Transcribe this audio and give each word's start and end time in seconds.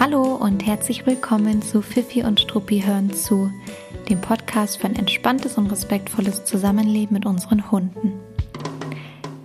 Hallo 0.00 0.36
und 0.36 0.66
herzlich 0.66 1.06
willkommen 1.06 1.60
zu 1.60 1.82
Fifi 1.82 2.22
und 2.22 2.40
Struppi 2.40 2.80
hören 2.80 3.12
zu, 3.12 3.50
dem 4.08 4.20
Podcast 4.20 4.78
für 4.78 4.86
ein 4.86 4.96
entspanntes 4.96 5.58
und 5.58 5.66
respektvolles 5.66 6.44
Zusammenleben 6.44 7.14
mit 7.14 7.26
unseren 7.26 7.70
Hunden. 7.70 8.12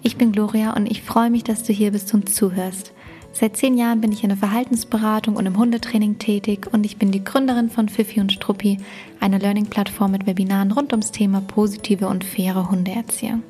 Ich 0.02 0.16
bin 0.16 0.32
Gloria 0.32 0.74
und 0.76 0.90
ich 0.90 1.04
freue 1.04 1.30
mich, 1.30 1.44
dass 1.44 1.64
du 1.64 1.74
hier 1.74 1.92
bist 1.92 2.14
und 2.14 2.30
zuhörst. 2.30 2.94
Seit 3.32 3.58
zehn 3.58 3.78
Jahren 3.78 4.00
bin 4.00 4.12
ich 4.12 4.24
in 4.24 4.30
der 4.30 4.38
Verhaltensberatung 4.38 5.36
und 5.36 5.46
im 5.46 5.58
Hundetraining 5.58 6.20
tätig 6.20 6.68
und 6.72 6.86
ich 6.86 6.98
bin 6.98 7.12
die 7.12 7.24
Gründerin 7.24 7.70
von 7.70 7.90
Fifi 7.90 8.22
und 8.22 8.32
Struppi, 8.32 8.78
einer 9.20 9.40
Learning-Plattform 9.40 10.12
mit 10.12 10.28
Webinaren 10.28 10.72
rund 10.72 10.94
ums 10.94 11.12
Thema 11.12 11.42
positive 11.42 12.08
und 12.08 12.24
faire 12.24 12.70
Hundeerziehung. 12.70 13.42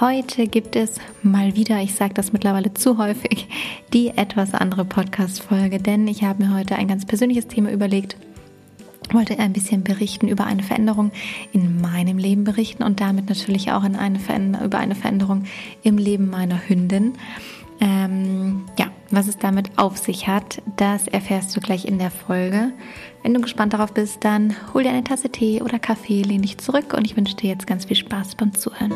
Heute 0.00 0.46
gibt 0.46 0.76
es 0.76 0.96
mal 1.22 1.56
wieder, 1.56 1.80
ich 1.80 1.94
sage 1.94 2.12
das 2.12 2.30
mittlerweile 2.30 2.74
zu 2.74 2.98
häufig, 2.98 3.48
die 3.94 4.08
etwas 4.08 4.52
andere 4.52 4.84
Podcast-Folge, 4.84 5.78
denn 5.78 6.06
ich 6.06 6.22
habe 6.22 6.44
mir 6.44 6.54
heute 6.54 6.76
ein 6.76 6.86
ganz 6.86 7.06
persönliches 7.06 7.46
Thema 7.46 7.70
überlegt, 7.70 8.18
wollte 9.10 9.38
ein 9.38 9.54
bisschen 9.54 9.84
berichten 9.84 10.28
über 10.28 10.44
eine 10.44 10.62
Veränderung 10.62 11.12
in 11.54 11.80
meinem 11.80 12.18
Leben 12.18 12.44
berichten 12.44 12.82
und 12.82 13.00
damit 13.00 13.30
natürlich 13.30 13.72
auch 13.72 13.84
in 13.84 13.96
eine 13.96 14.18
über 14.62 14.78
eine 14.78 14.96
Veränderung 14.96 15.44
im 15.82 15.96
Leben 15.96 16.28
meiner 16.28 16.68
Hündin. 16.68 17.14
Ähm, 17.80 18.66
ja, 18.78 18.88
was 19.10 19.28
es 19.28 19.38
damit 19.38 19.70
auf 19.76 19.98
sich 19.98 20.28
hat, 20.28 20.62
das 20.76 21.06
erfährst 21.08 21.56
du 21.56 21.60
gleich 21.60 21.84
in 21.84 21.98
der 21.98 22.10
Folge. 22.10 22.72
Wenn 23.22 23.34
du 23.34 23.40
gespannt 23.40 23.72
darauf 23.72 23.92
bist, 23.92 24.24
dann 24.24 24.54
hol 24.72 24.82
dir 24.82 24.90
eine 24.90 25.04
Tasse 25.04 25.30
Tee 25.30 25.62
oder 25.62 25.78
Kaffee, 25.78 26.22
lehn 26.22 26.42
dich 26.42 26.58
zurück 26.58 26.94
und 26.94 27.04
ich 27.04 27.16
wünsche 27.16 27.36
dir 27.36 27.50
jetzt 27.50 27.66
ganz 27.66 27.84
viel 27.84 27.96
Spaß 27.96 28.34
beim 28.36 28.54
Zuhören. 28.54 28.94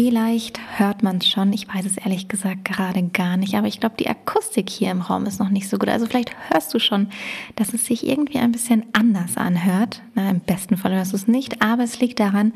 Vielleicht 0.00 0.60
hört 0.78 1.02
man 1.02 1.16
es 1.16 1.26
schon, 1.26 1.52
ich 1.52 1.66
weiß 1.66 1.84
es 1.84 1.96
ehrlich 1.96 2.28
gesagt 2.28 2.64
gerade 2.64 3.02
gar 3.08 3.36
nicht, 3.36 3.56
aber 3.56 3.66
ich 3.66 3.80
glaube, 3.80 3.96
die 3.98 4.06
Akustik 4.06 4.70
hier 4.70 4.92
im 4.92 5.00
Raum 5.00 5.26
ist 5.26 5.40
noch 5.40 5.48
nicht 5.48 5.68
so 5.68 5.76
gut. 5.76 5.88
Also 5.88 6.06
vielleicht 6.06 6.36
hörst 6.50 6.72
du 6.72 6.78
schon, 6.78 7.08
dass 7.56 7.74
es 7.74 7.84
sich 7.84 8.06
irgendwie 8.06 8.38
ein 8.38 8.52
bisschen 8.52 8.86
anders 8.92 9.36
anhört. 9.36 10.00
Na, 10.14 10.30
Im 10.30 10.38
besten 10.38 10.76
Fall 10.76 10.94
hörst 10.94 11.14
du 11.14 11.16
es 11.16 11.26
nicht, 11.26 11.62
aber 11.62 11.82
es 11.82 11.98
liegt 11.98 12.20
daran, 12.20 12.52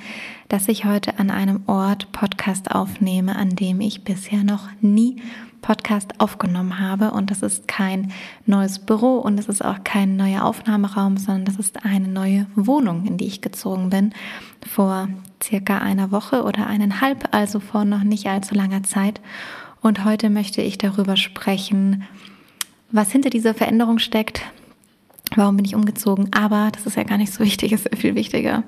dass 0.47 0.69
ich 0.69 0.85
heute 0.85 1.19
an 1.19 1.33
einem 1.33 1.65
Ort 1.67 2.13
Podcast 2.13 2.71
aufnehme, 2.71 3.35
an 3.35 3.57
dem 3.57 3.81
ich 3.81 4.05
bisher 4.05 4.45
noch 4.45 4.69
nie 4.81 5.17
Podcast 5.63 6.13
aufgenommen 6.19 6.79
habe. 6.79 7.13
Und 7.13 7.31
das 7.31 7.41
ist 7.41 7.67
kein 7.67 8.13
neues 8.45 8.81
Büro 8.81 9.17
und 9.19 9.39
es 9.39 9.49
ist 9.49 9.65
auch 9.65 9.83
kein 9.85 10.17
neuer 10.17 10.45
Aufnahmeraum, 10.45 11.17
sondern 11.17 11.47
das 11.47 11.57
ist 11.57 11.85
eine 11.85 12.09
neue 12.09 12.47
Wohnung, 12.55 13.07
in 13.07 13.17
die 13.17 13.27
ich 13.27 13.41
gezogen 13.41 13.89
bin 13.89 14.13
vor 14.69 15.09
circa 15.43 15.79
einer 15.79 16.11
Woche 16.11 16.43
oder 16.43 16.67
eineinhalb, 16.67 17.29
also 17.33 17.61
vor 17.61 17.85
noch 17.85 18.03
nicht 18.03 18.27
allzu 18.27 18.55
langer 18.55 18.83
Zeit. 18.83 19.21
Und 19.81 20.05
heute 20.05 20.29
möchte 20.29 20.61
ich 20.61 20.79
darüber 20.79 21.17
sprechen, 21.17 22.05
was 22.91 23.11
hinter 23.11 23.31
dieser 23.31 23.55
Veränderung 23.55 23.99
steckt, 23.99 24.43
Warum 25.37 25.57
bin 25.57 25.65
ich 25.65 25.75
umgezogen? 25.75 26.29
Aber 26.33 26.69
das 26.73 26.87
ist 26.87 26.97
ja 26.97 27.05
gar 27.05 27.17
nicht 27.17 27.33
so 27.33 27.43
wichtig, 27.43 27.73
ist 27.73 27.89
viel 27.97 28.15
wichtiger. 28.15 28.65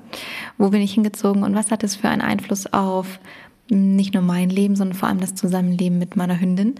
Wo 0.56 0.70
bin 0.70 0.80
ich 0.80 0.94
hingezogen 0.94 1.42
und 1.42 1.54
was 1.54 1.70
hat 1.70 1.84
es 1.84 1.96
für 1.96 2.08
einen 2.08 2.22
Einfluss 2.22 2.72
auf 2.72 3.20
nicht 3.68 4.14
nur 4.14 4.22
mein 4.22 4.50
Leben, 4.50 4.76
sondern 4.76 4.96
vor 4.96 5.08
allem 5.08 5.20
das 5.20 5.34
Zusammenleben 5.34 5.98
mit 5.98 6.16
meiner 6.16 6.40
Hündin. 6.40 6.74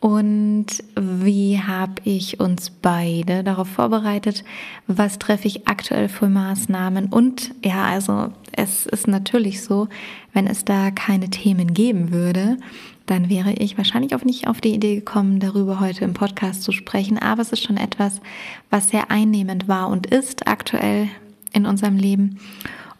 Und 0.00 0.66
wie 0.96 1.58
habe 1.58 1.94
ich 2.04 2.38
uns 2.38 2.68
beide 2.68 3.42
darauf 3.42 3.68
vorbereitet? 3.68 4.44
Was 4.86 5.18
treffe 5.18 5.48
ich 5.48 5.66
aktuell 5.66 6.10
für 6.10 6.28
Maßnahmen? 6.28 7.06
Und 7.06 7.54
ja, 7.64 7.84
also 7.84 8.30
es 8.52 8.84
ist 8.84 9.08
natürlich 9.08 9.62
so, 9.62 9.88
wenn 10.34 10.46
es 10.46 10.66
da 10.66 10.90
keine 10.90 11.30
Themen 11.30 11.72
geben 11.72 12.12
würde, 12.12 12.58
dann 13.06 13.30
wäre 13.30 13.54
ich 13.54 13.78
wahrscheinlich 13.78 14.14
auch 14.14 14.24
nicht 14.24 14.46
auf 14.46 14.60
die 14.60 14.74
Idee 14.74 14.96
gekommen, 14.96 15.40
darüber 15.40 15.80
heute 15.80 16.04
im 16.04 16.12
Podcast 16.12 16.62
zu 16.62 16.72
sprechen. 16.72 17.18
Aber 17.18 17.40
es 17.40 17.52
ist 17.52 17.62
schon 17.62 17.78
etwas, 17.78 18.20
was 18.68 18.90
sehr 18.90 19.10
einnehmend 19.10 19.68
war 19.68 19.88
und 19.88 20.06
ist 20.06 20.46
aktuell 20.46 21.08
in 21.54 21.64
unserem 21.64 21.96
Leben. 21.96 22.40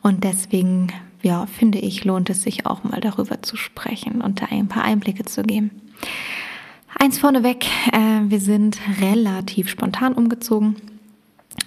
Und 0.00 0.24
deswegen 0.24 0.88
ja, 1.24 1.46
finde 1.46 1.78
ich, 1.78 2.04
lohnt 2.04 2.30
es 2.30 2.42
sich 2.42 2.66
auch 2.66 2.84
mal 2.84 3.00
darüber 3.00 3.42
zu 3.42 3.56
sprechen 3.56 4.20
und 4.20 4.42
da 4.42 4.46
ein 4.50 4.68
paar 4.68 4.84
Einblicke 4.84 5.24
zu 5.24 5.42
geben. 5.42 5.70
Eins 6.96 7.18
vorneweg, 7.18 7.66
äh, 7.92 8.20
wir 8.28 8.40
sind 8.40 8.78
relativ 9.00 9.68
spontan 9.68 10.12
umgezogen 10.12 10.76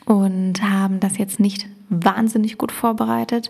und 0.06 0.62
haben 0.62 1.00
das 1.00 1.18
jetzt 1.18 1.40
nicht 1.40 1.68
wahnsinnig 1.90 2.58
gut 2.58 2.72
vorbereitet 2.72 3.50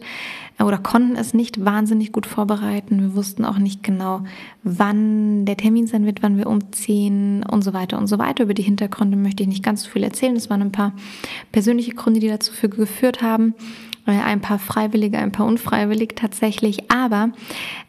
äh, 0.58 0.64
oder 0.64 0.78
konnten 0.78 1.16
es 1.16 1.34
nicht 1.34 1.64
wahnsinnig 1.64 2.12
gut 2.12 2.26
vorbereiten. 2.26 3.02
Wir 3.02 3.16
wussten 3.16 3.46
auch 3.46 3.58
nicht 3.58 3.84
genau, 3.84 4.22
wann 4.64 5.46
der 5.46 5.58
Termin 5.58 5.88
sein 5.88 6.06
wird, 6.06 6.24
wann 6.24 6.38
wir 6.38 6.48
umziehen 6.48 7.44
und 7.44 7.64
so 7.64 7.74
weiter 7.74 7.98
und 7.98 8.08
so 8.08 8.18
weiter. 8.18 8.44
Über 8.44 8.54
die 8.54 8.64
Hintergründe 8.64 9.18
möchte 9.18 9.44
ich 9.44 9.50
nicht 9.50 9.64
ganz 9.64 9.84
so 9.84 9.90
viel 9.90 10.04
erzählen. 10.04 10.36
Es 10.36 10.50
waren 10.50 10.62
ein 10.62 10.72
paar 10.72 10.94
persönliche 11.52 11.94
Gründe, 11.94 12.20
die 12.20 12.28
dazu 12.28 12.52
geführt 12.70 13.22
haben 13.22 13.54
ein 14.12 14.42
paar 14.42 14.60
Freiwillige, 14.60 15.18
ein 15.18 15.32
paar 15.32 15.46
unfreiwillig 15.46 16.14
tatsächlich. 16.16 16.92
Aber 16.92 17.32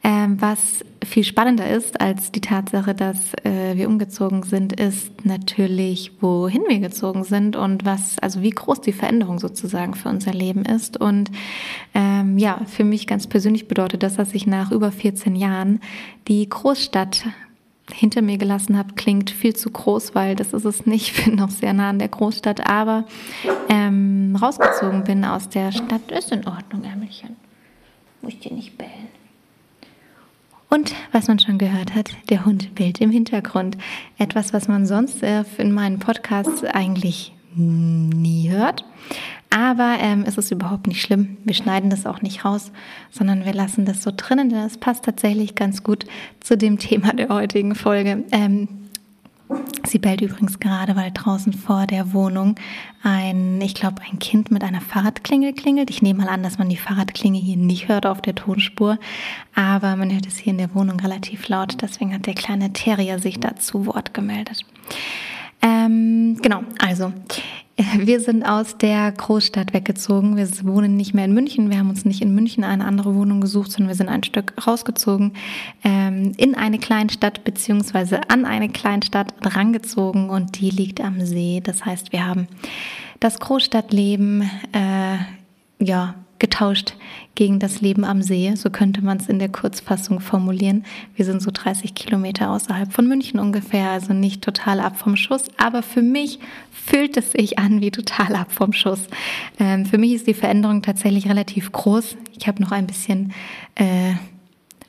äh, 0.02 0.26
was 0.36 0.84
viel 1.04 1.24
spannender 1.24 1.68
ist 1.68 2.00
als 2.00 2.32
die 2.32 2.40
Tatsache, 2.40 2.94
dass 2.94 3.34
äh, 3.44 3.76
wir 3.76 3.88
umgezogen 3.88 4.42
sind, 4.42 4.78
ist 4.78 5.24
natürlich, 5.24 6.12
wohin 6.20 6.62
wir 6.68 6.80
gezogen 6.80 7.24
sind 7.24 7.56
und 7.56 7.84
was, 7.84 8.18
also 8.18 8.42
wie 8.42 8.50
groß 8.50 8.80
die 8.80 8.92
Veränderung 8.92 9.38
sozusagen 9.38 9.94
für 9.94 10.08
unser 10.08 10.32
Leben 10.32 10.64
ist. 10.64 11.00
Und 11.00 11.30
ähm, 11.94 12.38
ja, 12.38 12.60
für 12.66 12.84
mich 12.84 13.06
ganz 13.06 13.26
persönlich 13.26 13.68
bedeutet 13.68 14.02
das, 14.02 14.16
dass 14.16 14.34
ich 14.34 14.46
nach 14.46 14.72
über 14.72 14.90
14 14.90 15.36
Jahren 15.36 15.80
die 16.26 16.48
Großstadt 16.48 17.24
hinter 17.92 18.22
mir 18.22 18.38
gelassen 18.38 18.76
habe, 18.76 18.94
klingt 18.94 19.30
viel 19.30 19.54
zu 19.54 19.70
groß, 19.70 20.14
weil 20.14 20.36
das 20.36 20.52
ist 20.52 20.64
es 20.64 20.86
nicht. 20.86 20.98
Ich 21.18 21.24
bin 21.24 21.36
noch 21.36 21.50
sehr 21.50 21.72
nah 21.72 21.90
an 21.90 21.98
der 21.98 22.08
Großstadt, 22.08 22.68
aber 22.68 23.04
ähm, 23.68 24.36
rausgezogen 24.40 25.04
bin 25.04 25.24
aus 25.24 25.48
der 25.48 25.72
Stadt. 25.72 26.10
Ist 26.10 26.32
in 26.32 26.46
Ordnung, 26.46 26.84
Ärmelchen. 26.84 27.36
Muss 28.22 28.38
dir 28.38 28.52
nicht 28.52 28.76
bellen. 28.76 29.08
Und 30.70 30.94
was 31.12 31.28
man 31.28 31.38
schon 31.38 31.58
gehört 31.58 31.94
hat, 31.94 32.10
der 32.28 32.44
Hund 32.44 32.74
bellt 32.74 33.00
im 33.00 33.10
Hintergrund. 33.10 33.78
Etwas, 34.18 34.52
was 34.52 34.68
man 34.68 34.86
sonst 34.86 35.22
äh, 35.22 35.44
in 35.56 35.72
meinen 35.72 35.98
Podcasts 35.98 36.62
eigentlich 36.64 37.32
nie 37.54 38.50
hört. 38.50 38.84
Aber 39.50 39.96
ähm, 40.00 40.24
es 40.26 40.36
ist 40.36 40.50
überhaupt 40.50 40.86
nicht 40.86 41.00
schlimm. 41.00 41.38
Wir 41.44 41.54
schneiden 41.54 41.90
das 41.90 42.06
auch 42.06 42.20
nicht 42.20 42.44
raus, 42.44 42.70
sondern 43.10 43.44
wir 43.44 43.54
lassen 43.54 43.86
das 43.86 44.02
so 44.02 44.12
drinnen, 44.14 44.50
denn 44.50 44.58
es 44.58 44.76
passt 44.76 45.04
tatsächlich 45.04 45.54
ganz 45.54 45.82
gut 45.82 46.04
zu 46.40 46.56
dem 46.56 46.78
Thema 46.78 47.14
der 47.14 47.28
heutigen 47.28 47.74
Folge. 47.74 48.24
Ähm, 48.30 48.68
Sie 49.86 49.98
bellt 49.98 50.20
übrigens 50.20 50.60
gerade, 50.60 50.94
weil 50.96 51.10
draußen 51.12 51.54
vor 51.54 51.86
der 51.86 52.12
Wohnung 52.12 52.56
ein, 53.02 53.60
ich 53.62 53.74
glaube, 53.74 54.02
ein 54.10 54.18
Kind 54.18 54.50
mit 54.50 54.62
einer 54.62 54.82
Fahrradklingel 54.82 55.54
klingelt. 55.54 55.88
Ich 55.88 56.02
nehme 56.02 56.24
mal 56.24 56.28
an, 56.28 56.42
dass 56.42 56.58
man 56.58 56.68
die 56.68 56.76
Fahrradklingel 56.76 57.40
hier 57.40 57.56
nicht 57.56 57.88
hört 57.88 58.04
auf 58.04 58.20
der 58.20 58.34
Tonspur, 58.34 58.98
aber 59.54 59.96
man 59.96 60.12
hört 60.12 60.26
es 60.26 60.36
hier 60.36 60.50
in 60.50 60.58
der 60.58 60.74
Wohnung 60.74 61.00
relativ 61.00 61.48
laut. 61.48 61.80
Deswegen 61.80 62.12
hat 62.12 62.26
der 62.26 62.34
kleine 62.34 62.72
Terrier 62.72 63.18
sich 63.18 63.40
dazu 63.40 63.86
Wort 63.86 64.12
gemeldet. 64.12 64.66
Ähm, 65.60 66.38
genau, 66.40 66.62
also 66.78 67.12
wir 67.98 68.20
sind 68.20 68.44
aus 68.44 68.76
der 68.76 69.12
Großstadt 69.12 69.72
weggezogen. 69.72 70.36
Wir 70.36 70.48
wohnen 70.64 70.96
nicht 70.96 71.14
mehr 71.14 71.24
in 71.24 71.32
München. 71.32 71.70
Wir 71.70 71.78
haben 71.78 71.90
uns 71.90 72.04
nicht 72.04 72.22
in 72.22 72.34
München 72.34 72.64
eine 72.64 72.84
andere 72.84 73.14
Wohnung 73.14 73.40
gesucht, 73.40 73.70
sondern 73.70 73.88
wir 73.88 73.96
sind 73.96 74.08
ein 74.08 74.24
Stück 74.24 74.54
rausgezogen 74.66 75.32
ähm, 75.84 76.32
in 76.36 76.54
eine 76.54 76.78
Kleinstadt 76.78 77.44
beziehungsweise 77.44 78.28
an 78.30 78.44
eine 78.44 78.68
Kleinstadt 78.68 79.32
rangezogen 79.42 80.30
und 80.30 80.60
die 80.60 80.70
liegt 80.70 81.00
am 81.00 81.24
See. 81.24 81.60
Das 81.62 81.84
heißt, 81.84 82.12
wir 82.12 82.26
haben 82.26 82.48
das 83.20 83.38
Großstadtleben 83.38 84.42
äh, 84.72 85.84
ja 85.84 86.14
getauscht 86.38 86.94
gegen 87.34 87.58
das 87.58 87.80
Leben 87.80 88.04
am 88.04 88.22
See. 88.22 88.52
So 88.54 88.70
könnte 88.70 89.02
man 89.02 89.18
es 89.18 89.28
in 89.28 89.38
der 89.38 89.48
Kurzfassung 89.48 90.20
formulieren. 90.20 90.84
Wir 91.14 91.24
sind 91.24 91.42
so 91.42 91.50
30 91.52 91.94
Kilometer 91.94 92.50
außerhalb 92.50 92.92
von 92.92 93.06
München 93.06 93.40
ungefähr, 93.40 93.90
also 93.90 94.12
nicht 94.12 94.42
total 94.42 94.80
ab 94.80 94.98
vom 94.98 95.16
Schuss. 95.16 95.44
Aber 95.56 95.82
für 95.82 96.02
mich 96.02 96.38
fühlt 96.70 97.16
es 97.16 97.32
sich 97.32 97.58
an 97.58 97.80
wie 97.80 97.90
total 97.90 98.34
ab 98.36 98.52
vom 98.52 98.72
Schuss. 98.72 99.06
Ähm, 99.58 99.86
für 99.86 99.98
mich 99.98 100.12
ist 100.12 100.26
die 100.26 100.34
Veränderung 100.34 100.82
tatsächlich 100.82 101.28
relativ 101.28 101.72
groß. 101.72 102.16
Ich 102.38 102.48
habe 102.48 102.62
noch 102.62 102.72
ein 102.72 102.86
bisschen 102.86 103.32
äh, 103.74 104.14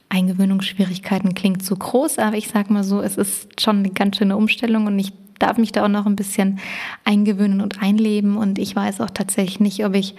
Eingewöhnungsschwierigkeiten, 0.09 1.35
klingt 1.35 1.63
zu 1.63 1.75
groß, 1.75 2.17
aber 2.17 2.35
ich 2.35 2.47
sage 2.47 2.73
mal 2.73 2.83
so, 2.83 3.01
es 3.01 3.15
ist 3.15 3.61
schon 3.61 3.79
eine 3.79 3.91
ganz 3.91 4.17
schöne 4.17 4.35
Umstellung 4.35 4.87
und 4.87 4.97
ich 4.97 5.13
darf 5.39 5.57
mich 5.57 5.71
da 5.71 5.85
auch 5.85 5.89
noch 5.89 6.05
ein 6.05 6.15
bisschen 6.15 6.59
eingewöhnen 7.05 7.61
und 7.61 7.81
einleben. 7.81 8.37
Und 8.37 8.59
ich 8.59 8.75
weiß 8.75 9.01
auch 9.01 9.09
tatsächlich 9.09 9.59
nicht, 9.59 9.85
ob 9.85 9.95
ich 9.95 10.15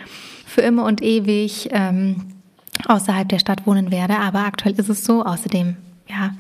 für 0.50 0.62
immer 0.62 0.85
und 0.85 1.02
ewig 1.02 1.69
ähm, 1.70 2.17
außerhalb 2.87 3.29
der 3.29 3.38
Stadt 3.38 3.67
wohnen 3.67 3.91
werde. 3.91 4.17
Aber 4.19 4.41
aktuell 4.41 4.75
ist 4.75 4.88
es 4.88 5.05
so. 5.05 5.25
Außerdem, 5.25 5.76
ja, 6.08 6.35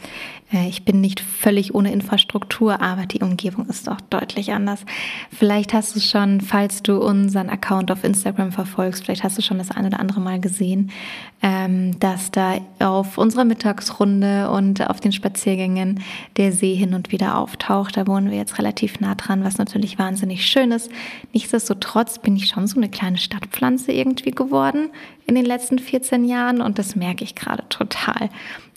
ich 0.52 0.84
bin 0.84 1.00
nicht 1.00 1.20
völlig 1.20 1.74
ohne 1.76 1.92
Infrastruktur, 1.92 2.80
aber 2.80 3.06
die 3.06 3.20
Umgebung 3.20 3.66
ist 3.66 3.86
doch 3.86 4.00
deutlich 4.00 4.52
anders. 4.52 4.84
Vielleicht 5.30 5.72
hast 5.72 5.94
du 5.94 6.00
schon, 6.00 6.40
falls 6.40 6.82
du 6.82 6.98
unseren 6.98 7.48
Account 7.48 7.92
auf 7.92 8.02
Instagram 8.02 8.50
verfolgst, 8.50 9.04
vielleicht 9.04 9.22
hast 9.22 9.38
du 9.38 9.42
schon 9.42 9.58
das 9.58 9.70
ein 9.70 9.86
oder 9.86 10.00
andere 10.00 10.20
Mal 10.20 10.40
gesehen, 10.40 10.90
ähm, 11.40 11.98
dass 12.00 12.32
da 12.32 12.58
auf 12.80 13.16
unserer 13.16 13.44
Mittagsrunde 13.44 14.50
und 14.50 14.88
auf 14.90 14.98
den 14.98 15.12
Spaziergängen 15.12 16.00
der 16.36 16.50
See 16.50 16.74
hin 16.74 16.94
und 16.94 17.12
wieder 17.12 17.38
auftaucht. 17.38 17.96
Da 17.96 18.08
wohnen 18.08 18.30
wir 18.30 18.36
jetzt 18.36 18.58
relativ 18.58 18.98
nah 18.98 19.14
dran, 19.14 19.44
was 19.44 19.58
natürlich 19.58 20.00
wahnsinnig 20.00 20.44
schön 20.46 20.72
ist. 20.72 20.90
Nichtsdestotrotz 21.32 22.18
bin 22.18 22.34
ich 22.34 22.48
schon 22.48 22.66
so 22.66 22.76
eine 22.76 22.88
kleine 22.88 23.18
Stadtpflanze 23.18 23.92
irgendwie 23.92 24.32
geworden 24.32 24.90
in 25.28 25.36
den 25.36 25.44
letzten 25.44 25.78
14 25.78 26.24
Jahren 26.24 26.60
und 26.60 26.80
das 26.80 26.96
merke 26.96 27.22
ich 27.22 27.36
gerade 27.36 27.62
total 27.68 28.30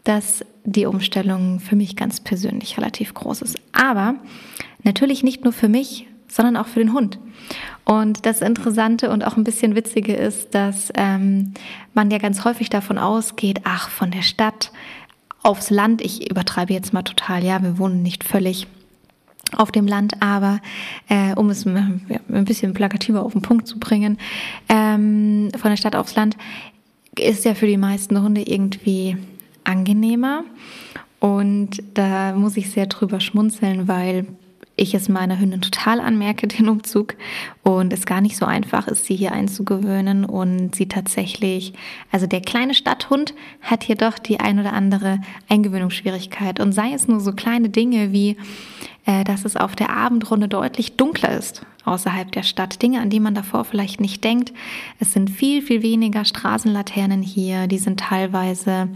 dass 0.03 0.45
die 0.65 0.85
Umstellung 0.85 1.59
für 1.59 1.75
mich 1.75 1.95
ganz 1.95 2.19
persönlich 2.19 2.77
relativ 2.77 3.13
groß 3.13 3.41
ist. 3.41 3.57
Aber 3.71 4.15
natürlich 4.83 5.23
nicht 5.23 5.43
nur 5.43 5.53
für 5.53 5.69
mich, 5.69 6.07
sondern 6.27 6.57
auch 6.57 6.67
für 6.67 6.79
den 6.79 6.93
Hund. 6.93 7.19
Und 7.85 8.25
das 8.25 8.41
Interessante 8.41 9.09
und 9.09 9.23
auch 9.23 9.37
ein 9.37 9.43
bisschen 9.43 9.75
Witzige 9.75 10.13
ist, 10.13 10.55
dass 10.55 10.91
ähm, 10.95 11.53
man 11.93 12.09
ja 12.11 12.17
ganz 12.17 12.43
häufig 12.43 12.69
davon 12.69 12.97
ausgeht, 12.97 13.61
ach, 13.65 13.89
von 13.89 14.11
der 14.11 14.21
Stadt 14.21 14.71
aufs 15.43 15.69
Land, 15.69 16.01
ich 16.01 16.29
übertreibe 16.29 16.73
jetzt 16.73 16.93
mal 16.93 17.03
total, 17.03 17.43
ja, 17.43 17.61
wir 17.61 17.77
wohnen 17.77 18.01
nicht 18.01 18.23
völlig 18.23 18.67
auf 19.55 19.71
dem 19.71 19.85
Land, 19.85 20.21
aber 20.21 20.59
äh, 21.09 21.35
um 21.35 21.49
es 21.49 21.65
ein 21.65 22.23
bisschen 22.45 22.73
plakativer 22.73 23.23
auf 23.23 23.33
den 23.33 23.41
Punkt 23.41 23.67
zu 23.67 23.77
bringen, 23.77 24.17
ähm, 24.69 25.49
von 25.55 25.69
der 25.69 25.77
Stadt 25.77 25.95
aufs 25.95 26.15
Land 26.15 26.37
ist 27.19 27.45
ja 27.45 27.53
für 27.53 27.67
die 27.67 27.77
meisten 27.77 28.19
Hunde 28.19 28.41
irgendwie 28.41 29.17
angenehmer. 29.63 30.43
Und 31.19 31.81
da 31.93 32.33
muss 32.33 32.57
ich 32.57 32.71
sehr 32.71 32.87
drüber 32.87 33.19
schmunzeln, 33.19 33.87
weil 33.87 34.25
ich 34.75 34.93
es 34.93 35.07
meiner 35.07 35.39
Hündin 35.39 35.61
total 35.61 35.99
anmerke, 35.99 36.47
den 36.47 36.69
Umzug, 36.69 37.15
und 37.63 37.93
es 37.93 38.05
gar 38.05 38.21
nicht 38.21 38.35
so 38.35 38.45
einfach 38.45 38.87
ist, 38.87 39.05
sie 39.05 39.15
hier 39.15 39.31
einzugewöhnen 39.31 40.25
und 40.25 40.75
sie 40.75 40.87
tatsächlich, 40.87 41.73
also 42.11 42.27
der 42.27 42.41
kleine 42.41 42.73
Stadthund 42.73 43.33
hat 43.61 43.83
hier 43.83 43.95
doch 43.95 44.19
die 44.19 44.39
ein 44.39 44.59
oder 44.59 44.73
andere 44.73 45.19
Eingewöhnungsschwierigkeit 45.49 46.59
und 46.59 46.73
sei 46.73 46.91
es 46.93 47.07
nur 47.07 47.19
so 47.19 47.31
kleine 47.31 47.69
Dinge 47.69 48.11
wie, 48.11 48.35
äh, 49.05 49.23
dass 49.23 49.45
es 49.45 49.55
auf 49.55 49.75
der 49.75 49.91
Abendrunde 49.91 50.47
deutlich 50.47 50.97
dunkler 50.97 51.37
ist 51.37 51.65
außerhalb 51.85 52.31
der 52.31 52.43
Stadt. 52.43 52.81
Dinge, 52.81 53.01
an 53.01 53.09
die 53.09 53.19
man 53.19 53.35
davor 53.35 53.65
vielleicht 53.65 53.99
nicht 53.99 54.23
denkt. 54.23 54.53
Es 54.99 55.13
sind 55.13 55.29
viel, 55.29 55.61
viel 55.61 55.81
weniger 55.81 56.25
Straßenlaternen 56.25 57.21
hier. 57.21 57.67
Die 57.67 57.77
sind 57.77 57.99
teilweise 57.99 58.89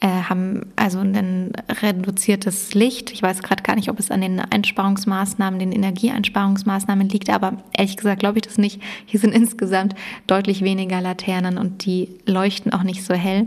äh, 0.00 0.08
haben 0.08 0.66
also 0.76 0.98
ein 0.98 1.52
reduziertes 1.82 2.74
Licht. 2.74 3.12
Ich 3.12 3.22
weiß 3.22 3.42
gerade 3.42 3.62
gar 3.62 3.76
nicht, 3.76 3.88
ob 3.88 3.98
es 3.98 4.10
an 4.10 4.20
den 4.20 4.40
Einsparungsmaßnahmen, 4.40 5.58
den 5.58 5.72
Energieeinsparungsmaßnahmen 5.72 7.08
liegt, 7.08 7.30
aber 7.30 7.62
ehrlich 7.72 7.96
gesagt 7.96 8.20
glaube 8.20 8.38
ich 8.38 8.42
das 8.42 8.58
nicht. 8.58 8.80
Hier 9.06 9.20
sind 9.20 9.34
insgesamt 9.34 9.94
deutlich 10.26 10.62
weniger 10.62 11.00
Laternen 11.00 11.56
und 11.56 11.86
die 11.86 12.08
leuchten 12.26 12.72
auch 12.72 12.82
nicht 12.82 13.04
so 13.04 13.14
hell. 13.14 13.46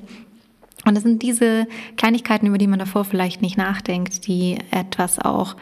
Und 0.85 0.95
das 0.95 1.03
sind 1.03 1.21
diese 1.21 1.67
Kleinigkeiten, 1.97 2.47
über 2.47 2.57
die 2.57 2.67
man 2.67 2.79
davor 2.79 3.03
vielleicht 3.05 3.41
nicht 3.41 3.57
nachdenkt, 3.57 4.25
die 4.27 4.57
etwas 4.71 5.19
auch 5.19 5.55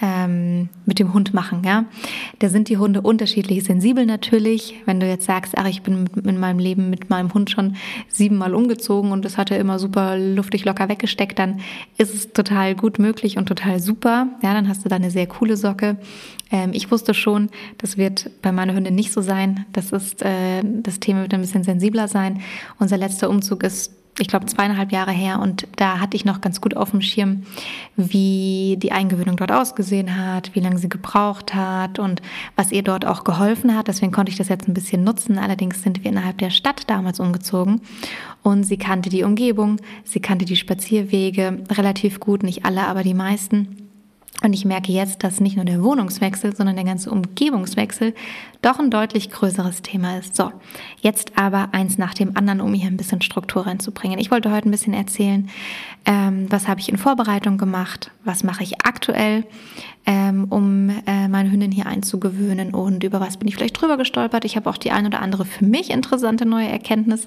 ähm, 0.00 0.68
mit 0.86 0.98
dem 0.98 1.12
Hund 1.12 1.34
machen. 1.34 1.62
Ja, 1.64 1.84
da 2.38 2.48
sind 2.48 2.68
die 2.68 2.76
Hunde 2.76 3.00
unterschiedlich 3.00 3.64
sensibel 3.64 4.06
natürlich. 4.06 4.74
Wenn 4.86 5.00
du 5.00 5.08
jetzt 5.08 5.26
sagst, 5.26 5.54
ach, 5.56 5.66
ich 5.66 5.82
bin 5.82 6.08
in 6.24 6.38
meinem 6.38 6.58
Leben 6.58 6.90
mit 6.90 7.10
meinem 7.10 7.34
Hund 7.34 7.50
schon 7.50 7.76
siebenmal 8.08 8.54
umgezogen 8.54 9.12
und 9.12 9.24
das 9.24 9.36
hat 9.36 9.50
er 9.50 9.58
immer 9.58 9.78
super 9.78 10.16
luftig 10.16 10.64
locker 10.64 10.88
weggesteckt, 10.88 11.38
dann 11.38 11.60
ist 11.96 12.14
es 12.14 12.32
total 12.32 12.74
gut 12.74 12.98
möglich 12.98 13.38
und 13.38 13.46
total 13.46 13.80
super. 13.80 14.28
Ja, 14.42 14.54
dann 14.54 14.68
hast 14.68 14.84
du 14.84 14.88
da 14.88 14.96
eine 14.96 15.10
sehr 15.10 15.26
coole 15.26 15.56
Socke. 15.56 15.96
Ähm, 16.50 16.70
ich 16.72 16.90
wusste 16.90 17.12
schon, 17.14 17.50
das 17.78 17.96
wird 17.96 18.30
bei 18.42 18.52
meiner 18.52 18.74
Hündin 18.74 18.94
nicht 18.94 19.12
so 19.12 19.20
sein. 19.20 19.66
Das 19.72 19.92
ist 19.92 20.22
äh, 20.22 20.62
das 20.64 21.00
Thema 21.00 21.22
wird 21.22 21.34
ein 21.34 21.40
bisschen 21.40 21.64
sensibler 21.64 22.08
sein. 22.08 22.40
Unser 22.78 22.96
letzter 22.96 23.28
Umzug 23.28 23.62
ist 23.64 23.92
ich 24.18 24.28
glaube, 24.28 24.46
zweieinhalb 24.46 24.92
Jahre 24.92 25.12
her 25.12 25.40
und 25.40 25.66
da 25.76 26.00
hatte 26.00 26.16
ich 26.16 26.24
noch 26.24 26.40
ganz 26.40 26.60
gut 26.60 26.76
auf 26.76 26.90
dem 26.90 27.00
Schirm, 27.00 27.44
wie 27.96 28.76
die 28.78 28.92
Eingewöhnung 28.92 29.36
dort 29.36 29.52
ausgesehen 29.52 30.16
hat, 30.16 30.54
wie 30.54 30.60
lange 30.60 30.78
sie 30.78 30.88
gebraucht 30.88 31.54
hat 31.54 31.98
und 31.98 32.22
was 32.56 32.72
ihr 32.72 32.82
dort 32.82 33.06
auch 33.06 33.24
geholfen 33.24 33.76
hat. 33.76 33.88
Deswegen 33.88 34.12
konnte 34.12 34.30
ich 34.30 34.38
das 34.38 34.48
jetzt 34.48 34.68
ein 34.68 34.74
bisschen 34.74 35.04
nutzen. 35.04 35.38
Allerdings 35.38 35.82
sind 35.82 36.02
wir 36.02 36.10
innerhalb 36.10 36.38
der 36.38 36.50
Stadt 36.50 36.88
damals 36.88 37.20
umgezogen 37.20 37.80
und 38.42 38.64
sie 38.64 38.76
kannte 38.76 39.10
die 39.10 39.22
Umgebung, 39.22 39.76
sie 40.04 40.20
kannte 40.20 40.44
die 40.44 40.56
Spazierwege 40.56 41.64
relativ 41.70 42.20
gut, 42.20 42.42
nicht 42.42 42.64
alle, 42.64 42.86
aber 42.86 43.02
die 43.02 43.14
meisten. 43.14 43.87
Und 44.40 44.52
ich 44.52 44.64
merke 44.64 44.92
jetzt, 44.92 45.24
dass 45.24 45.40
nicht 45.40 45.56
nur 45.56 45.64
der 45.64 45.82
Wohnungswechsel, 45.82 46.54
sondern 46.54 46.76
der 46.76 46.84
ganze 46.84 47.10
Umgebungswechsel 47.10 48.14
doch 48.62 48.78
ein 48.78 48.90
deutlich 48.90 49.30
größeres 49.30 49.82
Thema 49.82 50.18
ist. 50.18 50.36
So, 50.36 50.52
jetzt 51.00 51.36
aber 51.36 51.70
eins 51.72 51.98
nach 51.98 52.14
dem 52.14 52.36
anderen, 52.36 52.60
um 52.60 52.72
hier 52.72 52.86
ein 52.86 52.96
bisschen 52.96 53.20
Struktur 53.20 53.66
reinzubringen. 53.66 54.20
Ich 54.20 54.30
wollte 54.30 54.52
heute 54.52 54.68
ein 54.68 54.70
bisschen 54.70 54.94
erzählen, 54.94 55.48
ähm, 56.04 56.46
was 56.50 56.68
habe 56.68 56.78
ich 56.80 56.88
in 56.88 56.98
Vorbereitung 56.98 57.58
gemacht, 57.58 58.12
was 58.24 58.44
mache 58.44 58.62
ich 58.62 58.84
aktuell, 58.84 59.44
ähm, 60.06 60.46
um 60.50 60.90
äh, 61.06 61.26
meine 61.26 61.50
Hündin 61.50 61.72
hier 61.72 61.86
einzugewöhnen 61.86 62.74
und 62.74 63.02
über 63.02 63.20
was 63.20 63.38
bin 63.38 63.48
ich 63.48 63.56
vielleicht 63.56 63.80
drüber 63.80 63.96
gestolpert. 63.96 64.44
Ich 64.44 64.56
habe 64.56 64.70
auch 64.70 64.78
die 64.78 64.92
ein 64.92 65.06
oder 65.06 65.20
andere 65.20 65.44
für 65.46 65.64
mich 65.64 65.90
interessante 65.90 66.46
neue 66.46 66.68
Erkenntnis 66.68 67.26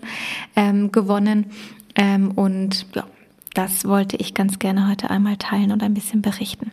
ähm, 0.55 0.93
gewonnen. 0.93 1.47
Ähm, 1.95 2.31
und 2.31 2.85
ja, 2.95 3.03
das 3.53 3.83
wollte 3.83 4.15
ich 4.15 4.33
ganz 4.33 4.59
gerne 4.59 4.87
heute 4.87 5.09
einmal 5.09 5.35
teilen 5.35 5.73
und 5.73 5.83
ein 5.83 5.93
bisschen 5.93 6.21
berichten. 6.21 6.71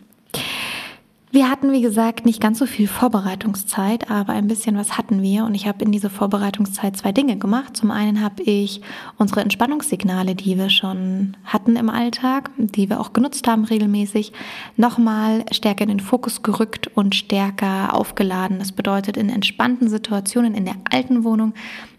Wir 1.31 1.47
hatten, 1.47 1.71
wie 1.71 1.83
gesagt, 1.83 2.25
nicht 2.25 2.41
ganz 2.41 2.57
so 2.57 2.65
viel 2.65 2.87
Vorbereitungszeit, 2.87 4.09
aber 4.09 4.33
ein 4.33 4.47
bisschen 4.47 4.75
was 4.75 4.97
hatten 4.97 5.21
wir. 5.21 5.45
Und 5.45 5.53
ich 5.53 5.67
habe 5.67 5.85
in 5.85 5.91
dieser 5.91 6.09
Vorbereitungszeit 6.09 6.97
zwei 6.97 7.11
Dinge 7.11 7.37
gemacht. 7.37 7.77
Zum 7.77 7.91
einen 7.91 8.23
habe 8.23 8.41
ich 8.41 8.81
unsere 9.19 9.41
Entspannungssignale, 9.41 10.33
die 10.33 10.57
wir 10.57 10.71
schon 10.71 11.37
hatten 11.43 11.75
im 11.75 11.89
Alltag, 11.89 12.49
die 12.57 12.89
wir 12.89 12.99
auch 12.99 13.13
genutzt 13.13 13.47
haben 13.47 13.63
regelmäßig, 13.63 14.33
nochmal 14.75 15.45
stärker 15.51 15.83
in 15.83 15.89
den 15.89 15.99
Fokus 15.99 16.41
gerückt 16.41 16.87
und 16.95 17.13
stärker 17.13 17.93
aufgeladen. 17.93 18.57
Das 18.57 18.71
bedeutet, 18.71 19.15
in 19.15 19.29
entspannten 19.29 19.87
Situationen 19.87 20.55
in 20.55 20.65
der 20.65 20.77
alten 20.89 21.23
Wohnung 21.23 21.53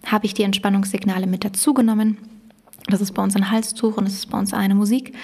habe 0.07 0.27
ich 0.27 0.35
die 0.35 0.43
Entspannungssignale 0.43 1.29
mit 1.29 1.45
dazugenommen 1.45 2.19
das 2.91 3.01
ist 3.01 3.13
bei 3.13 3.23
uns 3.23 3.37
ein 3.37 3.51
Halstuch 3.51 3.97
und 3.97 4.07
es 4.07 4.15
ist 4.15 4.31
bei 4.31 4.39
uns 4.39 4.53
eine 4.53 4.75
Musik 4.75 5.15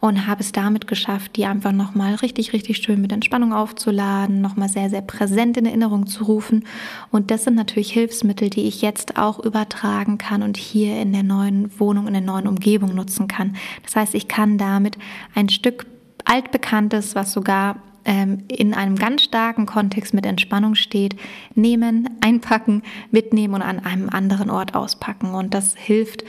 und 0.00 0.26
habe 0.26 0.40
es 0.40 0.52
damit 0.52 0.86
geschafft, 0.86 1.36
die 1.36 1.46
einfach 1.46 1.72
nochmal 1.72 2.14
richtig, 2.16 2.52
richtig 2.52 2.78
schön 2.78 3.00
mit 3.00 3.12
Entspannung 3.12 3.52
aufzuladen, 3.52 4.40
nochmal 4.40 4.68
sehr, 4.68 4.90
sehr 4.90 5.02
präsent 5.02 5.56
in 5.56 5.66
Erinnerung 5.66 6.06
zu 6.06 6.24
rufen. 6.24 6.64
Und 7.10 7.30
das 7.30 7.44
sind 7.44 7.54
natürlich 7.54 7.92
Hilfsmittel, 7.92 8.50
die 8.50 8.62
ich 8.62 8.82
jetzt 8.82 9.18
auch 9.18 9.38
übertragen 9.38 10.18
kann 10.18 10.42
und 10.42 10.56
hier 10.56 11.00
in 11.00 11.12
der 11.12 11.22
neuen 11.22 11.78
Wohnung, 11.78 12.06
in 12.06 12.14
der 12.14 12.22
neuen 12.22 12.46
Umgebung 12.46 12.94
nutzen 12.94 13.28
kann. 13.28 13.56
Das 13.84 13.96
heißt, 13.96 14.14
ich 14.14 14.28
kann 14.28 14.58
damit 14.58 14.98
ein 15.34 15.48
Stück 15.48 15.86
altbekanntes, 16.24 17.14
was 17.14 17.32
sogar 17.32 17.76
ähm, 18.06 18.44
in 18.48 18.72
einem 18.72 18.96
ganz 18.96 19.22
starken 19.22 19.66
Kontext 19.66 20.14
mit 20.14 20.24
Entspannung 20.24 20.76
steht, 20.76 21.16
nehmen, 21.54 22.08
einpacken, 22.20 22.82
mitnehmen 23.10 23.54
und 23.54 23.62
an 23.62 23.80
einem 23.80 24.08
anderen 24.08 24.48
Ort 24.48 24.74
auspacken. 24.74 25.34
Und 25.34 25.52
das 25.52 25.74
hilft, 25.76 26.24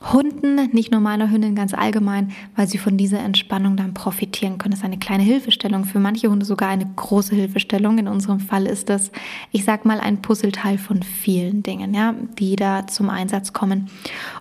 Hunden, 0.00 0.54
nicht 0.72 0.92
nur 0.92 1.00
meiner 1.00 1.30
Hündin 1.30 1.56
ganz 1.56 1.74
allgemein, 1.74 2.30
weil 2.54 2.68
sie 2.68 2.78
von 2.78 2.96
dieser 2.96 3.18
Entspannung 3.18 3.76
dann 3.76 3.94
profitieren 3.94 4.58
können. 4.58 4.70
Das 4.70 4.80
ist 4.80 4.84
eine 4.84 4.98
kleine 4.98 5.24
Hilfestellung, 5.24 5.84
für 5.84 5.98
manche 5.98 6.30
Hunde 6.30 6.46
sogar 6.46 6.68
eine 6.68 6.86
große 6.86 7.34
Hilfestellung. 7.34 7.98
In 7.98 8.06
unserem 8.06 8.38
Fall 8.38 8.66
ist 8.66 8.88
das, 8.88 9.10
ich 9.50 9.64
sag 9.64 9.84
mal, 9.84 9.98
ein 9.98 10.22
Puzzleteil 10.22 10.78
von 10.78 11.02
vielen 11.02 11.62
Dingen, 11.64 11.94
ja, 11.94 12.14
die 12.38 12.54
da 12.54 12.86
zum 12.86 13.10
Einsatz 13.10 13.52
kommen. 13.52 13.90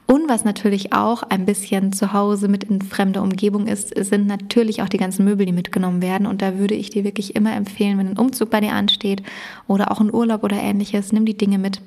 Und 0.06 0.30
was 0.30 0.46
natürlich 0.46 0.94
auch 0.94 1.24
ein 1.24 1.46
bisschen 1.46 1.92
zu 1.92 2.14
Hause 2.14 2.48
mit 2.48 2.66
in 2.66 2.82
fremder 2.82 3.24
Umgebung 3.24 3.66
ist, 3.68 3.90
sind 3.98 4.28
natürlich 4.28 4.84
auch 4.84 4.90
die 4.90 4.98
ganzen 4.98 5.26
Möbel, 5.26 5.46
die 5.48 5.54
mitgenommen 5.54 6.02
werden. 6.04 6.28
Und 6.28 6.42
da 6.44 6.60
würde 6.60 6.76
ich 6.76 6.92
dir 6.92 7.04
wirklich 7.04 7.36
immer 7.36 7.56
empfehlen, 7.56 7.98
wenn 7.98 8.10
ein 8.10 8.18
Umzug 8.18 8.52
bei 8.52 8.62
dir 8.62 8.74
ansteht 8.74 9.24
oder 9.68 9.92
auch 9.92 10.02
ein 10.02 10.14
Urlaub 10.14 10.44
oder 10.44 10.58
ähnliches, 10.58 11.12
nimm 11.12 11.26
die 11.26 11.38
Dinge 11.38 11.58
mit 11.58 11.82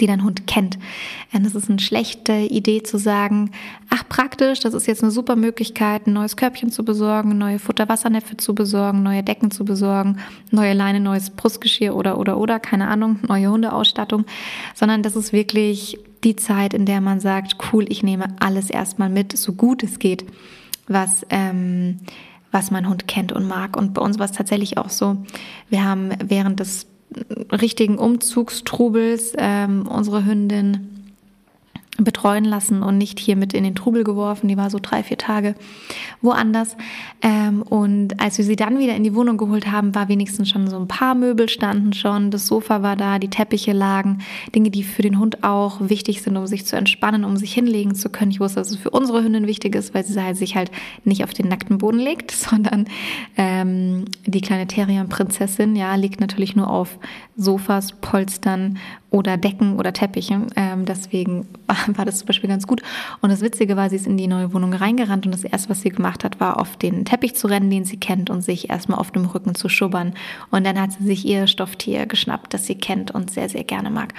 die 0.00 0.06
dein 0.06 0.24
Hund 0.24 0.46
kennt. 0.46 0.78
Und 1.32 1.46
es 1.46 1.54
ist 1.54 1.68
eine 1.68 1.78
schlechte 1.78 2.32
Idee 2.32 2.82
zu 2.82 2.98
sagen, 2.98 3.50
ach 3.90 4.08
praktisch, 4.08 4.60
das 4.60 4.74
ist 4.74 4.86
jetzt 4.86 5.02
eine 5.02 5.10
super 5.10 5.36
Möglichkeit, 5.36 6.06
ein 6.06 6.12
neues 6.12 6.36
Körbchen 6.36 6.70
zu 6.70 6.84
besorgen, 6.84 7.38
neue 7.38 7.58
Futterwassernäpfe 7.58 8.36
zu 8.36 8.54
besorgen, 8.54 9.02
neue 9.02 9.22
Decken 9.22 9.50
zu 9.50 9.64
besorgen, 9.64 10.18
neue 10.50 10.74
Leine, 10.74 11.00
neues 11.00 11.30
Brustgeschirr 11.30 11.94
oder 11.94 12.18
oder 12.18 12.38
oder, 12.38 12.60
keine 12.60 12.88
Ahnung, 12.88 13.18
neue 13.26 13.50
Hundeausstattung, 13.50 14.24
sondern 14.74 15.02
das 15.02 15.16
ist 15.16 15.32
wirklich 15.32 15.98
die 16.24 16.36
Zeit, 16.36 16.74
in 16.74 16.84
der 16.84 17.00
man 17.00 17.20
sagt, 17.20 17.56
cool, 17.72 17.86
ich 17.88 18.02
nehme 18.02 18.34
alles 18.40 18.70
erstmal 18.70 19.08
mit, 19.08 19.36
so 19.36 19.52
gut 19.52 19.82
es 19.82 19.98
geht, 19.98 20.24
was 20.86 21.24
ähm, 21.30 22.00
was 22.50 22.70
mein 22.70 22.88
Hund 22.88 23.06
kennt 23.08 23.32
und 23.32 23.46
mag. 23.46 23.76
Und 23.76 23.94
bei 23.94 24.00
uns 24.00 24.18
war 24.18 24.24
es 24.24 24.32
tatsächlich 24.32 24.78
auch 24.78 24.88
so. 24.88 25.18
Wir 25.68 25.84
haben 25.84 26.10
während 26.24 26.60
des 26.60 26.86
richtigen 27.52 27.98
Umzugstrubels 27.98 29.32
ähm, 29.36 29.86
unsere 29.86 30.24
Hündin 30.24 30.97
betreuen 31.98 32.44
lassen 32.44 32.82
und 32.82 32.96
nicht 32.96 33.18
hier 33.18 33.36
mit 33.36 33.52
in 33.52 33.64
den 33.64 33.74
Trubel 33.74 34.04
geworfen. 34.04 34.48
Die 34.48 34.56
war 34.56 34.70
so 34.70 34.78
drei, 34.80 35.02
vier 35.02 35.18
Tage 35.18 35.54
woanders. 36.22 36.76
Ähm, 37.22 37.62
und 37.62 38.20
als 38.20 38.38
wir 38.38 38.44
sie 38.44 38.56
dann 38.56 38.78
wieder 38.78 38.94
in 38.94 39.04
die 39.04 39.14
Wohnung 39.14 39.36
geholt 39.36 39.70
haben, 39.70 39.94
war 39.94 40.08
wenigstens 40.08 40.48
schon 40.48 40.68
so 40.68 40.78
ein 40.78 40.88
paar 40.88 41.14
Möbel 41.14 41.48
standen 41.48 41.92
schon, 41.92 42.30
das 42.30 42.46
Sofa 42.46 42.82
war 42.82 42.96
da, 42.96 43.18
die 43.18 43.30
Teppiche 43.30 43.72
lagen, 43.72 44.18
Dinge, 44.54 44.70
die 44.70 44.84
für 44.84 45.02
den 45.02 45.18
Hund 45.18 45.44
auch 45.44 45.80
wichtig 45.80 46.22
sind, 46.22 46.36
um 46.36 46.46
sich 46.46 46.66
zu 46.66 46.76
entspannen, 46.76 47.24
um 47.24 47.36
sich 47.36 47.52
hinlegen 47.52 47.94
zu 47.94 48.08
können. 48.10 48.30
Ich 48.30 48.40
wusste, 48.40 48.60
dass 48.60 48.70
es 48.70 48.76
für 48.76 48.90
unsere 48.90 49.22
Hündin 49.22 49.46
wichtig 49.46 49.74
ist, 49.74 49.94
weil 49.94 50.04
sie 50.04 50.22
halt 50.22 50.36
sich 50.36 50.56
halt 50.56 50.70
nicht 51.04 51.24
auf 51.24 51.34
den 51.34 51.48
nackten 51.48 51.78
Boden 51.78 51.98
legt, 51.98 52.30
sondern 52.30 52.86
ähm, 53.36 54.04
die 54.24 54.40
kleine 54.40 54.66
Terrier-Prinzessin, 54.66 55.76
ja, 55.76 55.94
liegt 55.96 56.20
natürlich 56.20 56.56
nur 56.56 56.70
auf 56.70 56.98
Sofas, 57.36 57.92
Polstern 58.00 58.78
oder 59.10 59.36
Decken 59.36 59.78
oder 59.78 59.92
Teppiche. 59.92 60.46
Ähm, 60.56 60.84
deswegen 60.84 61.46
war, 61.96 62.04
das 62.04 62.18
zum 62.18 62.26
Beispiel 62.26 62.48
ganz 62.48 62.66
gut. 62.66 62.82
Und 63.20 63.30
das 63.30 63.40
Witzige 63.40 63.76
war, 63.76 63.88
sie 63.90 63.96
ist 63.96 64.06
in 64.06 64.16
die 64.16 64.26
neue 64.26 64.52
Wohnung 64.52 64.72
reingerannt 64.72 65.26
und 65.26 65.32
das 65.32 65.44
erste, 65.44 65.70
was 65.70 65.82
sie 65.82 65.90
gemacht 65.90 66.24
hat, 66.24 66.40
war 66.40 66.60
auf 66.60 66.76
den 66.76 67.04
Teppich 67.04 67.34
zu 67.34 67.46
rennen, 67.46 67.70
den 67.70 67.84
sie 67.84 67.98
kennt 67.98 68.30
und 68.30 68.42
sich 68.42 68.70
erstmal 68.70 68.98
auf 68.98 69.10
dem 69.10 69.24
Rücken 69.24 69.54
zu 69.54 69.68
schubbern. 69.68 70.14
Und 70.50 70.66
dann 70.66 70.80
hat 70.80 70.92
sie 70.92 71.04
sich 71.04 71.24
ihr 71.24 71.46
Stofftier 71.46 72.06
geschnappt, 72.06 72.52
das 72.52 72.66
sie 72.66 72.74
kennt 72.74 73.10
und 73.10 73.30
sehr, 73.30 73.48
sehr 73.48 73.64
gerne 73.64 73.90
mag. 73.90 74.14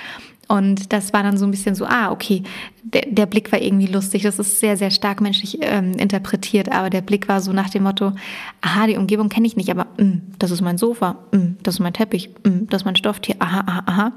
Und 0.49 0.91
das 0.93 1.13
war 1.13 1.21
dann 1.21 1.37
so 1.37 1.45
ein 1.45 1.51
bisschen 1.51 1.75
so, 1.75 1.85
ah, 1.85 2.11
okay, 2.11 2.41
der, 2.81 3.03
der 3.05 3.27
Blick 3.27 3.51
war 3.51 3.61
irgendwie 3.61 3.85
lustig. 3.85 4.23
Das 4.23 4.39
ist 4.39 4.59
sehr, 4.59 4.77
sehr 4.77 4.89
stark 4.89 5.21
menschlich 5.21 5.59
ähm, 5.61 5.91
interpretiert, 5.91 6.71
aber 6.71 6.89
der 6.89 7.01
Blick 7.01 7.27
war 7.27 7.39
so 7.39 7.53
nach 7.53 7.69
dem 7.69 7.83
Motto, 7.83 8.13
aha, 8.61 8.87
die 8.87 8.97
Umgebung 8.97 9.29
kenne 9.29 9.45
ich 9.45 9.55
nicht, 9.55 9.69
aber 9.69 9.85
mm, 9.99 10.33
das 10.39 10.51
ist 10.51 10.61
mein 10.61 10.77
Sofa, 10.77 11.17
mm, 11.31 11.57
das 11.63 11.75
ist 11.75 11.79
mein 11.79 11.93
Teppich, 11.93 12.29
mm, 12.43 12.67
das 12.69 12.81
ist 12.81 12.85
mein 12.85 12.95
Stofftier, 12.95 13.35
aha, 13.39 13.63
aha, 13.65 13.83
aha. 13.85 14.11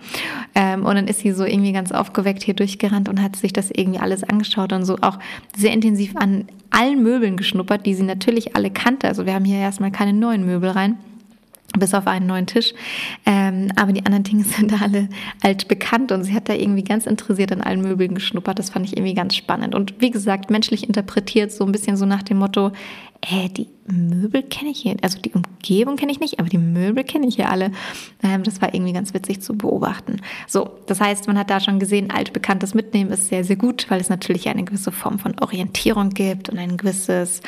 Ähm, 0.54 0.84
und 0.84 0.94
dann 0.94 1.08
ist 1.08 1.20
sie 1.20 1.32
so 1.32 1.44
irgendwie 1.44 1.72
ganz 1.72 1.92
aufgeweckt 1.92 2.42
hier 2.42 2.54
durchgerannt 2.54 3.08
und 3.08 3.22
hat 3.22 3.36
sich 3.36 3.52
das 3.52 3.70
irgendwie 3.70 4.00
alles 4.00 4.24
angeschaut 4.24 4.72
und 4.72 4.84
so 4.84 4.96
auch 5.00 5.18
sehr 5.56 5.72
intensiv 5.72 6.16
an 6.16 6.46
allen 6.70 7.02
Möbeln 7.02 7.36
geschnuppert, 7.36 7.84
die 7.84 7.94
sie 7.94 8.02
natürlich 8.02 8.56
alle 8.56 8.70
kannte. 8.70 9.08
Also 9.08 9.26
wir 9.26 9.34
haben 9.34 9.44
hier 9.44 9.58
erstmal 9.58 9.90
keine 9.90 10.12
neuen 10.12 10.46
Möbel 10.46 10.70
rein 10.70 10.96
bis 11.78 11.94
auf 11.94 12.06
einen 12.06 12.26
neuen 12.26 12.46
Tisch. 12.46 12.74
Ähm, 13.26 13.70
aber 13.76 13.92
die 13.92 14.04
anderen 14.04 14.24
Dinge 14.24 14.44
sind 14.44 14.80
alle 14.80 15.08
alt 15.42 15.68
bekannt 15.68 16.12
und 16.12 16.24
sie 16.24 16.34
hat 16.34 16.48
da 16.48 16.54
irgendwie 16.54 16.84
ganz 16.84 17.06
interessiert 17.06 17.52
an 17.52 17.60
allen 17.60 17.82
Möbeln 17.82 18.14
geschnuppert. 18.14 18.58
Das 18.58 18.70
fand 18.70 18.86
ich 18.86 18.96
irgendwie 18.96 19.14
ganz 19.14 19.34
spannend. 19.34 19.74
Und 19.74 20.00
wie 20.00 20.10
gesagt, 20.10 20.50
menschlich 20.50 20.86
interpretiert, 20.86 21.52
so 21.52 21.64
ein 21.64 21.72
bisschen 21.72 21.96
so 21.96 22.06
nach 22.06 22.22
dem 22.22 22.38
Motto, 22.38 22.72
äh, 23.22 23.48
die 23.48 23.68
Möbel 23.86 24.42
kenne 24.42 24.70
ich 24.70 24.80
hier, 24.80 24.96
also 25.02 25.20
die 25.20 25.32
Umgebung 25.32 25.96
kenne 25.96 26.10
ich 26.10 26.20
nicht, 26.20 26.40
aber 26.40 26.48
die 26.48 26.58
Möbel 26.58 27.04
kenne 27.04 27.26
ich 27.26 27.36
hier 27.36 27.50
alle. 27.50 27.70
Ähm, 28.22 28.42
das 28.42 28.60
war 28.60 28.74
irgendwie 28.74 28.92
ganz 28.92 29.14
witzig 29.14 29.40
zu 29.40 29.56
beobachten. 29.56 30.20
So, 30.48 30.70
das 30.86 31.00
heißt, 31.00 31.26
man 31.28 31.38
hat 31.38 31.50
da 31.50 31.60
schon 31.60 31.78
gesehen, 31.78 32.10
altbekanntes 32.10 32.74
Mitnehmen 32.74 33.10
ist 33.10 33.28
sehr, 33.28 33.44
sehr 33.44 33.56
gut, 33.56 33.86
weil 33.90 34.00
es 34.00 34.08
natürlich 34.08 34.48
eine 34.48 34.64
gewisse 34.64 34.92
Form 34.92 35.18
von 35.18 35.38
Orientierung 35.40 36.10
gibt 36.10 36.48
und 36.48 36.58
ein 36.58 36.76
gewisses, 36.76 37.42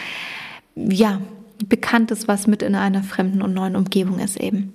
ja, 0.77 1.21
Bekanntes, 1.67 2.27
was 2.27 2.47
mit 2.47 2.63
in 2.63 2.75
einer 2.75 3.03
fremden 3.03 3.41
und 3.41 3.55
neuen 3.55 3.77
Umgebung 3.77 4.19
ist 4.19 4.39
eben. 4.39 4.75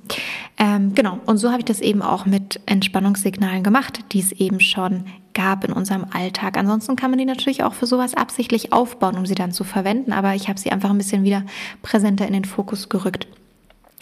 Ähm, 0.57 0.95
genau, 0.95 1.19
und 1.25 1.37
so 1.37 1.49
habe 1.49 1.59
ich 1.59 1.65
das 1.65 1.81
eben 1.81 2.01
auch 2.01 2.25
mit 2.25 2.61
Entspannungssignalen 2.65 3.63
gemacht, 3.63 3.99
die 4.11 4.19
es 4.19 4.31
eben 4.31 4.59
schon 4.59 5.05
gab 5.33 5.63
in 5.63 5.73
unserem 5.73 6.05
Alltag. 6.11 6.57
Ansonsten 6.57 6.95
kann 6.95 7.11
man 7.11 7.19
die 7.19 7.25
natürlich 7.25 7.63
auch 7.63 7.73
für 7.73 7.85
sowas 7.85 8.15
absichtlich 8.15 8.73
aufbauen, 8.73 9.17
um 9.17 9.25
sie 9.25 9.35
dann 9.35 9.51
zu 9.51 9.63
verwenden, 9.63 10.13
aber 10.13 10.35
ich 10.35 10.47
habe 10.47 10.59
sie 10.59 10.71
einfach 10.71 10.89
ein 10.89 10.97
bisschen 10.97 11.23
wieder 11.23 11.43
präsenter 11.81 12.27
in 12.27 12.33
den 12.33 12.45
Fokus 12.45 12.89
gerückt 12.89 13.27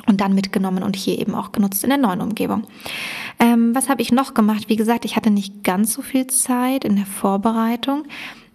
und 0.08 0.22
dann 0.22 0.34
mitgenommen 0.34 0.84
und 0.84 0.96
hier 0.96 1.20
eben 1.20 1.36
auch 1.36 1.52
genutzt 1.52 1.84
in 1.84 1.90
der 1.90 2.00
neuen 2.00 2.22
Umgebung. 2.22 2.64
Ähm, 3.40 3.76
was 3.76 3.90
habe 3.90 4.02
ich 4.02 4.12
noch 4.12 4.34
gemacht? 4.34 4.70
Wie 4.70 4.78
gesagt, 4.78 5.06
ich 5.06 5.16
hatte 5.16 5.30
nicht 5.30 5.64
ganz 5.64 5.94
so 5.94 6.02
viel 6.02 6.28
Zeit 6.28 6.86
in 6.86 6.96
der 6.96 7.06
Vorbereitung. 7.06 8.06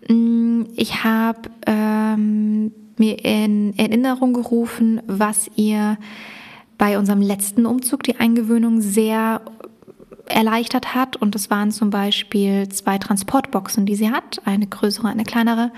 Mm, 0.08 0.62
ich 0.74 1.04
habe 1.04 1.50
ähm, 1.66 2.72
mir 2.98 3.24
in 3.24 3.76
Erinnerung 3.78 4.32
gerufen, 4.32 5.00
was 5.06 5.50
ihr 5.56 5.98
bei 6.78 6.98
unserem 6.98 7.22
letzten 7.22 7.66
Umzug, 7.66 8.02
die 8.02 8.16
Eingewöhnung, 8.16 8.80
sehr 8.80 9.40
erleichtert 10.26 10.94
hat. 10.94 11.16
Und 11.16 11.34
das 11.34 11.50
waren 11.50 11.70
zum 11.70 11.90
Beispiel 11.90 12.68
zwei 12.68 12.98
Transportboxen, 12.98 13.86
die 13.86 13.96
sie 13.96 14.10
hat, 14.10 14.40
eine 14.44 14.66
größere, 14.66 15.08
eine 15.08 15.24
kleinere. 15.24 15.70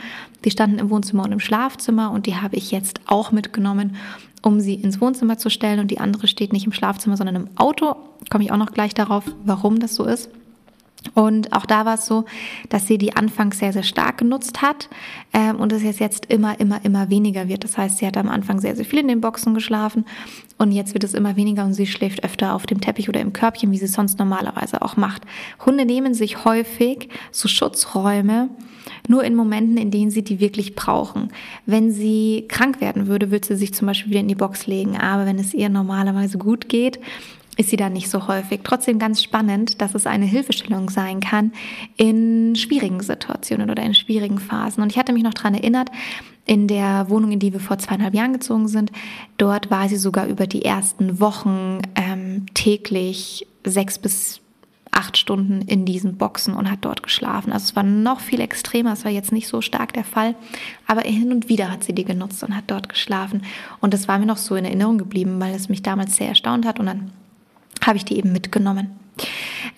Die 0.44 0.50
standen 0.50 0.78
im 0.78 0.90
Wohnzimmer 0.90 1.24
und 1.24 1.32
im 1.32 1.40
Schlafzimmer 1.40 2.10
und 2.10 2.26
die 2.26 2.36
habe 2.36 2.56
ich 2.56 2.70
jetzt 2.70 3.00
auch 3.06 3.32
mitgenommen, 3.32 3.96
um 4.42 4.60
sie 4.60 4.74
ins 4.74 5.00
Wohnzimmer 5.00 5.38
zu 5.38 5.50
stellen. 5.50 5.80
Und 5.80 5.90
die 5.90 6.00
andere 6.00 6.26
steht 6.26 6.52
nicht 6.52 6.66
im 6.66 6.72
Schlafzimmer, 6.72 7.16
sondern 7.16 7.36
im 7.36 7.48
Auto. 7.56 7.96
Komme 8.30 8.44
ich 8.44 8.52
auch 8.52 8.56
noch 8.56 8.72
gleich 8.72 8.94
darauf, 8.94 9.24
warum 9.44 9.80
das 9.80 9.94
so 9.94 10.04
ist. 10.04 10.30
Und 11.12 11.52
auch 11.52 11.66
da 11.66 11.84
war 11.84 11.94
es 11.94 12.06
so, 12.06 12.24
dass 12.70 12.86
sie 12.86 12.98
die 12.98 13.14
anfangs 13.14 13.58
sehr, 13.58 13.72
sehr 13.72 13.82
stark 13.82 14.18
genutzt 14.18 14.62
hat 14.62 14.88
ähm, 15.32 15.56
und 15.56 15.72
es 15.72 15.82
jetzt, 15.82 16.00
jetzt 16.00 16.26
immer, 16.26 16.58
immer, 16.58 16.84
immer 16.84 17.10
weniger 17.10 17.48
wird. 17.48 17.64
Das 17.64 17.76
heißt, 17.76 17.98
sie 17.98 18.06
hat 18.06 18.16
am 18.16 18.28
Anfang 18.28 18.60
sehr, 18.60 18.74
sehr 18.74 18.84
viel 18.84 19.00
in 19.00 19.08
den 19.08 19.20
Boxen 19.20 19.54
geschlafen 19.54 20.06
und 20.56 20.72
jetzt 20.72 20.94
wird 20.94 21.04
es 21.04 21.14
immer 21.14 21.36
weniger 21.36 21.64
und 21.64 21.74
sie 21.74 21.86
schläft 21.86 22.24
öfter 22.24 22.54
auf 22.54 22.66
dem 22.66 22.80
Teppich 22.80 23.08
oder 23.08 23.20
im 23.20 23.32
Körbchen, 23.32 23.70
wie 23.70 23.78
sie 23.78 23.86
sonst 23.86 24.18
normalerweise 24.18 24.82
auch 24.82 24.96
macht. 24.96 25.22
Hunde 25.64 25.84
nehmen 25.84 26.14
sich 26.14 26.44
häufig 26.44 27.08
so 27.30 27.48
Schutzräume 27.48 28.48
nur 29.08 29.24
in 29.24 29.34
Momenten, 29.34 29.76
in 29.76 29.90
denen 29.90 30.10
sie 30.10 30.22
die 30.22 30.40
wirklich 30.40 30.74
brauchen. 30.74 31.30
Wenn 31.66 31.92
sie 31.92 32.44
krank 32.48 32.80
werden 32.80 33.06
würde, 33.06 33.30
würde 33.30 33.46
sie 33.46 33.56
sich 33.56 33.74
zum 33.74 33.86
Beispiel 33.86 34.10
wieder 34.10 34.20
in 34.20 34.28
die 34.28 34.34
Box 34.34 34.66
legen. 34.66 34.96
Aber 34.96 35.26
wenn 35.26 35.38
es 35.38 35.54
ihr 35.54 35.68
normalerweise 35.68 36.38
gut 36.38 36.68
geht, 36.68 36.98
ist 37.56 37.70
sie 37.70 37.76
da 37.76 37.88
nicht 37.88 38.10
so 38.10 38.28
häufig. 38.28 38.60
Trotzdem 38.64 38.98
ganz 38.98 39.22
spannend, 39.22 39.80
dass 39.80 39.94
es 39.94 40.06
eine 40.06 40.24
Hilfestellung 40.24 40.90
sein 40.90 41.20
kann 41.20 41.52
in 41.96 42.56
schwierigen 42.56 43.00
Situationen 43.00 43.70
oder 43.70 43.82
in 43.82 43.94
schwierigen 43.94 44.38
Phasen. 44.38 44.82
Und 44.82 44.90
ich 44.90 44.98
hatte 44.98 45.12
mich 45.12 45.22
noch 45.22 45.34
daran 45.34 45.54
erinnert, 45.54 45.90
in 46.46 46.68
der 46.68 47.08
Wohnung, 47.08 47.32
in 47.32 47.38
die 47.38 47.52
wir 47.52 47.60
vor 47.60 47.78
zweieinhalb 47.78 48.14
Jahren 48.14 48.34
gezogen 48.34 48.68
sind, 48.68 48.92
dort 49.38 49.70
war 49.70 49.88
sie 49.88 49.96
sogar 49.96 50.26
über 50.26 50.46
die 50.46 50.64
ersten 50.64 51.20
Wochen 51.20 51.78
ähm, 51.94 52.46
täglich 52.54 53.46
sechs 53.64 53.98
bis 53.98 54.40
acht 54.90 55.16
Stunden 55.16 55.62
in 55.62 55.84
diesen 55.84 56.16
Boxen 56.16 56.54
und 56.54 56.70
hat 56.70 56.80
dort 56.82 57.02
geschlafen. 57.02 57.52
Also 57.52 57.64
es 57.64 57.76
war 57.76 57.82
noch 57.82 58.20
viel 58.20 58.40
extremer, 58.40 58.92
es 58.92 59.04
war 59.04 59.10
jetzt 59.10 59.32
nicht 59.32 59.48
so 59.48 59.60
stark 59.60 59.92
der 59.92 60.04
Fall, 60.04 60.36
aber 60.86 61.00
hin 61.00 61.32
und 61.32 61.48
wieder 61.48 61.70
hat 61.70 61.82
sie 61.82 61.94
die 61.94 62.04
genutzt 62.04 62.44
und 62.44 62.54
hat 62.54 62.64
dort 62.68 62.88
geschlafen. 62.88 63.42
Und 63.80 63.92
das 63.92 64.06
war 64.06 64.18
mir 64.18 64.26
noch 64.26 64.36
so 64.36 64.54
in 64.54 64.64
Erinnerung 64.64 64.98
geblieben, 64.98 65.40
weil 65.40 65.54
es 65.54 65.68
mich 65.68 65.82
damals 65.82 66.16
sehr 66.16 66.28
erstaunt 66.28 66.64
hat 66.64 66.78
und 66.78 66.86
dann 66.86 67.10
habe 67.86 67.96
ich 67.96 68.04
die 68.04 68.16
eben 68.16 68.32
mitgenommen. 68.32 68.90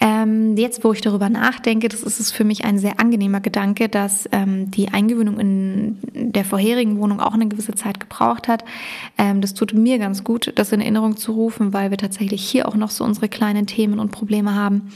Ähm, 0.01 0.57
jetzt, 0.57 0.85
wo 0.85 0.93
ich 0.93 1.01
darüber 1.01 1.29
nachdenke, 1.29 1.89
das 1.89 2.03
ist 2.03 2.21
es 2.21 2.31
für 2.31 2.45
mich 2.45 2.65
ein 2.65 2.79
sehr 2.79 3.01
angenehmer 3.01 3.41
Gedanke, 3.41 3.89
dass 3.89 4.29
ähm, 4.33 4.71
die 4.71 4.89
Eingewöhnung 4.89 5.39
in 5.39 5.99
der 6.13 6.45
vorherigen 6.45 6.99
Wohnung 6.99 7.21
auch 7.21 7.33
eine 7.33 7.49
gewisse 7.49 7.75
Zeit 7.75 8.01
gebraucht 8.01 8.49
hat. 8.49 8.65
Ähm, 9.17 9.41
das 9.41 9.55
tut 9.55 9.73
mir 9.73 9.99
ganz 9.99 10.25
gut, 10.25 10.53
das 10.57 10.73
in 10.73 10.81
Erinnerung 10.81 11.17
zu 11.17 11.33
rufen, 11.33 11.73
weil 11.73 11.91
wir 11.91 11.99
tatsächlich 11.99 12.43
hier 12.43 12.69
auch 12.69 12.77
noch 12.77 12.91
so 12.91 13.05
unsere 13.05 13.29
kleinen 13.29 13.67
Themen 13.67 13.99
und 13.99 14.11
Probleme 14.11 14.55
haben. 14.55 14.93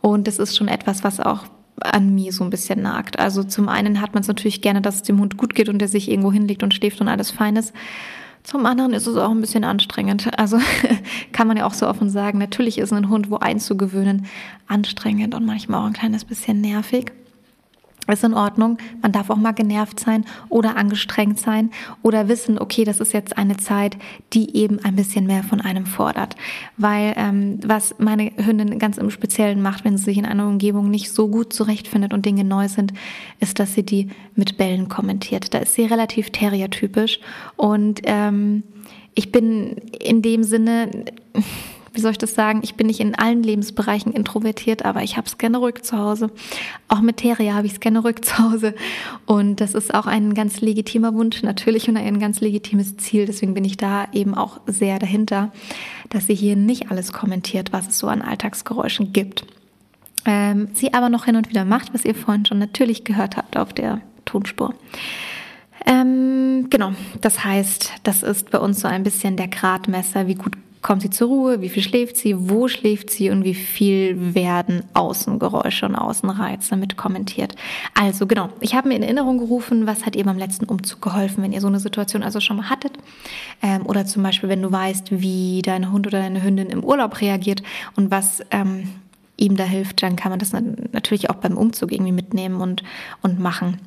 Und 0.00 0.28
das 0.28 0.38
ist 0.38 0.56
schon 0.56 0.68
etwas, 0.68 1.02
was 1.02 1.18
auch 1.18 1.44
an 1.80 2.14
mir 2.14 2.32
so 2.32 2.44
ein 2.44 2.50
bisschen 2.50 2.82
nagt. 2.82 3.18
Also 3.18 3.42
zum 3.42 3.68
einen 3.68 4.00
hat 4.00 4.14
man 4.14 4.20
es 4.20 4.28
natürlich 4.28 4.62
gerne, 4.62 4.80
dass 4.80 4.96
es 4.96 5.02
dem 5.02 5.18
Hund 5.20 5.36
gut 5.36 5.54
geht 5.54 5.68
und 5.68 5.78
der 5.78 5.88
sich 5.88 6.08
irgendwo 6.08 6.32
hinlegt 6.32 6.62
und 6.62 6.72
schläft 6.72 7.00
und 7.00 7.08
alles 7.08 7.30
fein 7.30 7.56
ist. 7.56 7.72
Zum 8.46 8.64
anderen 8.64 8.92
ist 8.92 9.08
es 9.08 9.16
auch 9.16 9.32
ein 9.32 9.40
bisschen 9.40 9.64
anstrengend. 9.64 10.30
Also 10.38 10.58
kann 11.32 11.48
man 11.48 11.56
ja 11.56 11.66
auch 11.66 11.74
so 11.74 11.88
offen 11.88 12.08
sagen, 12.10 12.38
natürlich 12.38 12.78
ist 12.78 12.92
ein 12.92 13.08
Hund 13.08 13.28
wo 13.28 13.38
einzugewöhnen 13.38 14.26
anstrengend 14.68 15.34
und 15.34 15.44
manchmal 15.44 15.80
auch 15.80 15.86
ein 15.86 15.92
kleines 15.92 16.24
bisschen 16.24 16.60
nervig 16.60 17.10
ist 18.14 18.24
in 18.24 18.34
Ordnung. 18.34 18.78
Man 19.02 19.12
darf 19.12 19.30
auch 19.30 19.36
mal 19.36 19.52
genervt 19.52 20.00
sein 20.00 20.24
oder 20.48 20.76
angestrengt 20.76 21.38
sein 21.38 21.70
oder 22.02 22.28
wissen, 22.28 22.58
okay, 22.58 22.84
das 22.84 23.00
ist 23.00 23.12
jetzt 23.12 23.36
eine 23.36 23.56
Zeit, 23.56 23.96
die 24.32 24.56
eben 24.56 24.78
ein 24.84 24.96
bisschen 24.96 25.26
mehr 25.26 25.42
von 25.42 25.60
einem 25.60 25.86
fordert. 25.86 26.36
Weil 26.76 27.14
ähm, 27.16 27.58
was 27.64 27.94
meine 27.98 28.30
Hündin 28.36 28.78
ganz 28.78 28.98
im 28.98 29.10
Speziellen 29.10 29.62
macht, 29.62 29.84
wenn 29.84 29.96
sie 29.96 30.04
sich 30.04 30.18
in 30.18 30.26
einer 30.26 30.46
Umgebung 30.46 30.90
nicht 30.90 31.10
so 31.10 31.28
gut 31.28 31.52
zurechtfindet 31.52 32.12
und 32.12 32.26
Dinge 32.26 32.44
neu 32.44 32.68
sind, 32.68 32.92
ist, 33.40 33.58
dass 33.58 33.74
sie 33.74 33.82
die 33.82 34.08
mit 34.34 34.56
Bällen 34.56 34.88
kommentiert. 34.88 35.54
Da 35.54 35.58
ist 35.58 35.74
sie 35.74 35.84
relativ 35.84 36.30
terriertypisch 36.30 37.20
und 37.56 38.00
ähm, 38.04 38.62
ich 39.14 39.32
bin 39.32 39.76
in 39.98 40.20
dem 40.20 40.44
Sinne 40.44 40.90
wie 41.96 42.00
soll 42.00 42.12
ich 42.12 42.18
das 42.18 42.34
sagen, 42.34 42.60
ich 42.62 42.74
bin 42.74 42.86
nicht 42.86 43.00
in 43.00 43.14
allen 43.14 43.42
Lebensbereichen 43.42 44.12
introvertiert, 44.12 44.84
aber 44.84 45.02
ich 45.02 45.16
habe 45.16 45.26
es 45.26 45.38
gerne 45.38 45.58
ruhig 45.58 45.82
zu 45.82 45.98
Hause. 45.98 46.30
Auch 46.88 47.00
mit 47.00 47.16
Teria 47.16 47.54
habe 47.54 47.66
ich 47.66 47.72
es 47.72 47.80
gerne 47.80 48.00
ruhig 48.00 48.22
zu 48.22 48.38
Hause. 48.38 48.74
Und 49.24 49.60
das 49.60 49.74
ist 49.74 49.94
auch 49.94 50.06
ein 50.06 50.34
ganz 50.34 50.60
legitimer 50.60 51.14
Wunsch 51.14 51.42
natürlich 51.42 51.88
und 51.88 51.96
ein 51.96 52.20
ganz 52.20 52.40
legitimes 52.40 52.96
Ziel. 52.98 53.26
Deswegen 53.26 53.54
bin 53.54 53.64
ich 53.64 53.78
da 53.78 54.06
eben 54.12 54.34
auch 54.34 54.60
sehr 54.66 54.98
dahinter, 54.98 55.52
dass 56.10 56.26
sie 56.26 56.34
hier 56.34 56.54
nicht 56.54 56.90
alles 56.90 57.12
kommentiert, 57.12 57.72
was 57.72 57.88
es 57.88 57.98
so 57.98 58.08
an 58.08 58.22
Alltagsgeräuschen 58.22 59.12
gibt. 59.12 59.46
Ähm, 60.26 60.68
sie 60.74 60.92
aber 60.92 61.08
noch 61.08 61.24
hin 61.24 61.36
und 61.36 61.48
wieder 61.48 61.64
macht, 61.64 61.94
was 61.94 62.04
ihr 62.04 62.14
vorhin 62.14 62.44
schon 62.44 62.58
natürlich 62.58 63.04
gehört 63.04 63.36
habt 63.36 63.56
auf 63.56 63.72
der 63.72 64.02
Tonspur. 64.24 64.74
Ähm, 65.86 66.66
genau, 66.68 66.92
das 67.20 67.44
heißt, 67.44 67.92
das 68.02 68.24
ist 68.24 68.50
bei 68.50 68.58
uns 68.58 68.80
so 68.80 68.88
ein 68.88 69.04
bisschen 69.04 69.36
der 69.36 69.46
Gradmesser, 69.46 70.26
wie 70.26 70.34
gut 70.34 70.56
kommt 70.86 71.02
sie 71.02 71.10
zur 71.10 71.26
Ruhe, 71.26 71.60
wie 71.62 71.68
viel 71.68 71.82
schläft 71.82 72.16
sie, 72.16 72.48
wo 72.48 72.68
schläft 72.68 73.10
sie 73.10 73.30
und 73.30 73.42
wie 73.42 73.54
viel 73.54 74.36
werden 74.36 74.84
Außengeräusche 74.94 75.84
und 75.84 75.96
Außenreize 75.96 76.76
mit 76.76 76.96
kommentiert. 76.96 77.56
Also 77.94 78.28
genau, 78.28 78.50
ich 78.60 78.76
habe 78.76 78.88
mir 78.88 78.94
in 78.94 79.02
Erinnerung 79.02 79.38
gerufen, 79.38 79.88
was 79.88 80.06
hat 80.06 80.14
ihr 80.14 80.22
beim 80.22 80.38
letzten 80.38 80.66
Umzug 80.66 81.02
geholfen, 81.02 81.42
wenn 81.42 81.52
ihr 81.52 81.60
so 81.60 81.66
eine 81.66 81.80
Situation 81.80 82.22
also 82.22 82.38
schon 82.38 82.58
mal 82.58 82.70
hattet. 82.70 82.92
Ähm, 83.62 83.84
oder 83.84 84.06
zum 84.06 84.22
Beispiel, 84.22 84.48
wenn 84.48 84.62
du 84.62 84.70
weißt, 84.70 85.08
wie 85.10 85.60
dein 85.60 85.90
Hund 85.90 86.06
oder 86.06 86.20
deine 86.20 86.44
Hündin 86.44 86.70
im 86.70 86.84
Urlaub 86.84 87.20
reagiert 87.20 87.64
und 87.96 88.12
was 88.12 88.42
ähm, 88.52 88.88
ihm 89.36 89.56
da 89.56 89.64
hilft, 89.64 90.04
dann 90.04 90.14
kann 90.14 90.30
man 90.30 90.38
das 90.38 90.52
natürlich 90.52 91.30
auch 91.30 91.36
beim 91.36 91.56
Umzug 91.56 91.90
irgendwie 91.90 92.12
mitnehmen 92.12 92.60
und, 92.60 92.84
und 93.22 93.40
machen. 93.40 93.78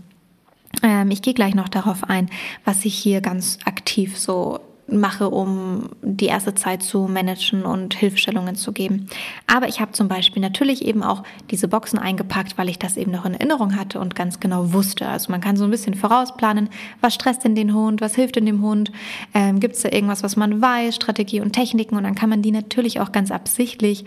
Ähm, 0.84 1.12
ich 1.12 1.22
gehe 1.22 1.34
gleich 1.34 1.56
noch 1.56 1.70
darauf 1.70 2.04
ein, 2.04 2.30
was 2.66 2.84
ich 2.84 2.96
hier 2.96 3.22
ganz 3.22 3.58
aktiv 3.64 4.18
so 4.18 4.60
mache, 4.92 5.30
um 5.30 5.90
die 6.02 6.26
erste 6.26 6.56
Zeit 6.56 6.84
zu 6.84 7.08
managen 7.08 7.64
und 7.64 7.94
Hilfestellungen 7.94 8.56
zu 8.56 8.72
geben. 8.72 9.08
Aber 9.48 9.68
ich 9.68 9.80
habe 9.80 9.92
zum 9.92 10.08
Beispiel 10.08 10.42
natürlich 10.42 10.86
eben 10.86 11.04
auch 11.04 11.24
diese 11.52 11.68
Boxen 11.68 12.00
eingepackt, 12.00 12.58
weil 12.58 12.70
ich 12.70 12.80
das 12.80 12.98
eben 12.98 13.12
noch 13.12 13.26
in 13.26 13.34
Erinnerung 13.34 13.76
hatte 13.76 14.00
und 14.00 14.16
ganz 14.16 14.40
genau 14.40 14.74
wusste. 14.74 15.08
Also 15.08 15.32
man 15.32 15.42
kann 15.42 15.58
so 15.58 15.66
ein 15.66 15.72
bisschen 15.72 15.94
vorausplanen, 15.94 16.70
was 17.02 17.16
stresst 17.16 17.44
denn 17.44 17.56
den 17.56 17.74
Hund, 17.74 18.02
was 18.02 18.16
hilft 18.16 18.38
in 18.38 18.46
dem 18.46 18.62
Hund, 18.62 18.92
ähm, 19.34 19.60
gibt 19.60 19.76
es 19.76 19.82
da 19.82 19.90
irgendwas, 19.90 20.24
was 20.24 20.36
man 20.36 20.62
weiß, 20.62 20.96
Strategie 20.96 21.42
und 21.42 21.54
Techniken 21.54 21.96
und 21.96 22.04
dann 22.04 22.16
kann 22.16 22.30
man 22.30 22.42
die 22.42 22.52
natürlich 22.52 23.00
auch 23.00 23.12
ganz 23.12 23.32
absichtlich 23.32 24.06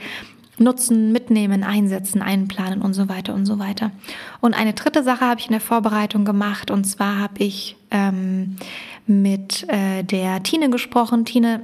nutzen, 0.58 1.12
mitnehmen, 1.12 1.64
einsetzen, 1.64 2.22
einplanen 2.22 2.82
und 2.82 2.94
so 2.94 3.08
weiter 3.08 3.34
und 3.34 3.46
so 3.46 3.58
weiter. 3.58 3.90
Und 4.40 4.54
eine 4.54 4.74
dritte 4.74 5.02
Sache 5.02 5.26
habe 5.26 5.40
ich 5.40 5.46
in 5.46 5.52
der 5.52 5.60
Vorbereitung 5.60 6.24
gemacht 6.24 6.70
und 6.70 6.84
zwar 6.84 7.18
habe 7.18 7.42
ich 7.42 7.76
ähm, 7.90 8.56
mit 9.06 9.68
äh, 9.68 10.02
der 10.02 10.42
Tine 10.42 10.71
gesprochen. 10.71 11.25
Tine 11.25 11.62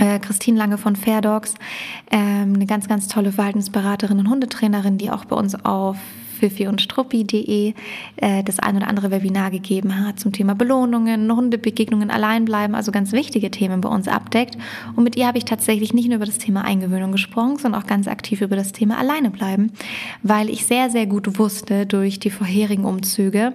äh, 0.00 0.18
Christine 0.18 0.58
Lange 0.58 0.78
von 0.78 0.96
Fair 0.96 1.20
Dogs, 1.20 1.54
ähm, 2.10 2.54
eine 2.54 2.66
ganz, 2.66 2.88
ganz 2.88 3.06
tolle 3.06 3.32
Verhaltensberaterin 3.32 4.18
und 4.18 4.30
Hundetrainerin, 4.30 4.98
die 4.98 5.10
auch 5.10 5.26
bei 5.26 5.36
uns 5.36 5.64
auf 5.64 5.98
fifi 6.40 6.66
und 6.66 6.80
struppi.de 6.80 7.74
äh, 8.16 8.42
das 8.42 8.58
ein 8.58 8.76
oder 8.76 8.88
andere 8.88 9.10
Webinar 9.10 9.50
gegeben 9.50 10.04
hat 10.04 10.18
zum 10.18 10.32
Thema 10.32 10.54
Belohnungen, 10.54 11.30
Hundebegegnungen, 11.30 12.10
Alleinbleiben, 12.10 12.74
also 12.74 12.90
ganz 12.92 13.12
wichtige 13.12 13.50
Themen 13.50 13.80
bei 13.80 13.88
uns 13.88 14.08
abdeckt. 14.08 14.56
Und 14.96 15.04
mit 15.04 15.16
ihr 15.16 15.26
habe 15.26 15.38
ich 15.38 15.44
tatsächlich 15.44 15.92
nicht 15.92 16.08
nur 16.08 16.16
über 16.16 16.26
das 16.26 16.38
Thema 16.38 16.64
Eingewöhnung 16.64 17.12
gesprochen, 17.12 17.58
sondern 17.58 17.82
auch 17.82 17.86
ganz 17.86 18.08
aktiv 18.08 18.40
über 18.40 18.56
das 18.56 18.72
Thema 18.72 18.98
Alleinebleiben, 18.98 19.72
weil 20.22 20.48
ich 20.48 20.66
sehr, 20.66 20.90
sehr 20.90 21.06
gut 21.06 21.38
wusste 21.38 21.86
durch 21.86 22.18
die 22.18 22.30
vorherigen 22.30 22.84
Umzüge, 22.84 23.52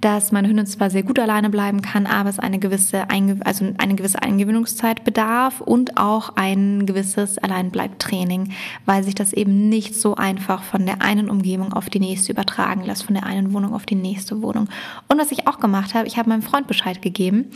dass 0.00 0.32
meine 0.32 0.48
Hündin 0.48 0.66
zwar 0.66 0.90
sehr 0.90 1.02
gut 1.02 1.18
alleine 1.18 1.50
bleiben 1.50 1.82
kann, 1.82 2.06
aber 2.06 2.30
es 2.30 2.38
eine 2.38 2.58
gewisse, 2.58 3.10
Einge 3.10 3.38
also 3.44 3.66
eine 3.78 3.94
gewisse 3.94 4.22
Eingewöhnungszeit 4.22 5.04
bedarf 5.04 5.60
und 5.60 5.96
auch 5.96 6.30
ein 6.36 6.86
gewisses 6.86 7.38
Alleinbleibtraining, 7.38 8.52
weil 8.86 9.04
sich 9.04 9.14
das 9.14 9.32
eben 9.32 9.68
nicht 9.68 9.94
so 9.94 10.16
einfach 10.16 10.62
von 10.62 10.84
der 10.84 11.02
einen 11.02 11.30
Umgebung 11.30 11.72
auf 11.72 11.90
die 11.90 12.00
nächste 12.00 12.07
übertragen 12.28 12.84
lässt, 12.84 13.04
von 13.04 13.14
der 13.14 13.26
einen 13.26 13.52
Wohnung 13.52 13.74
auf 13.74 13.86
die 13.86 13.94
nächste 13.94 14.42
Wohnung. 14.42 14.68
Und 15.08 15.18
was 15.18 15.32
ich 15.32 15.46
auch 15.46 15.60
gemacht 15.60 15.94
habe, 15.94 16.06
ich 16.06 16.16
habe 16.16 16.28
meinem 16.28 16.42
Freund 16.42 16.66
Bescheid 16.66 17.02
gegeben, 17.02 17.50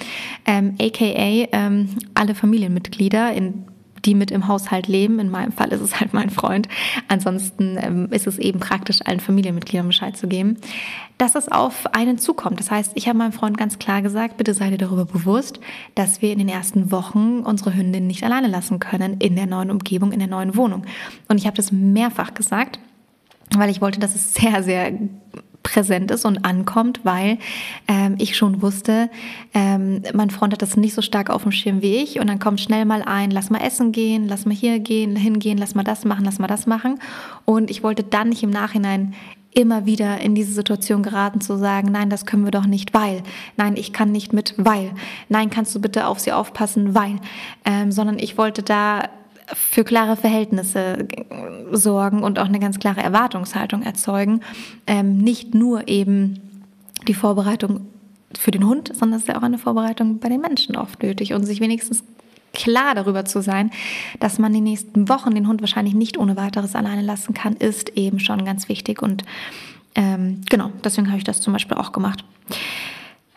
ähm, 0.46 0.74
aka 0.80 1.04
ähm, 1.04 1.88
alle 2.14 2.34
Familienmitglieder 2.34 3.32
in 3.32 3.64
die 4.04 4.14
mit 4.14 4.30
im 4.30 4.48
Haushalt 4.48 4.88
leben. 4.88 5.18
In 5.18 5.30
meinem 5.30 5.52
Fall 5.52 5.68
ist 5.68 5.80
es 5.80 6.00
halt 6.00 6.12
mein 6.12 6.30
Freund. 6.30 6.68
Ansonsten 7.08 7.78
ähm, 7.80 8.08
ist 8.10 8.26
es 8.26 8.38
eben 8.38 8.60
praktisch, 8.60 9.00
allen 9.04 9.20
Familienmitgliedern 9.20 9.86
Bescheid 9.86 10.16
zu 10.16 10.28
geben, 10.28 10.56
dass 11.18 11.34
es 11.34 11.50
auf 11.50 11.94
einen 11.94 12.18
zukommt. 12.18 12.58
Das 12.58 12.70
heißt, 12.70 12.92
ich 12.94 13.08
habe 13.08 13.18
meinem 13.18 13.32
Freund 13.32 13.56
ganz 13.56 13.78
klar 13.78 14.02
gesagt, 14.02 14.36
bitte 14.36 14.54
sei 14.54 14.70
dir 14.70 14.78
darüber 14.78 15.04
bewusst, 15.04 15.60
dass 15.94 16.22
wir 16.22 16.32
in 16.32 16.38
den 16.38 16.48
ersten 16.48 16.90
Wochen 16.90 17.40
unsere 17.40 17.74
Hündin 17.74 18.06
nicht 18.06 18.24
alleine 18.24 18.48
lassen 18.48 18.80
können 18.80 19.18
in 19.18 19.36
der 19.36 19.46
neuen 19.46 19.70
Umgebung, 19.70 20.12
in 20.12 20.18
der 20.18 20.28
neuen 20.28 20.56
Wohnung. 20.56 20.84
Und 21.28 21.38
ich 21.38 21.46
habe 21.46 21.56
das 21.56 21.72
mehrfach 21.72 22.34
gesagt 22.34 22.80
weil 23.56 23.70
ich 23.70 23.80
wollte, 23.80 24.00
dass 24.00 24.14
es 24.14 24.34
sehr, 24.34 24.62
sehr 24.62 24.92
präsent 25.62 26.10
ist 26.10 26.24
und 26.24 26.44
ankommt, 26.44 27.00
weil 27.04 27.38
ähm, 27.88 28.16
ich 28.18 28.36
schon 28.36 28.62
wusste, 28.62 29.10
ähm, 29.54 30.02
mein 30.12 30.30
Freund 30.30 30.52
hat 30.52 30.62
das 30.62 30.76
nicht 30.76 30.94
so 30.94 31.02
stark 31.02 31.30
auf 31.30 31.42
dem 31.42 31.52
Schirm 31.52 31.82
wie 31.82 31.96
ich 31.96 32.18
und 32.20 32.26
dann 32.28 32.38
kommt 32.38 32.60
schnell 32.60 32.84
mal 32.84 33.02
ein, 33.02 33.30
lass 33.30 33.50
mal 33.50 33.62
essen 33.62 33.92
gehen, 33.92 34.26
lass 34.28 34.44
mal 34.44 34.54
hier 34.54 34.80
gehen, 34.80 35.16
hingehen, 35.16 35.58
lass 35.58 35.74
mal 35.74 35.84
das 35.84 36.04
machen, 36.04 36.24
lass 36.24 36.38
mal 36.38 36.46
das 36.46 36.66
machen. 36.66 36.98
Und 37.44 37.70
ich 37.70 37.82
wollte 37.82 38.02
dann 38.02 38.30
nicht 38.30 38.42
im 38.42 38.50
Nachhinein 38.50 39.14
immer 39.54 39.84
wieder 39.84 40.18
in 40.20 40.34
diese 40.34 40.52
Situation 40.52 41.02
geraten 41.02 41.40
zu 41.40 41.58
sagen, 41.58 41.88
nein, 41.92 42.08
das 42.08 42.24
können 42.24 42.44
wir 42.44 42.50
doch 42.50 42.66
nicht, 42.66 42.94
weil, 42.94 43.22
nein, 43.56 43.76
ich 43.76 43.92
kann 43.92 44.10
nicht 44.10 44.32
mit, 44.32 44.54
weil, 44.56 44.92
nein, 45.28 45.50
kannst 45.50 45.74
du 45.74 45.80
bitte 45.80 46.06
auf 46.06 46.18
sie 46.18 46.32
aufpassen, 46.32 46.94
weil, 46.94 47.16
ähm, 47.66 47.92
sondern 47.92 48.18
ich 48.18 48.38
wollte 48.38 48.62
da 48.62 49.10
für 49.54 49.84
klare 49.84 50.16
Verhältnisse 50.16 51.06
sorgen 51.70 52.22
und 52.22 52.38
auch 52.38 52.46
eine 52.46 52.60
ganz 52.60 52.78
klare 52.78 53.02
Erwartungshaltung 53.02 53.82
erzeugen. 53.82 54.40
Ähm, 54.86 55.18
nicht 55.18 55.54
nur 55.54 55.88
eben 55.88 56.40
die 57.08 57.14
Vorbereitung 57.14 57.86
für 58.38 58.50
den 58.50 58.66
Hund, 58.66 58.92
sondern 58.94 59.16
es 59.16 59.22
ist 59.22 59.28
ja 59.28 59.36
auch 59.36 59.42
eine 59.42 59.58
Vorbereitung 59.58 60.18
bei 60.18 60.28
den 60.28 60.40
Menschen 60.40 60.76
oft 60.76 61.02
nötig 61.02 61.34
und 61.34 61.44
sich 61.44 61.60
wenigstens 61.60 62.02
klar 62.52 62.94
darüber 62.94 63.24
zu 63.24 63.42
sein, 63.42 63.70
dass 64.20 64.38
man 64.38 64.52
die 64.52 64.60
nächsten 64.60 65.08
Wochen 65.08 65.34
den 65.34 65.48
Hund 65.48 65.60
wahrscheinlich 65.60 65.94
nicht 65.94 66.18
ohne 66.18 66.36
weiteres 66.36 66.74
alleine 66.74 67.02
lassen 67.02 67.34
kann, 67.34 67.54
ist 67.54 67.96
eben 67.96 68.20
schon 68.20 68.44
ganz 68.44 68.68
wichtig 68.68 69.02
und 69.02 69.24
ähm, 69.94 70.40
genau, 70.48 70.70
deswegen 70.84 71.08
habe 71.08 71.18
ich 71.18 71.24
das 71.24 71.40
zum 71.40 71.52
Beispiel 71.52 71.76
auch 71.76 71.92
gemacht. 71.92 72.24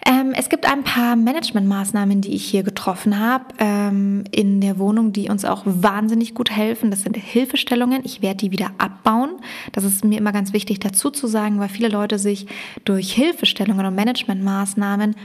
Ähm, 0.06 0.34
es 0.36 0.50
gibt 0.50 0.72
ein 0.72 0.84
paar 0.84 1.16
Managementmaßnahmen, 1.16 2.22
die 2.22 2.36
ich 2.36 2.46
hier 2.46 2.64
getroffen 2.86 3.20
habe 3.20 3.46
ähm, 3.58 4.26
in 4.30 4.62
der 4.62 4.78
Wohnung, 4.78 5.12
die 5.12 5.30
uns 5.30 5.44
auch 5.44 5.64
wahnsinnig 5.66 6.36
gut 6.36 6.52
helfen. 6.52 6.92
Das 6.92 7.02
sind 7.02 7.18
Hilfestellungen. 7.18 8.02
Ich 8.04 8.22
werde 8.22 8.38
die 8.38 8.52
wieder 8.52 8.72
abbauen. 8.78 9.38
Das 9.72 9.84
ist 9.84 10.06
mir 10.06 10.20
immer 10.20 10.32
ganz 10.32 10.54
wichtig 10.54 10.82
dazu 10.82 11.10
zu 11.10 11.26
sagen, 11.26 11.60
weil 11.60 11.70
viele 11.70 11.88
Leute 11.88 12.20
sich 12.20 12.46
durch 12.84 13.12
Hilfestellungen 13.12 13.88
und 13.88 13.96
Managementmaßnahmen 13.96 15.16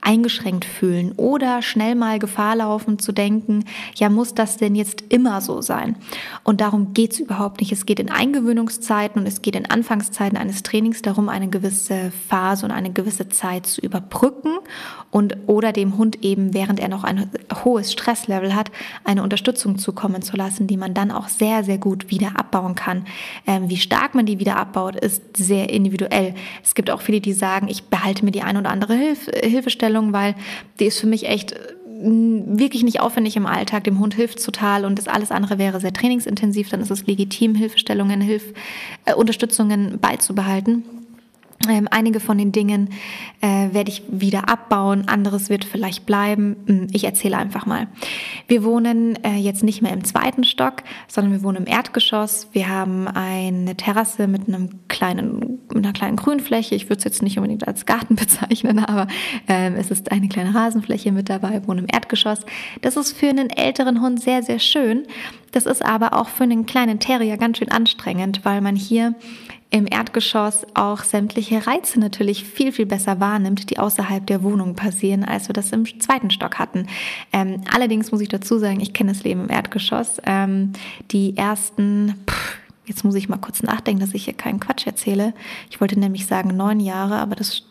eingeschränkt 0.00 0.64
fühlen 0.64 1.12
oder 1.16 1.62
schnell 1.62 1.94
mal 1.94 2.18
Gefahr 2.18 2.56
laufen 2.56 2.98
zu 2.98 3.12
denken, 3.12 3.64
ja, 3.94 4.08
muss 4.08 4.34
das 4.34 4.56
denn 4.56 4.74
jetzt 4.74 5.04
immer 5.08 5.40
so 5.40 5.60
sein? 5.60 5.96
Und 6.42 6.60
darum 6.60 6.94
geht 6.94 7.12
es 7.12 7.20
überhaupt 7.20 7.60
nicht. 7.60 7.72
Es 7.72 7.86
geht 7.86 8.00
in 8.00 8.10
Eingewöhnungszeiten 8.10 9.20
und 9.20 9.26
es 9.26 9.42
geht 9.42 9.56
in 9.56 9.66
Anfangszeiten 9.66 10.38
eines 10.38 10.62
Trainings 10.62 11.02
darum, 11.02 11.28
eine 11.28 11.48
gewisse 11.48 12.12
Phase 12.28 12.64
und 12.64 12.72
eine 12.72 12.92
gewisse 12.92 13.28
Zeit 13.28 13.66
zu 13.66 13.80
überbrücken 13.80 14.58
und 15.10 15.36
oder 15.46 15.72
dem 15.72 15.98
Hund 15.98 16.24
eben, 16.24 16.54
während 16.54 16.80
er 16.80 16.88
noch 16.88 17.04
ein 17.04 17.30
hohes 17.64 17.92
Stresslevel 17.92 18.54
hat, 18.54 18.70
eine 19.04 19.22
Unterstützung 19.22 19.78
zukommen 19.78 20.22
zu 20.22 20.36
lassen, 20.36 20.66
die 20.66 20.76
man 20.76 20.94
dann 20.94 21.10
auch 21.10 21.28
sehr, 21.28 21.62
sehr 21.62 21.78
gut 21.78 22.10
wieder 22.10 22.38
abbauen 22.38 22.74
kann. 22.74 23.04
Ähm, 23.46 23.68
wie 23.68 23.76
stark 23.76 24.14
man 24.14 24.26
die 24.26 24.38
wieder 24.38 24.56
abbaut, 24.56 24.96
ist 24.96 25.36
sehr 25.36 25.70
individuell. 25.70 26.34
Es 26.62 26.74
gibt 26.74 26.90
auch 26.90 27.02
viele, 27.02 27.20
die 27.20 27.32
sagen, 27.32 27.68
ich 27.68 27.84
behalte 27.84 28.24
mir 28.24 28.30
die 28.30 28.42
eine 28.42 28.60
oder 28.60 28.70
andere 28.70 28.94
Hilf 28.94 29.30
Hilfestellung 29.42 29.79
Einstellung, 29.80 30.12
weil 30.12 30.34
die 30.78 30.86
ist 30.86 31.00
für 31.00 31.06
mich 31.06 31.26
echt 31.26 31.54
mm, 31.86 32.58
wirklich 32.58 32.82
nicht 32.82 33.00
aufwendig 33.00 33.36
im 33.36 33.46
Alltag. 33.46 33.84
Dem 33.84 33.98
Hund 33.98 34.14
hilft 34.14 34.44
total 34.44 34.84
und 34.84 34.98
das 34.98 35.08
alles 35.08 35.30
andere 35.30 35.58
wäre 35.58 35.80
sehr 35.80 35.92
trainingsintensiv. 35.92 36.68
Dann 36.68 36.80
ist 36.80 36.90
es 36.90 37.06
legitim, 37.06 37.54
Hilfestellungen, 37.54 38.20
Hilf, 38.20 38.52
äh, 39.06 39.14
Unterstützungen 39.14 39.98
beizubehalten. 40.00 40.84
Ähm, 41.68 41.88
einige 41.90 42.20
von 42.20 42.38
den 42.38 42.52
Dingen 42.52 42.88
äh, 43.42 43.74
werde 43.74 43.90
ich 43.90 44.02
wieder 44.08 44.48
abbauen, 44.48 45.08
anderes 45.08 45.50
wird 45.50 45.66
vielleicht 45.66 46.06
bleiben. 46.06 46.56
Hm, 46.66 46.86
ich 46.90 47.04
erzähle 47.04 47.36
einfach 47.36 47.66
mal. 47.66 47.86
Wir 48.48 48.64
wohnen 48.64 49.22
äh, 49.22 49.36
jetzt 49.36 49.62
nicht 49.62 49.82
mehr 49.82 49.92
im 49.92 50.02
zweiten 50.02 50.44
Stock, 50.44 50.82
sondern 51.06 51.34
wir 51.34 51.42
wohnen 51.42 51.58
im 51.58 51.66
Erdgeschoss. 51.66 52.48
Wir 52.52 52.70
haben 52.70 53.08
eine 53.08 53.76
Terrasse 53.76 54.26
mit 54.26 54.48
einem 54.48 54.70
kleinen, 54.88 55.58
einer 55.74 55.92
kleinen 55.92 56.16
Grünfläche. 56.16 56.74
Ich 56.74 56.86
würde 56.86 56.98
es 56.98 57.04
jetzt 57.04 57.22
nicht 57.22 57.36
unbedingt 57.36 57.68
als 57.68 57.84
Garten 57.84 58.14
bezeichnen, 58.16 58.78
aber 58.78 59.06
ähm, 59.46 59.74
es 59.76 59.90
ist 59.90 60.10
eine 60.12 60.28
kleine 60.28 60.54
Rasenfläche 60.54 61.12
mit 61.12 61.28
dabei. 61.28 61.52
Wir 61.52 61.68
wohnen 61.68 61.80
im 61.80 61.94
Erdgeschoss. 61.94 62.40
Das 62.80 62.96
ist 62.96 63.12
für 63.12 63.28
einen 63.28 63.50
älteren 63.50 64.00
Hund 64.00 64.22
sehr, 64.22 64.42
sehr 64.42 64.60
schön. 64.60 65.06
Das 65.52 65.66
ist 65.66 65.84
aber 65.84 66.14
auch 66.14 66.28
für 66.28 66.44
einen 66.44 66.64
kleinen 66.64 67.00
Terrier 67.00 67.36
ganz 67.36 67.58
schön 67.58 67.70
anstrengend, 67.70 68.44
weil 68.44 68.60
man 68.60 68.76
hier 68.76 69.14
im 69.70 69.86
Erdgeschoss 69.88 70.66
auch 70.74 71.04
sämtliche 71.04 71.66
Reize 71.66 72.00
natürlich 72.00 72.44
viel, 72.44 72.72
viel 72.72 72.86
besser 72.86 73.20
wahrnimmt, 73.20 73.70
die 73.70 73.78
außerhalb 73.78 74.26
der 74.26 74.42
Wohnung 74.42 74.74
passieren, 74.74 75.24
als 75.24 75.48
wir 75.48 75.52
das 75.52 75.70
im 75.70 75.86
zweiten 76.00 76.30
Stock 76.30 76.58
hatten. 76.58 76.88
Ähm, 77.32 77.62
allerdings 77.72 78.10
muss 78.10 78.20
ich 78.20 78.28
dazu 78.28 78.58
sagen, 78.58 78.80
ich 78.80 78.92
kenne 78.92 79.12
das 79.12 79.22
Leben 79.22 79.44
im 79.44 79.50
Erdgeschoss. 79.50 80.20
Ähm, 80.26 80.72
die 81.12 81.36
ersten, 81.36 82.14
pff, 82.28 82.58
jetzt 82.86 83.04
muss 83.04 83.14
ich 83.14 83.28
mal 83.28 83.38
kurz 83.38 83.62
nachdenken, 83.62 84.00
dass 84.00 84.14
ich 84.14 84.24
hier 84.24 84.34
keinen 84.34 84.58
Quatsch 84.58 84.86
erzähle. 84.86 85.34
Ich 85.70 85.80
wollte 85.80 85.98
nämlich 85.98 86.26
sagen 86.26 86.56
neun 86.56 86.80
Jahre, 86.80 87.18
aber 87.18 87.36
das 87.36 87.62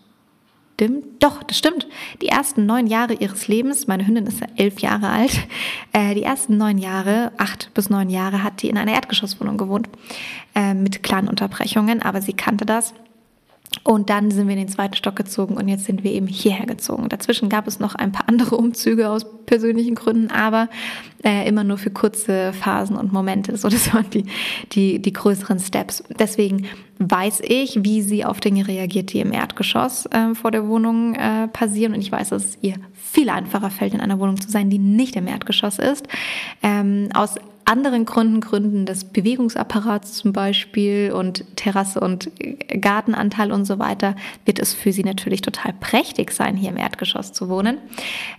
stimmt. 0.79 1.21
Doch, 1.21 1.43
das 1.43 1.57
stimmt. 1.57 1.87
Die 2.21 2.29
ersten 2.29 2.65
neun 2.65 2.87
Jahre 2.87 3.13
ihres 3.13 3.49
Lebens, 3.49 3.87
meine 3.87 4.07
Hündin 4.07 4.27
ist 4.27 4.41
elf 4.55 4.79
Jahre 4.79 5.09
alt, 5.09 5.37
äh, 5.93 6.15
die 6.15 6.23
ersten 6.23 6.57
neun 6.57 6.77
Jahre, 6.77 7.33
acht 7.37 7.73
bis 7.73 7.89
neun 7.89 8.09
Jahre, 8.09 8.43
hat 8.43 8.61
die 8.61 8.69
in 8.69 8.77
einer 8.77 8.93
Erdgeschosswohnung 8.93 9.57
gewohnt, 9.57 9.89
äh, 10.55 10.73
mit 10.73 11.03
kleinen 11.03 11.27
Unterbrechungen, 11.27 12.01
aber 12.01 12.21
sie 12.21 12.33
kannte 12.33 12.65
das 12.65 12.93
Und 13.83 14.09
dann 14.09 14.31
sind 14.31 14.47
wir 14.47 14.53
in 14.53 14.61
den 14.61 14.69
zweiten 14.69 14.95
Stock 14.95 15.15
gezogen 15.15 15.55
und 15.55 15.67
jetzt 15.67 15.85
sind 15.85 16.03
wir 16.03 16.11
eben 16.11 16.27
hierher 16.27 16.65
gezogen. 16.65 17.09
Dazwischen 17.09 17.49
gab 17.49 17.67
es 17.67 17.79
noch 17.79 17.95
ein 17.95 18.11
paar 18.11 18.27
andere 18.27 18.57
Umzüge 18.57 19.09
aus 19.09 19.25
persönlichen 19.45 19.95
Gründen, 19.95 20.29
aber 20.31 20.69
äh, 21.23 21.47
immer 21.47 21.63
nur 21.63 21.77
für 21.77 21.89
kurze 21.89 22.53
Phasen 22.53 22.95
und 22.95 23.11
Momente. 23.11 23.55
So, 23.57 23.69
das 23.69 23.93
waren 23.93 24.09
die, 24.11 24.25
die, 24.71 24.99
die 25.01 25.13
größeren 25.13 25.59
Steps. 25.59 26.03
Deswegen 26.19 26.67
weiß 26.99 27.41
ich, 27.43 27.83
wie 27.83 28.01
sie 28.01 28.25
auf 28.25 28.39
Dinge 28.39 28.67
reagiert, 28.67 29.13
die 29.13 29.21
im 29.21 29.31
Erdgeschoss 29.31 30.05
äh, 30.07 30.35
vor 30.35 30.51
der 30.51 30.67
Wohnung 30.67 31.15
äh, 31.15 31.47
passieren. 31.47 31.93
Und 31.93 32.01
ich 32.01 32.11
weiß, 32.11 32.29
dass 32.29 32.45
es 32.45 32.57
ihr 32.61 32.75
viel 32.93 33.29
einfacher 33.29 33.69
fällt, 33.69 33.93
in 33.93 34.01
einer 34.01 34.19
Wohnung 34.19 34.39
zu 34.39 34.49
sein, 34.49 34.69
die 34.69 34.79
nicht 34.79 35.15
im 35.15 35.27
Erdgeschoss 35.27 35.79
ist. 35.79 36.07
Ähm, 36.61 37.09
aus 37.13 37.35
anderen 37.69 38.05
Gründen, 38.05 38.41
Gründen 38.41 38.85
des 38.85 39.03
Bewegungsapparats 39.05 40.13
zum 40.13 40.33
Beispiel 40.33 41.11
und 41.13 41.45
Terrasse 41.55 41.99
und 41.99 42.31
Gartenanteil 42.81 43.51
und 43.51 43.65
so 43.65 43.79
weiter, 43.79 44.15
wird 44.45 44.59
es 44.59 44.73
für 44.73 44.91
sie 44.91 45.03
natürlich 45.03 45.41
total 45.41 45.73
prächtig 45.73 46.31
sein, 46.31 46.57
hier 46.57 46.71
im 46.71 46.77
Erdgeschoss 46.77 47.31
zu 47.31 47.47
wohnen. 47.47 47.77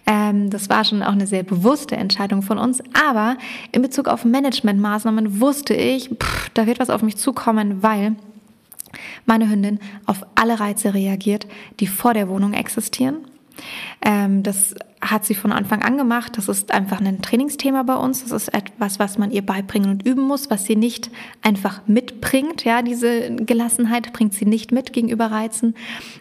Ähm, 0.06 0.50
das 0.50 0.68
war 0.68 0.84
schon 0.84 1.02
auch 1.02 1.12
eine 1.12 1.26
sehr 1.26 1.44
bewusste 1.44 1.96
Entscheidung 1.96 2.42
von 2.42 2.58
uns. 2.58 2.82
Aber 3.08 3.36
in 3.72 3.82
Bezug 3.82 4.08
auf 4.08 4.24
Managementmaßnahmen 4.24 5.40
wusste 5.40 5.74
ich, 5.74 6.08
pff, 6.08 6.50
da 6.54 6.66
wird 6.66 6.80
was 6.80 6.90
auf 6.90 7.02
mich 7.02 7.16
zukommen, 7.16 7.82
weil 7.82 8.16
meine 9.26 9.48
Hündin 9.48 9.78
auf 10.06 10.26
alle 10.34 10.58
Reize 10.58 10.92
reagiert, 10.92 11.46
die 11.78 11.86
vor 11.86 12.14
der 12.14 12.28
Wohnung 12.28 12.52
existieren 12.52 13.18
ähm, 14.02 14.42
das 14.42 14.74
hat 15.02 15.24
sie 15.24 15.34
von 15.34 15.50
Anfang 15.50 15.82
an 15.82 15.96
gemacht. 15.96 16.36
Das 16.36 16.48
ist 16.48 16.72
einfach 16.72 17.00
ein 17.00 17.22
Trainingsthema 17.22 17.82
bei 17.84 17.94
uns. 17.94 18.22
Das 18.22 18.32
ist 18.32 18.52
etwas, 18.52 18.98
was 18.98 19.16
man 19.16 19.30
ihr 19.30 19.40
beibringen 19.40 19.90
und 19.90 20.06
üben 20.06 20.22
muss, 20.22 20.50
was 20.50 20.64
sie 20.64 20.76
nicht 20.76 21.10
einfach 21.40 21.80
mitbringt. 21.86 22.64
Ja, 22.64 22.82
diese 22.82 23.34
Gelassenheit 23.34 24.12
bringt 24.12 24.34
sie 24.34 24.44
nicht 24.44 24.72
mit 24.72 24.92
gegenüber 24.92 25.26
Reizen. 25.26 25.74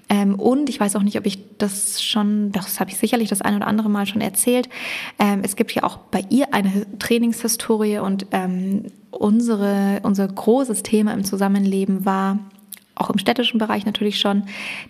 Ähm, 0.07 0.35
und 0.35 0.69
ich 0.69 0.79
weiß 0.79 0.95
auch 0.95 1.03
nicht, 1.03 1.17
ob 1.17 1.25
ich 1.25 1.57
das 1.57 2.01
schon, 2.01 2.53
das 2.53 2.79
habe 2.79 2.89
ich 2.89 2.97
sicherlich 2.97 3.27
das 3.27 3.41
ein 3.41 3.55
oder 3.55 3.67
andere 3.67 3.89
Mal 3.89 4.05
schon 4.05 4.21
erzählt. 4.21 4.69
Ähm, 5.19 5.41
es 5.43 5.57
gibt 5.57 5.73
ja 5.73 5.83
auch 5.83 5.97
bei 5.97 6.23
ihr 6.29 6.53
eine 6.53 6.85
Trainingshistorie 6.99 7.99
und 7.99 8.27
ähm, 8.31 8.85
unsere, 9.11 9.99
unser 10.03 10.27
großes 10.27 10.83
Thema 10.83 11.13
im 11.13 11.25
Zusammenleben 11.25 12.05
war, 12.05 12.39
auch 12.95 13.09
im 13.09 13.17
städtischen 13.17 13.59
Bereich 13.59 13.85
natürlich 13.85 14.19
schon, 14.19 14.43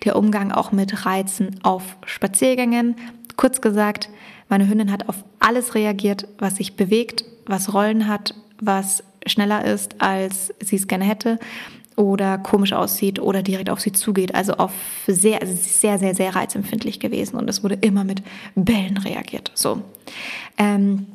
der 0.04 0.16
Umgang 0.16 0.52
auch 0.52 0.72
mit 0.72 1.06
Reizen 1.06 1.60
auf 1.62 1.96
Spaziergängen. 2.06 2.96
Kurz 3.36 3.60
gesagt, 3.60 4.08
meine 4.48 4.68
Hündin 4.68 4.90
hat 4.90 5.08
auf 5.08 5.24
alles 5.38 5.74
reagiert, 5.74 6.26
was 6.38 6.56
sich 6.56 6.76
bewegt, 6.76 7.24
was 7.46 7.72
Rollen 7.72 8.08
hat, 8.08 8.34
was 8.60 9.02
schneller 9.26 9.64
ist, 9.64 10.00
als 10.00 10.52
sie 10.60 10.76
es 10.76 10.88
gerne 10.88 11.04
hätte 11.04 11.38
oder 11.96 12.38
komisch 12.38 12.72
aussieht 12.72 13.20
oder 13.20 13.42
direkt 13.42 13.70
auf 13.70 13.80
sie 13.80 13.92
zugeht. 13.92 14.34
Also 14.34 14.54
auf 14.54 14.72
sehr, 15.06 15.40
sehr, 15.46 15.98
sehr, 15.98 16.14
sehr 16.14 16.34
reizempfindlich 16.34 17.00
gewesen 17.00 17.36
und 17.36 17.48
es 17.48 17.62
wurde 17.62 17.76
immer 17.80 18.04
mit 18.04 18.22
Bällen 18.54 18.96
reagiert. 18.96 19.52
So. 19.54 19.82
Ähm, 20.56 21.06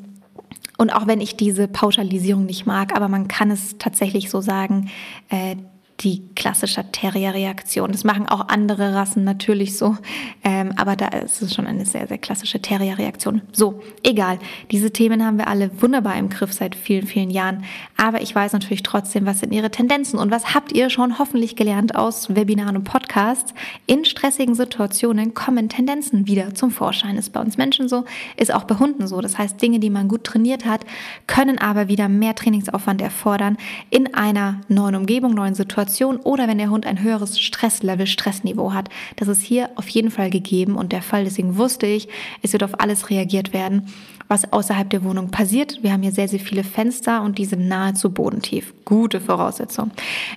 und 0.77 0.91
auch 0.91 1.07
wenn 1.07 1.21
ich 1.21 1.37
diese 1.37 1.67
Pauschalisierung 1.67 2.45
nicht 2.45 2.65
mag, 2.65 2.95
aber 2.95 3.07
man 3.07 3.27
kann 3.27 3.49
es 3.49 3.77
tatsächlich 3.79 4.29
so 4.29 4.41
sagen, 4.41 4.89
äh, 5.29 5.55
die 6.01 6.23
klassische 6.35 6.83
Terrier-Reaktion. 6.91 7.91
Das 7.91 8.03
machen 8.03 8.27
auch 8.27 8.49
andere 8.49 8.93
Rassen 8.93 9.23
natürlich 9.23 9.77
so, 9.77 9.97
ähm, 10.43 10.73
aber 10.75 10.95
da 10.95 11.07
ist 11.07 11.41
es 11.41 11.55
schon 11.55 11.67
eine 11.67 11.85
sehr, 11.85 12.07
sehr 12.07 12.17
klassische 12.17 12.61
Terrier-Reaktion. 12.61 13.41
So, 13.53 13.81
egal. 14.03 14.39
Diese 14.71 14.91
Themen 14.91 15.25
haben 15.25 15.37
wir 15.37 15.47
alle 15.47 15.71
wunderbar 15.81 16.17
im 16.17 16.29
Griff 16.29 16.51
seit 16.51 16.75
vielen, 16.75 17.07
vielen 17.07 17.29
Jahren. 17.29 17.63
Aber 17.95 18.21
ich 18.21 18.35
weiß 18.35 18.51
natürlich 18.51 18.83
trotzdem, 18.83 19.25
was 19.25 19.39
sind 19.39 19.53
Ihre 19.53 19.71
Tendenzen 19.71 20.19
und 20.19 20.31
was 20.31 20.53
habt 20.53 20.73
ihr 20.73 20.89
schon 20.89 21.17
hoffentlich 21.17 21.55
gelernt 21.55 21.95
aus 21.95 22.35
Webinaren 22.35 22.75
und 22.75 22.83
Podcasts? 22.83 23.53
In 23.85 24.03
stressigen 24.03 24.53
Situationen 24.53 25.33
kommen 25.33 25.69
Tendenzen 25.69 26.27
wieder 26.27 26.53
zum 26.55 26.71
Vorschein. 26.71 27.17
Ist 27.17 27.31
bei 27.31 27.39
uns 27.39 27.57
Menschen 27.57 27.87
so, 27.87 28.03
ist 28.35 28.53
auch 28.53 28.65
bei 28.65 28.75
Hunden 28.75 29.07
so. 29.07 29.21
Das 29.21 29.37
heißt, 29.37 29.61
Dinge, 29.61 29.79
die 29.79 29.89
man 29.89 30.09
gut 30.09 30.25
trainiert 30.25 30.65
hat, 30.65 30.81
können 31.25 31.57
aber 31.57 31.87
wieder 31.87 32.09
mehr 32.09 32.35
Trainingsaufwand 32.35 33.01
erfordern 33.01 33.57
in 33.89 34.13
einer 34.13 34.59
neuen 34.67 34.95
Umgebung, 34.95 35.33
neuen 35.33 35.55
Situation 35.55 35.84
Situation 35.85 36.17
oder 36.17 36.47
wenn 36.47 36.57
der 36.57 36.69
Hund 36.69 36.85
ein 36.85 37.01
höheres 37.01 37.39
Stresslevel, 37.39 38.07
Stressniveau 38.07 38.73
hat. 38.73 38.89
Das 39.15 39.27
ist 39.27 39.41
hier 39.41 39.69
auf 39.75 39.87
jeden 39.89 40.11
Fall 40.11 40.29
gegeben 40.29 40.75
und 40.75 40.91
der 40.91 41.01
Fall. 41.01 41.23
Deswegen 41.23 41.57
wusste 41.57 41.85
ich, 41.85 42.07
es 42.41 42.53
wird 42.53 42.63
auf 42.63 42.79
alles 42.79 43.09
reagiert 43.09 43.53
werden, 43.53 43.93
was 44.27 44.51
außerhalb 44.51 44.89
der 44.89 45.03
Wohnung 45.03 45.29
passiert. 45.29 45.83
Wir 45.83 45.93
haben 45.93 46.01
hier 46.01 46.11
sehr, 46.11 46.27
sehr 46.27 46.39
viele 46.39 46.63
Fenster 46.63 47.21
und 47.21 47.37
die 47.37 47.45
sind 47.45 47.67
nahezu 47.67 48.11
bodentief. 48.11 48.73
Gute 48.83 49.21
Voraussetzung. 49.21 49.91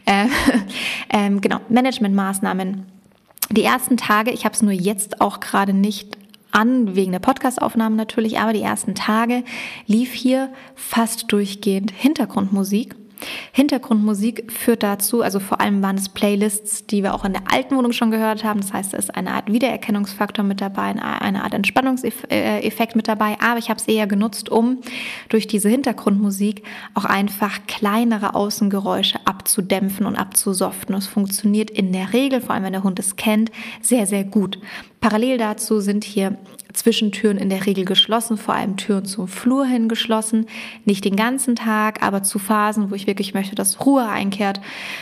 Äh, 0.04 0.26
äh, 1.08 1.30
genau, 1.40 1.60
Managementmaßnahmen. 1.68 2.84
Die 3.50 3.64
ersten 3.64 3.96
Tage, 3.96 4.30
ich 4.30 4.44
habe 4.44 4.54
es 4.54 4.62
nur 4.62 4.72
jetzt 4.72 5.22
auch 5.22 5.40
gerade 5.40 5.72
nicht 5.72 6.18
an, 6.50 6.94
wegen 6.94 7.12
der 7.12 7.18
Podcastaufnahmen 7.18 7.96
natürlich, 7.96 8.38
aber 8.38 8.52
die 8.52 8.62
ersten 8.62 8.94
Tage 8.94 9.42
lief 9.86 10.12
hier 10.12 10.50
fast 10.74 11.32
durchgehend 11.32 11.90
Hintergrundmusik. 11.90 12.94
Hintergrundmusik 13.52 14.52
führt 14.52 14.82
dazu, 14.82 15.22
also 15.22 15.40
vor 15.40 15.60
allem 15.60 15.82
waren 15.82 15.96
es 15.96 16.08
Playlists, 16.08 16.86
die 16.86 17.02
wir 17.02 17.14
auch 17.14 17.24
in 17.24 17.32
der 17.32 17.42
alten 17.50 17.76
Wohnung 17.76 17.92
schon 17.92 18.10
gehört 18.10 18.44
haben. 18.44 18.60
Das 18.60 18.72
heißt, 18.72 18.94
es 18.94 19.06
ist 19.06 19.14
eine 19.14 19.32
Art 19.32 19.52
Wiedererkennungsfaktor 19.52 20.44
mit 20.44 20.60
dabei, 20.60 20.94
eine 21.02 21.42
Art 21.42 21.54
Entspannungseffekt 21.54 22.96
mit 22.96 23.08
dabei. 23.08 23.36
Aber 23.40 23.58
ich 23.58 23.70
habe 23.70 23.80
es 23.80 23.88
eher 23.88 24.06
genutzt, 24.06 24.48
um 24.48 24.78
durch 25.28 25.46
diese 25.46 25.68
Hintergrundmusik 25.68 26.62
auch 26.94 27.04
einfach 27.04 27.60
kleinere 27.66 28.34
Außengeräusche 28.34 29.18
abzudämpfen 29.24 30.06
und 30.06 30.16
abzusoften. 30.16 30.94
Es 30.94 31.06
funktioniert 31.06 31.70
in 31.70 31.92
der 31.92 32.12
Regel, 32.12 32.40
vor 32.40 32.54
allem 32.54 32.64
wenn 32.64 32.72
der 32.72 32.84
Hund 32.84 32.98
es 32.98 33.16
kennt, 33.16 33.50
sehr, 33.82 34.06
sehr 34.06 34.24
gut. 34.24 34.58
Parallel 35.00 35.38
dazu 35.38 35.80
sind 35.80 36.04
hier 36.04 36.36
Zwischentüren 36.72 37.38
in 37.38 37.48
der 37.48 37.66
Regel 37.66 37.84
geschlossen, 37.84 38.36
vor 38.36 38.54
allem 38.54 38.76
Türen 38.76 39.04
zum 39.04 39.26
Flur 39.26 39.64
hin 39.64 39.88
geschlossen. 39.88 40.46
Nicht 40.84 41.04
den 41.04 41.16
ganzen 41.16 41.56
Tag, 41.56 42.02
aber 42.02 42.22
zu 42.22 42.38
Phasen, 42.38 42.90
wo 42.90 42.94
ich 42.94 43.06
wirklich 43.06 43.34
möchte, 43.34 43.54
dass 43.54 43.84
Ruhe 43.86 44.06
einkehrt, 44.06 44.60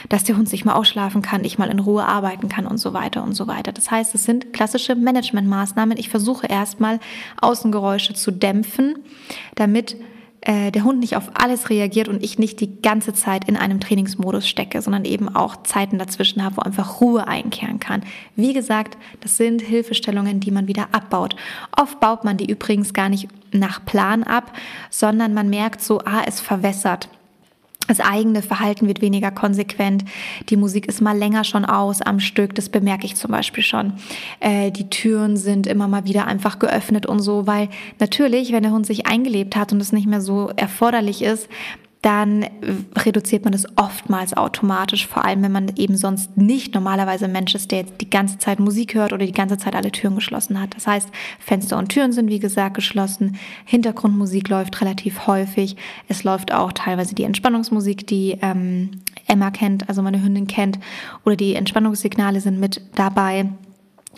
dass 0.08 0.24
der 0.24 0.36
Hund 0.36 0.48
sich 0.48 0.64
mal 0.64 0.74
ausschlafen 0.74 1.22
kann, 1.22 1.44
ich 1.44 1.58
mal 1.58 1.70
in 1.70 1.80
Ruhe 1.80 2.04
arbeiten 2.04 2.48
kann 2.48 2.66
und 2.66 2.78
so 2.78 2.92
weiter 2.92 3.22
und 3.22 3.34
so 3.34 3.46
weiter. 3.46 3.72
Das 3.72 3.90
heißt, 3.90 4.14
es 4.14 4.24
sind 4.24 4.52
klassische 4.52 4.94
Managementmaßnahmen. 4.94 5.98
Ich 5.98 6.08
versuche 6.08 6.46
erstmal 6.46 7.00
Außengeräusche 7.40 8.14
zu 8.14 8.30
dämpfen, 8.30 8.96
damit 9.54 9.96
äh, 10.46 10.70
der 10.70 10.84
Hund 10.84 11.00
nicht 11.00 11.16
auf 11.16 11.32
alles 11.34 11.70
reagiert 11.70 12.06
und 12.06 12.22
ich 12.22 12.38
nicht 12.38 12.60
die 12.60 12.80
ganze 12.80 13.12
Zeit 13.12 13.48
in 13.48 13.56
einem 13.56 13.80
Trainingsmodus 13.80 14.48
stecke, 14.48 14.80
sondern 14.80 15.04
eben 15.04 15.28
auch 15.28 15.64
Zeiten 15.64 15.98
dazwischen 15.98 16.44
habe, 16.44 16.58
wo 16.58 16.60
einfach 16.60 17.00
Ruhe 17.00 17.26
einkehren 17.26 17.80
kann. 17.80 18.04
Wie 18.36 18.52
gesagt, 18.52 18.96
das 19.20 19.36
sind 19.36 19.60
Hilfestellungen, 19.60 20.38
die 20.38 20.52
man 20.52 20.68
wieder 20.68 20.86
abbaut. 20.92 21.34
Oft 21.76 21.98
baut 21.98 22.22
man 22.22 22.36
die 22.36 22.48
übrigens 22.48 22.94
gar 22.94 23.08
nicht 23.08 23.26
nach 23.50 23.84
Plan 23.84 24.22
ab, 24.22 24.52
sondern 24.88 25.34
man 25.34 25.50
merkt 25.50 25.82
so, 25.82 25.98
ah, 26.04 26.22
es 26.24 26.40
verwässert. 26.40 27.08
Das 27.88 28.00
eigene 28.00 28.42
Verhalten 28.42 28.88
wird 28.88 29.00
weniger 29.00 29.30
konsequent. 29.30 30.04
Die 30.48 30.56
Musik 30.56 30.86
ist 30.86 31.00
mal 31.00 31.16
länger 31.16 31.44
schon 31.44 31.64
aus 31.64 32.02
am 32.02 32.20
Stück. 32.20 32.54
Das 32.54 32.68
bemerke 32.68 33.06
ich 33.06 33.16
zum 33.16 33.30
Beispiel 33.30 33.62
schon. 33.62 33.92
Äh, 34.40 34.70
die 34.70 34.90
Türen 34.90 35.36
sind 35.36 35.66
immer 35.66 35.88
mal 35.88 36.04
wieder 36.04 36.26
einfach 36.26 36.58
geöffnet 36.58 37.06
und 37.06 37.20
so, 37.20 37.46
weil 37.46 37.68
natürlich, 37.98 38.52
wenn 38.52 38.62
der 38.62 38.72
Hund 38.72 38.86
sich 38.86 39.06
eingelebt 39.06 39.56
hat 39.56 39.72
und 39.72 39.80
es 39.80 39.92
nicht 39.92 40.06
mehr 40.06 40.20
so 40.20 40.50
erforderlich 40.56 41.22
ist, 41.22 41.48
dann 42.02 42.46
reduziert 42.94 43.44
man 43.44 43.52
es 43.52 43.66
oftmals 43.76 44.36
automatisch, 44.36 45.06
vor 45.06 45.24
allem 45.24 45.42
wenn 45.42 45.52
man 45.52 45.72
eben 45.76 45.96
sonst 45.96 46.36
nicht 46.36 46.74
normalerweise 46.74 47.24
ein 47.24 47.32
Mensch 47.32 47.54
ist, 47.54 47.70
der 47.70 47.80
jetzt 47.80 48.00
die 48.00 48.10
ganze 48.10 48.38
Zeit 48.38 48.60
Musik 48.60 48.94
hört 48.94 49.12
oder 49.12 49.26
die 49.26 49.32
ganze 49.32 49.58
Zeit 49.58 49.74
alle 49.74 49.90
Türen 49.90 50.14
geschlossen 50.14 50.60
hat. 50.60 50.76
Das 50.76 50.86
heißt, 50.86 51.08
Fenster 51.40 51.76
und 51.78 51.88
Türen 51.88 52.12
sind 52.12 52.30
wie 52.30 52.38
gesagt 52.38 52.74
geschlossen, 52.74 53.36
Hintergrundmusik 53.64 54.48
läuft 54.48 54.80
relativ 54.80 55.26
häufig, 55.26 55.76
es 56.08 56.22
läuft 56.22 56.52
auch 56.52 56.72
teilweise 56.72 57.14
die 57.14 57.24
Entspannungsmusik, 57.24 58.06
die 58.06 58.38
ähm, 58.40 59.02
Emma 59.26 59.50
kennt, 59.50 59.88
also 59.88 60.02
meine 60.02 60.22
Hündin 60.22 60.46
kennt, 60.46 60.78
oder 61.24 61.36
die 61.36 61.54
Entspannungssignale 61.54 62.40
sind 62.40 62.60
mit 62.60 62.80
dabei. 62.94 63.46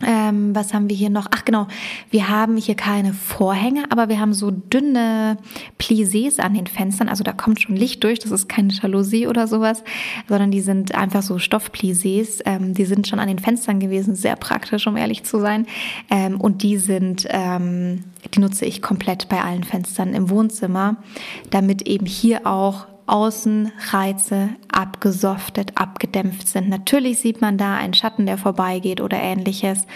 Ähm, 0.07 0.55
was 0.55 0.75
haben 0.75 0.89
wir 0.89 0.97
hier 0.97 1.11
noch? 1.11 1.27
Ach 1.31 1.45
genau, 1.45 1.67
wir 2.11 2.29
haben 2.29 2.57
hier 2.57 2.77
keine 2.77 3.13
Vorhänge, 3.13 3.85
aber 3.91 4.09
wir 4.09 4.21
haben 4.21 4.33
so 4.33 4.51
dünne 4.51 5.39
Plissés 5.79 6.39
an 6.41 6.55
den 6.55 6.67
Fenstern. 6.67 7.09
Also 7.09 7.25
da 7.25 7.33
kommt 7.33 7.61
schon 7.61 7.77
Licht 7.77 8.05
durch. 8.05 8.19
Das 8.21 8.31
ist 8.31 8.49
keine 8.49 8.73
Jalousie 8.73 9.27
oder 9.27 9.47
sowas, 9.49 9.83
sondern 10.29 10.51
die 10.51 10.61
sind 10.61 10.95
einfach 10.95 11.23
so 11.23 11.37
Stoffplissés. 11.37 12.41
Ähm, 12.45 12.75
die 12.75 12.85
sind 12.85 13.09
schon 13.09 13.19
an 13.19 13.29
den 13.29 13.39
Fenstern 13.39 13.81
gewesen, 13.81 14.15
sehr 14.15 14.37
praktisch, 14.37 14.87
um 14.87 14.97
ehrlich 14.97 15.25
zu 15.25 15.41
sein. 15.41 15.67
Ähm, 16.11 16.41
und 16.41 16.63
die 16.63 16.79
sind, 16.79 17.27
ähm, 17.31 18.05
die 18.35 18.41
nutze 18.41 18.67
ich 18.67 18.83
komplett 18.83 19.29
bei 19.29 19.43
allen 19.43 19.65
Fenstern 19.65 20.15
im 20.15 20.31
Wohnzimmer, 20.31 20.97
damit 21.51 21.83
eben 21.89 22.07
hier 22.07 22.47
auch 22.47 22.87
Außenreize 23.09 24.51
abgesoftet, 24.71 25.73
abgedämpft 25.77 26.49
sind. 26.49 26.69
Natürlich 26.69 27.19
sieht 27.19 27.41
man 27.41 27.59
da 27.59 27.77
einen 27.77 27.95
Schatten, 27.95 28.27
der 28.27 28.39
vorbeigeht 28.39 29.01
oder 29.01 29.19
ähnliches, 29.19 29.87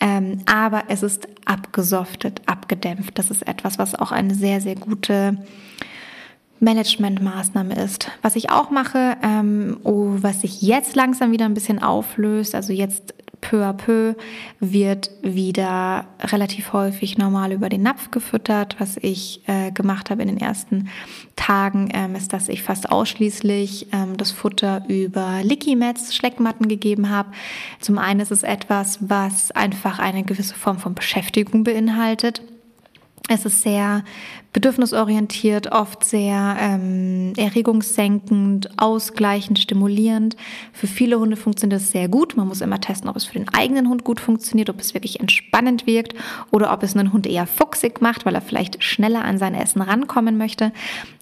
ähm, 0.00 0.38
aber 0.46 0.84
es 0.88 1.02
ist 1.02 1.28
abgesoftet, 1.44 2.42
abgedämpft. 2.46 3.18
Das 3.18 3.30
ist 3.30 3.46
etwas, 3.46 3.78
was 3.78 3.94
auch 3.94 4.12
eine 4.12 4.34
sehr, 4.34 4.60
sehr 4.60 4.76
gute 4.76 5.38
Managementmaßnahme 6.60 7.74
ist. 7.74 8.10
Was 8.22 8.36
ich 8.36 8.50
auch 8.50 8.70
mache, 8.70 9.16
ähm, 9.22 9.78
oh, 9.84 10.16
was 10.16 10.40
sich 10.40 10.62
jetzt 10.62 10.96
langsam 10.96 11.30
wieder 11.32 11.44
ein 11.44 11.54
bisschen 11.54 11.82
auflöst, 11.82 12.54
also 12.54 12.72
jetzt 12.72 13.14
peu 13.44 13.62
à 13.62 13.72
peu 13.74 14.14
wird 14.58 15.10
wieder 15.22 16.06
relativ 16.20 16.72
häufig 16.72 17.18
normal 17.18 17.52
über 17.52 17.68
den 17.68 17.82
Napf 17.82 18.10
gefüttert. 18.10 18.76
Was 18.78 18.96
ich 18.96 19.42
äh, 19.46 19.70
gemacht 19.70 20.10
habe 20.10 20.22
in 20.22 20.28
den 20.28 20.40
ersten 20.40 20.88
Tagen, 21.36 21.90
ähm, 21.92 22.14
ist, 22.14 22.32
dass 22.32 22.48
ich 22.48 22.62
fast 22.62 22.90
ausschließlich 22.90 23.88
ähm, 23.92 24.16
das 24.16 24.30
Futter 24.30 24.82
über 24.88 25.40
Licky-Mats, 25.42 26.16
Schleckmatten 26.16 26.68
gegeben 26.68 27.10
habe. 27.10 27.32
Zum 27.80 27.98
einen 27.98 28.20
ist 28.20 28.32
es 28.32 28.42
etwas, 28.42 28.98
was 29.00 29.50
einfach 29.50 29.98
eine 29.98 30.24
gewisse 30.24 30.54
Form 30.54 30.78
von 30.78 30.94
Beschäftigung 30.94 31.64
beinhaltet. 31.64 32.40
Es 33.28 33.44
ist 33.44 33.62
sehr 33.62 34.04
bedürfnisorientiert, 34.54 35.72
oft 35.72 36.04
sehr 36.04 36.56
ähm, 36.60 37.32
erregungssenkend, 37.36 38.70
ausgleichend, 38.78 39.58
stimulierend. 39.58 40.36
Für 40.72 40.86
viele 40.86 41.18
Hunde 41.18 41.36
funktioniert 41.36 41.80
das 41.80 41.90
sehr 41.90 42.08
gut. 42.08 42.36
Man 42.36 42.46
muss 42.46 42.60
immer 42.60 42.80
testen, 42.80 43.10
ob 43.10 43.16
es 43.16 43.24
für 43.24 43.34
den 43.34 43.48
eigenen 43.48 43.88
Hund 43.88 44.04
gut 44.04 44.20
funktioniert, 44.20 44.70
ob 44.70 44.80
es 44.80 44.94
wirklich 44.94 45.18
entspannend 45.18 45.86
wirkt 45.88 46.14
oder 46.52 46.72
ob 46.72 46.84
es 46.84 46.96
einen 46.96 47.12
Hund 47.12 47.26
eher 47.26 47.46
fuchsig 47.46 48.00
macht, 48.00 48.24
weil 48.24 48.36
er 48.36 48.40
vielleicht 48.40 48.82
schneller 48.82 49.24
an 49.24 49.38
sein 49.38 49.54
Essen 49.54 49.82
rankommen 49.82 50.38
möchte. 50.38 50.72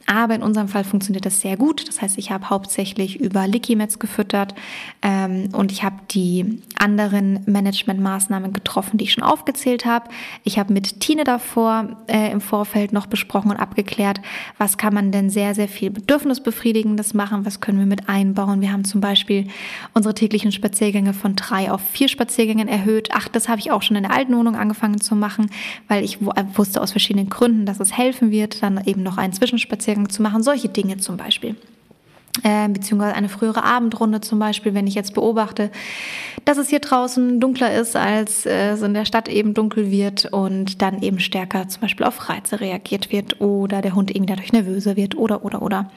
Aber 0.07 0.35
in 0.35 0.43
unserem 0.43 0.69
Fall 0.69 0.85
funktioniert 0.85 1.25
das 1.25 1.41
sehr 1.41 1.57
gut. 1.57 1.89
Das 1.89 2.03
heißt, 2.03 2.19
ich 2.19 2.31
habe 2.31 2.51
hauptsächlich 2.51 3.21
über 3.21 3.47
Licky-Mats 3.47 3.99
gefüttert 3.99 4.55
ähm, 5.01 5.49
und 5.53 5.73
ich 5.73 5.85
habe 5.85 5.97
die 6.11 6.61
anderen 6.79 7.41
Managementmaßnahmen 7.47 8.53
getroffen, 8.53 8.99
die 8.99 9.05
ich 9.05 9.13
schon 9.13 9.25
aufgezählt 9.25 9.85
habe. 9.85 10.11
Ich 10.45 10.59
habe 10.59 10.73
mit 10.73 11.01
Tine 11.01 11.25
davor 11.25 11.97
äh, 12.09 12.31
im 12.33 12.41
Vorfeld 12.41 12.93
noch 12.93 13.07
besprochen, 13.07 13.22
besprochen 13.23 13.51
und 13.51 13.57
abgeklärt, 13.57 14.21
was 14.59 14.77
kann 14.77 14.93
man 14.93 15.13
denn 15.13 15.31
sehr, 15.31 15.55
sehr 15.55 15.69
viel 15.69 15.91
Bedürfnisbefriedigendes 15.91 17.15
machen, 17.15 17.47
was 17.47 17.61
können 17.61 17.79
wir 17.79 17.87
mit 17.87 18.09
einbauen. 18.09 18.61
Wir 18.61 18.73
haben 18.73 18.85
zum 18.85 19.01
Beispiel 19.01 19.47
unsere 19.95 20.15
täglichen 20.15 20.51
Spaziergänge 20.51 21.15
von 21.15 21.37
drei 21.37 21.71
auf 21.71 21.81
vier 21.93 22.09
Spaziergängen 22.09 22.69
erhöht. 22.69 23.11
Ach, 23.13 23.29
das 23.29 23.49
habe 23.49 23.61
ich 23.61 23.71
auch 23.71 23.83
schon 23.83 23.97
in 23.97 24.03
der 24.03 24.13
alten 24.13 24.37
Wohnung 24.37 24.57
angefangen 24.57 25.01
zu 25.01 25.15
machen, 25.15 25.51
weil 25.89 26.05
ich 26.05 26.19
wusste 26.21 26.81
aus 26.81 26.91
verschiedenen 26.91 27.29
Gründen, 27.29 27.65
dass 27.65 27.81
es 27.81 27.97
helfen 27.97 28.31
wird, 28.31 28.63
dann 28.63 28.83
eben 28.85 29.03
noch 29.03 29.19
einen 29.19 29.33
Zwischenspaziergang 29.33 30.09
zu 30.09 30.23
machen. 30.23 30.43
Solche 30.43 30.69
Dinge 30.69 30.97
zum 30.97 31.17
Beispiel 31.17 31.55
äh, 32.43 32.69
beziehungsweise 32.69 33.15
eine 33.15 33.29
frühere 33.29 33.63
Abendrunde 33.63 34.23
zum 34.23 34.39
Beispiel, 34.39 34.73
wenn 34.73 34.87
ich 34.87 34.95
jetzt 34.95 35.13
beobachte, 35.13 35.71
dass 36.47 36.57
es 36.57 36.71
hier 36.71 36.81
draußen 36.81 37.41
dunkler 37.41 37.75
ist, 37.75 37.95
als 37.95 38.47
äh, 38.47 38.71
es 38.71 38.81
in 38.81 38.95
der 38.95 39.05
Stadt 39.05 39.29
eben 39.29 39.53
dunkel 39.53 39.91
wird 39.91 40.33
und 40.33 40.81
dann 40.81 41.03
eben 41.03 41.21
stärker 41.21 41.69
zum 41.69 41.83
Beispiel 41.83 42.07
auf 42.07 42.31
Reize 42.31 42.61
reagiert 42.61 43.13
wird 43.13 43.41
oder 43.43 43.83
der 43.83 43.95
Hund 43.95 44.11
irgendwie 44.11 44.33
dadurch 44.33 44.53
nervöser 44.53 44.97
wird 44.97 45.15
oder 45.15 45.45
oder 45.45 45.61
oder. 45.61 45.91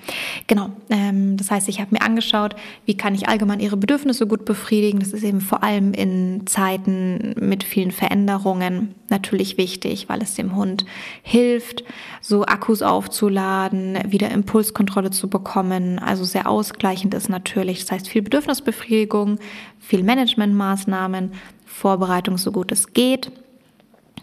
Genau. 0.47 0.71
Ähm, 0.89 1.37
das 1.37 1.51
heißt, 1.51 1.69
ich 1.69 1.79
habe 1.79 1.91
mir 1.91 2.01
angeschaut, 2.01 2.55
wie 2.85 2.97
kann 2.97 3.15
ich 3.15 3.29
allgemein 3.29 3.61
ihre 3.61 3.77
Bedürfnisse 3.77 4.27
gut 4.27 4.43
befriedigen. 4.43 4.99
Das 4.99 5.13
ist 5.13 5.23
eben 5.23 5.39
vor 5.39 5.63
allem 5.63 5.93
in 5.93 6.45
Zeiten 6.47 7.33
mit 7.39 7.63
vielen 7.63 7.91
Veränderungen 7.91 8.93
natürlich 9.09 9.57
wichtig, 9.57 10.09
weil 10.09 10.21
es 10.21 10.35
dem 10.35 10.55
Hund 10.55 10.85
hilft, 11.21 11.83
so 12.21 12.45
Akkus 12.45 12.81
aufzuladen, 12.81 13.99
wieder 14.07 14.31
Impulskontrolle 14.31 15.11
zu 15.11 15.29
bekommen. 15.29 15.99
Also 15.99 16.24
sehr 16.25 16.49
ausgleichend 16.49 17.13
ist 17.13 17.29
natürlich. 17.29 17.81
Das 17.81 17.91
heißt 17.91 18.09
viel 18.09 18.21
Bedürfnisbefriedigung, 18.21 19.39
viel 19.79 20.03
Managementmaßnahmen, 20.03 21.31
Vorbereitung 21.65 22.37
so 22.37 22.51
gut 22.51 22.71
es 22.71 22.93
geht. 22.93 23.31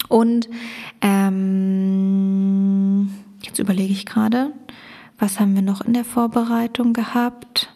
Und 0.08 0.48
ähm, 1.00 1.52
jetzt 3.42 3.58
überlege 3.58 3.92
ich 3.92 4.06
gerade, 4.06 4.52
was 5.18 5.40
haben 5.40 5.54
wir 5.54 5.62
noch 5.62 5.80
in 5.80 5.94
der 5.94 6.04
Vorbereitung 6.04 6.92
gehabt? 6.92 7.74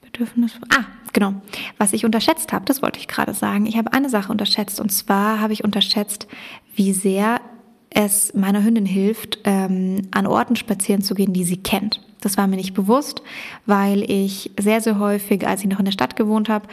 Bedürfnis. 0.00 0.58
Ah, 0.70 0.84
genau. 1.12 1.34
Was 1.78 1.92
ich 1.92 2.04
unterschätzt 2.04 2.52
habe, 2.52 2.64
das 2.64 2.82
wollte 2.82 2.98
ich 2.98 3.08
gerade 3.08 3.34
sagen. 3.34 3.66
Ich 3.66 3.76
habe 3.76 3.92
eine 3.92 4.08
Sache 4.08 4.32
unterschätzt 4.32 4.80
und 4.80 4.90
zwar 4.90 5.40
habe 5.40 5.52
ich 5.52 5.64
unterschätzt, 5.64 6.26
wie 6.74 6.92
sehr 6.92 7.40
es 7.90 8.34
meiner 8.34 8.64
Hündin 8.64 8.86
hilft, 8.86 9.38
ähm, 9.44 10.02
an 10.10 10.26
Orten 10.26 10.56
spazieren 10.56 11.02
zu 11.02 11.14
gehen, 11.14 11.32
die 11.32 11.44
sie 11.44 11.58
kennt. 11.58 12.00
Das 12.24 12.36
war 12.36 12.46
mir 12.46 12.56
nicht 12.56 12.74
bewusst, 12.74 13.22
weil 13.66 14.08
ich 14.10 14.50
sehr, 14.58 14.80
sehr 14.80 14.98
häufig, 14.98 15.46
als 15.46 15.62
ich 15.62 15.68
noch 15.68 15.78
in 15.78 15.84
der 15.84 15.92
Stadt 15.92 16.16
gewohnt 16.16 16.48
habe, 16.48 16.66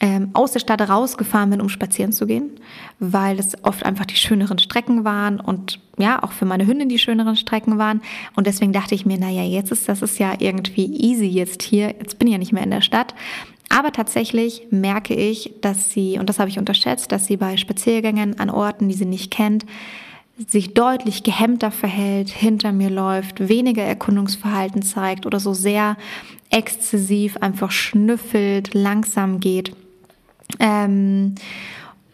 ähm, 0.00 0.30
aus 0.32 0.52
der 0.52 0.58
Stadt 0.58 0.80
rausgefahren 0.80 1.50
bin, 1.50 1.60
um 1.60 1.68
spazieren 1.68 2.12
zu 2.12 2.26
gehen, 2.26 2.50
weil 2.98 3.38
es 3.38 3.56
oft 3.62 3.84
einfach 3.84 4.04
die 4.04 4.16
schöneren 4.16 4.58
Strecken 4.58 5.04
waren 5.04 5.38
und 5.38 5.78
ja, 5.96 6.22
auch 6.22 6.32
für 6.32 6.44
meine 6.44 6.66
Hündin 6.66 6.88
die 6.88 6.98
schöneren 6.98 7.36
Strecken 7.36 7.78
waren. 7.78 8.02
Und 8.34 8.46
deswegen 8.46 8.72
dachte 8.72 8.94
ich 8.94 9.06
mir, 9.06 9.18
naja, 9.18 9.44
jetzt 9.44 9.70
ist 9.70 9.88
das 9.88 10.02
ist 10.02 10.18
ja 10.18 10.34
irgendwie 10.38 10.86
easy 10.86 11.26
jetzt 11.26 11.62
hier, 11.62 11.94
jetzt 11.98 12.18
bin 12.18 12.26
ich 12.26 12.32
ja 12.32 12.38
nicht 12.38 12.52
mehr 12.52 12.64
in 12.64 12.70
der 12.70 12.80
Stadt. 12.80 13.14
Aber 13.68 13.92
tatsächlich 13.92 14.66
merke 14.70 15.14
ich, 15.14 15.54
dass 15.60 15.90
sie, 15.90 16.18
und 16.18 16.28
das 16.28 16.38
habe 16.38 16.50
ich 16.50 16.58
unterschätzt, 16.58 17.12
dass 17.12 17.26
sie 17.26 17.36
bei 17.36 17.56
Spaziergängen 17.56 18.40
an 18.40 18.50
Orten, 18.50 18.88
die 18.88 18.94
sie 18.94 19.06
nicht 19.06 19.30
kennt, 19.30 19.64
sich 20.48 20.74
deutlich 20.74 21.22
gehemmter 21.22 21.70
verhält, 21.70 22.30
hinter 22.30 22.72
mir 22.72 22.90
läuft, 22.90 23.48
weniger 23.48 23.82
Erkundungsverhalten 23.82 24.82
zeigt 24.82 25.26
oder 25.26 25.40
so 25.40 25.54
sehr 25.54 25.96
exzessiv 26.50 27.36
einfach 27.38 27.70
schnüffelt, 27.70 28.74
langsam 28.74 29.40
geht. 29.40 29.74
Ähm, 30.58 31.34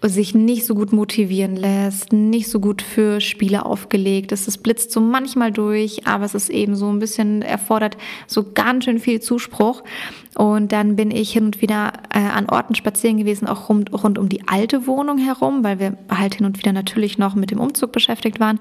sich 0.00 0.34
nicht 0.34 0.64
so 0.64 0.76
gut 0.76 0.92
motivieren 0.92 1.56
lässt, 1.56 2.12
nicht 2.12 2.48
so 2.48 2.60
gut 2.60 2.82
für 2.82 3.20
Spiele 3.20 3.66
aufgelegt 3.66 4.30
ist. 4.30 4.46
Es 4.46 4.56
blitzt 4.56 4.92
so 4.92 5.00
manchmal 5.00 5.50
durch, 5.50 6.06
aber 6.06 6.24
es 6.24 6.34
ist 6.34 6.50
eben 6.50 6.76
so 6.76 6.88
ein 6.88 7.00
bisschen 7.00 7.42
erfordert 7.42 7.96
so 8.28 8.44
ganz 8.52 8.84
schön 8.84 9.00
viel 9.00 9.20
Zuspruch. 9.20 9.82
Und 10.38 10.70
dann 10.70 10.94
bin 10.94 11.10
ich 11.10 11.32
hin 11.32 11.46
und 11.46 11.60
wieder 11.60 11.94
äh, 12.14 12.20
an 12.20 12.48
Orten 12.48 12.76
spazieren 12.76 13.16
gewesen, 13.16 13.48
auch 13.48 13.68
rund, 13.68 13.92
rund 13.92 14.20
um 14.20 14.28
die 14.28 14.46
alte 14.46 14.86
Wohnung 14.86 15.18
herum, 15.18 15.64
weil 15.64 15.80
wir 15.80 15.98
halt 16.08 16.36
hin 16.36 16.46
und 16.46 16.58
wieder 16.58 16.72
natürlich 16.72 17.18
noch 17.18 17.34
mit 17.34 17.50
dem 17.50 17.58
Umzug 17.58 17.90
beschäftigt 17.90 18.38
waren. 18.38 18.60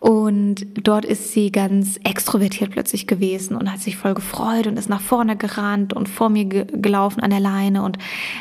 Und 0.00 0.64
dort 0.80 1.04
ist 1.04 1.32
sie 1.32 1.50
ganz 1.50 1.98
extrovertiert 2.04 2.70
plötzlich 2.70 3.08
gewesen 3.08 3.56
und 3.56 3.70
hat 3.70 3.80
sich 3.80 3.96
voll 3.96 4.14
gefreut 4.14 4.68
und 4.68 4.78
ist 4.78 4.88
nach 4.88 5.00
vorne 5.00 5.36
gerannt 5.36 5.92
und 5.92 6.08
vor 6.08 6.28
mir 6.28 6.44
ge 6.44 6.66
gelaufen 6.70 7.20
an 7.20 7.30
der 7.30 7.40
Leine 7.40 7.82
und 7.82 7.98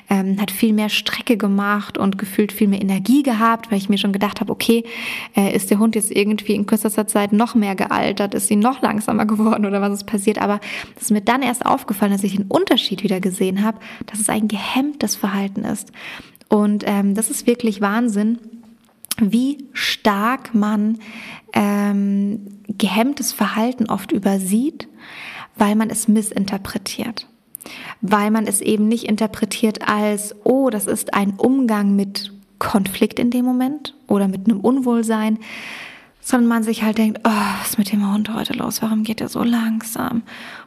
ähm, 0.10 0.40
hat 0.40 0.52
viel 0.52 0.74
mehr 0.74 0.90
Strecke 0.90 1.36
gemacht 1.36 1.98
und 1.98 2.20
gefühlt 2.20 2.52
viel 2.52 2.68
mehr 2.68 2.82
Energie 2.82 3.24
gehabt, 3.24 3.72
weil 3.72 3.80
ich 3.80 3.90
mir 3.90 3.98
schon 3.98 4.12
gedacht 4.12 4.40
habe, 4.40 4.52
okay, 4.52 4.84
äh, 5.36 5.56
ist 5.56 5.72
der 5.72 5.80
Hund 5.80 5.96
jetzt 5.96 6.12
irgendwie 6.12 6.54
in 6.54 6.68
kürzester 6.68 7.08
Zeit 7.08 7.34
noch 7.34 7.56
mehr 7.56 7.76
gealtert, 7.76 8.36
ist 8.36 8.48
sie 8.48 8.56
noch 8.56 8.84
langsamer 8.84 9.26
geworden 9.26 9.66
oder 9.66 9.82
was 9.82 9.94
ist 9.94 10.06
passiert? 10.06 10.40
Aber 10.40 10.60
es 10.96 11.04
ist 11.04 11.12
mir 11.12 11.22
dann 11.22 11.42
erst 11.42 11.66
aufgefallen, 11.66 12.12
dass 12.12 12.24
ich 12.24 12.36
den 12.36 12.47
Unterschied 12.48 13.04
wieder 13.04 13.20
gesehen 13.20 13.64
habe, 13.64 13.80
dass 14.06 14.20
es 14.20 14.30
ein 14.30 14.48
gehemmtes 14.48 15.16
Verhalten 15.16 15.64
ist. 15.64 15.92
Und 16.50 16.84
ähm, 16.86 17.14
das 17.16 17.30
ist 17.30 17.48
wirklich 17.48 17.82
Wahnsinn 17.82 18.40
wie 19.20 19.66
stark 19.74 20.54
man 20.54 21.00
ähm, 21.54 22.60
gehemmtes 22.68 23.34
Verhalten 23.34 23.90
oft 23.90 24.12
übersieht, 24.12 24.88
weil 25.56 25.76
man 25.76 25.90
es 25.90 26.08
missinterpretiert. 26.08 27.28
Weil 28.02 28.32
man 28.32 28.46
es 28.46 28.62
eben 28.62 28.88
nicht 28.88 29.06
interpretiert 29.06 29.88
als, 29.88 30.36
oh, 30.44 30.70
das 30.70 30.88
ist 30.88 31.14
ein 31.14 31.34
Umgang 31.34 31.96
mit 31.96 32.32
Konflikt 32.60 33.20
in 33.20 33.30
dem 33.30 33.46
Moment 33.46 33.96
oder 34.08 34.28
mit 34.28 34.48
einem 34.48 34.60
Unwohlsein, 34.60 35.40
sondern 36.28 36.50
man 36.50 36.64
sich 36.64 36.84
halt 36.84 36.98
denkt, 36.98 37.22
oh, 37.24 37.30
was 37.62 37.70
ist 37.70 37.78
mit 37.78 37.90
dem 37.90 38.14
Hund 38.14 38.34
heute 38.34 38.52
los? 38.52 38.82
Warum 38.82 39.04
geht 39.04 39.22
er 39.22 39.30
so 39.30 39.44
langsam? 39.44 40.24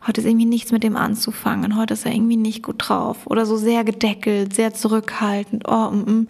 Heute 0.06 0.22
ist 0.22 0.26
irgendwie 0.26 0.46
nichts 0.46 0.72
mit 0.72 0.82
dem 0.82 0.96
anzufangen. 0.96 1.76
Heute 1.76 1.92
ist 1.92 2.06
er 2.06 2.14
irgendwie 2.14 2.38
nicht 2.38 2.62
gut 2.62 2.76
drauf 2.78 3.26
oder 3.26 3.44
so 3.44 3.58
sehr 3.58 3.84
gedeckelt, 3.84 4.54
sehr 4.54 4.72
zurückhaltend. 4.72 5.64
Oh, 5.68 5.90
mm, 5.90 6.10
mm. 6.10 6.28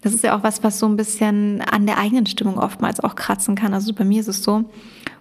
das 0.00 0.14
ist 0.14 0.24
ja 0.24 0.34
auch 0.34 0.42
was, 0.44 0.64
was 0.64 0.78
so 0.78 0.86
ein 0.86 0.96
bisschen 0.96 1.60
an 1.60 1.84
der 1.84 1.98
eigenen 1.98 2.24
Stimmung 2.24 2.56
oftmals 2.56 3.00
auch 3.00 3.16
kratzen 3.16 3.54
kann. 3.54 3.74
Also 3.74 3.92
bei 3.92 4.04
mir 4.04 4.22
ist 4.22 4.28
es 4.28 4.42
so. 4.42 4.64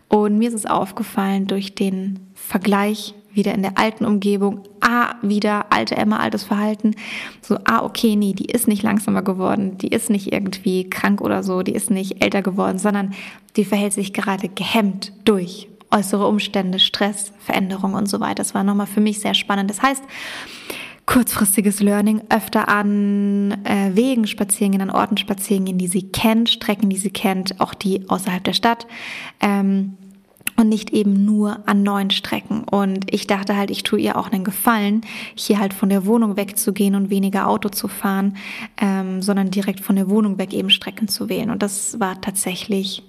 Und 0.08 0.38
mir 0.38 0.48
ist 0.48 0.56
es 0.56 0.66
aufgefallen 0.66 1.48
durch 1.48 1.76
den 1.76 2.32
Vergleich 2.34 3.14
wieder 3.34 3.54
in 3.54 3.62
der 3.62 3.78
alten 3.78 4.06
Umgebung, 4.06 4.64
ah, 4.82 5.16
wieder 5.22 5.72
alte 5.72 5.96
Emma, 5.96 6.18
altes 6.18 6.44
Verhalten, 6.44 6.96
so, 7.42 7.58
ah, 7.66 7.84
okay, 7.84 8.16
nee, 8.16 8.34
die 8.34 8.46
ist 8.46 8.68
nicht 8.68 8.84
langsamer 8.84 9.22
geworden, 9.22 9.78
die 9.78 9.90
ist 9.90 10.10
nicht 10.10 10.32
irgendwie 10.34 10.90
krank 10.90 11.22
oder 11.22 11.44
so, 11.44 11.62
die 11.62 11.74
ist 11.74 11.92
nicht 11.92 12.24
älter 12.24 12.42
geworden, 12.42 12.78
sondern 12.78 13.14
die 13.56 13.66
verhält 13.66 13.94
sich 13.94 14.14
gerade 14.14 14.50
gehemmt 14.50 15.14
durch 15.26 15.68
äußere 15.92 16.28
Umstände, 16.28 16.80
Stress, 16.80 17.34
Veränderung 17.40 17.94
und 17.94 18.08
so 18.08 18.20
weiter. 18.20 18.36
Das 18.36 18.54
war 18.54 18.64
nochmal 18.64 18.88
für 18.88 19.02
mich 19.02 19.20
sehr 19.20 19.34
spannend. 19.34 19.70
Das 19.70 19.82
heißt, 19.82 20.04
kurzfristiges 21.06 21.80
Learning, 21.80 22.22
öfter 22.30 22.70
an 22.70 23.52
äh, 23.64 23.96
Wegen 23.96 24.28
spazieren 24.28 24.74
gehen, 24.74 24.82
an 24.82 24.92
Orten 24.92 25.18
spazieren 25.18 25.66
gehen, 25.66 25.80
die 25.80 25.88
sie 25.88 26.04
kennt, 26.04 26.50
Strecken, 26.50 26.90
die 26.90 26.98
sie 26.98 27.10
kennt, 27.10 27.60
auch 27.60 27.74
die 27.74 28.08
außerhalb 28.08 28.44
der 28.44 28.54
Stadt. 28.54 28.86
Ähm, 29.40 29.98
und 30.60 30.68
nicht 30.68 30.90
eben 30.90 31.24
nur 31.24 31.60
an 31.68 31.84
neuen 31.84 32.12
Strecken. 32.12 32.66
Und 32.66 33.14
ich 33.14 33.28
dachte 33.28 33.56
halt, 33.56 33.72
ich 33.72 33.84
tue 33.84 33.98
ihr 33.98 34.18
auch 34.18 34.30
einen 34.30 34.44
Gefallen, 34.44 35.06
hier 35.34 35.58
halt 35.58 35.74
von 35.74 35.88
der 35.88 36.06
Wohnung 36.06 36.36
wegzugehen 36.36 36.96
und 36.96 37.10
weniger 37.10 37.48
Auto 37.48 37.70
zu 37.70 37.88
fahren, 37.88 38.36
ähm, 38.78 39.22
sondern 39.22 39.52
direkt 39.52 39.80
von 39.80 39.96
der 39.96 40.10
Wohnung 40.10 40.38
weg 40.38 40.54
eben 40.54 40.70
Strecken 40.70 41.08
zu 41.08 41.30
wählen. 41.30 41.50
Und 41.50 41.64
das 41.64 41.98
war 42.02 42.20
tatsächlich 42.20 43.04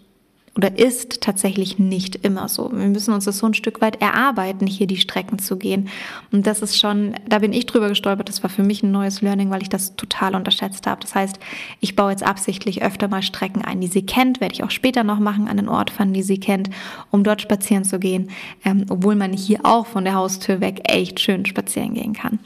oder 0.57 0.79
ist 0.79 1.21
tatsächlich 1.21 1.79
nicht 1.79 2.17
immer 2.17 2.49
so. 2.49 2.71
Wir 2.73 2.89
müssen 2.89 3.15
uns 3.15 3.25
das 3.25 3.39
so 3.39 3.47
ein 3.47 3.55
Stück 3.55 3.81
weit 3.81 4.01
erarbeiten, 4.03 4.67
hier 4.67 4.89
die 4.89 4.97
Strecken 4.97 5.39
zu 5.39 5.57
gehen. 5.57 5.89
Und 6.33 6.47
das 6.47 6.61
ist 6.61 6.77
schon, 6.77 7.15
da 7.29 7.39
bin 7.39 7.53
ich 7.53 7.67
drüber 7.67 7.89
gestolpert. 7.89 8.29
Das 8.29 8.43
war 8.43 8.51
für 8.51 8.65
mich 8.65 8.83
ein 8.83 8.91
neues 8.91 9.23
Learning, 9.23 9.51
weil 9.51 9.63
ich 9.63 9.69
das 9.69 9.95
total 9.95 10.35
unterschätzt 10.35 10.89
habe. 10.89 11.01
Das 11.03 11.15
heißt, 11.15 11.39
ich 11.81 11.95
baue 11.95 12.11
jetzt 12.11 12.25
absichtlich 12.25 12.83
öfter 12.83 13.07
mal 13.07 13.23
Strecken 13.23 13.63
ein, 13.63 13.81
die 13.81 13.87
sie 13.87 14.05
kennt, 14.05 14.41
werde 14.41 14.55
ich 14.55 14.65
auch 14.65 14.73
später 14.73 15.05
noch 15.05 15.21
machen, 15.21 15.47
an 15.47 15.57
den 15.57 15.69
Ort 15.69 15.91
fahren, 15.91 16.13
die 16.13 16.25
sie 16.25 16.41
kennt, 16.41 16.69
um 17.13 17.23
dort 17.23 17.41
spazieren 17.41 17.85
zu 17.85 18.01
gehen, 18.01 18.31
ähm, 18.65 18.87
obwohl 18.89 19.15
man 19.15 19.33
hier 19.33 19.61
auch 19.63 19.87
von 19.87 20.05
der 20.05 20.15
Haustür 20.15 20.61
weg 20.61 20.81
echt 20.85 21.21
schön 21.21 21.47
spazieren 21.47 21.95
gehen 21.95 22.13
kann. 22.13 22.41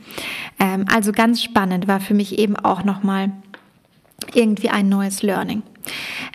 Ähm, 0.58 0.84
also 0.92 1.10
ganz 1.10 1.42
spannend 1.42 1.88
war 1.88 2.00
für 2.00 2.14
mich 2.14 2.38
eben 2.38 2.56
auch 2.56 2.84
nochmal 2.84 3.32
irgendwie 4.34 4.68
ein 4.68 4.90
neues 4.90 5.22
Learning. 5.22 5.62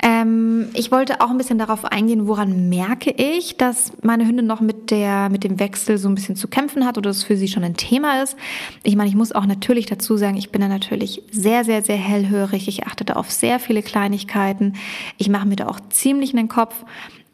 Ähm, 0.02 0.70
ich 0.74 0.92
wollte 0.92 1.20
auch 1.20 1.30
ein 1.30 1.38
bisschen 1.38 1.58
darauf 1.58 1.84
eingehen, 1.84 2.28
woran 2.28 2.70
merke 2.70 3.12
ich, 3.12 3.58
dass 3.58 3.92
meine 4.02 4.26
Hündin 4.26 4.48
noch 4.48 4.62
mit, 4.62 4.92
der, 4.92 5.30
mit 5.30 5.44
dem 5.44 5.60
Wechsel 5.60 5.98
so 5.98 6.08
ein 6.08 6.16
bisschen 6.16 6.38
zu 6.38 6.48
kämpfen 6.48 6.86
hat 6.86 6.98
oder 6.98 7.10
es 7.10 7.24
für 7.24 7.36
sie 7.36 7.50
schon 7.50 7.66
ein 7.66 7.76
Thema 7.76 8.22
ist. 8.24 8.38
Ich 8.84 8.96
meine, 8.96 9.10
ich 9.10 9.16
muss 9.16 9.34
auch 9.34 9.46
natürlich 9.46 9.88
dazu 9.88 10.16
sagen, 10.16 10.38
ich 10.38 10.52
bin 10.52 10.62
da 10.62 10.70
natürlich 10.70 11.24
sehr, 11.32 11.66
sehr, 11.66 11.82
sehr 11.82 11.98
hellhörig. 11.98 12.70
Ich 12.70 12.88
achte 12.88 13.04
da 13.04 13.16
auf 13.16 13.30
sehr 13.30 13.60
viele 13.60 13.84
Kleinigkeiten. 13.84 14.74
Ich 15.18 15.30
mache 15.30 15.48
mir 15.48 15.58
da 15.58 15.68
auch 15.68 15.80
ziemlich 15.90 16.32
in 16.32 16.38
den 16.38 16.48
Kopf. 16.48 16.76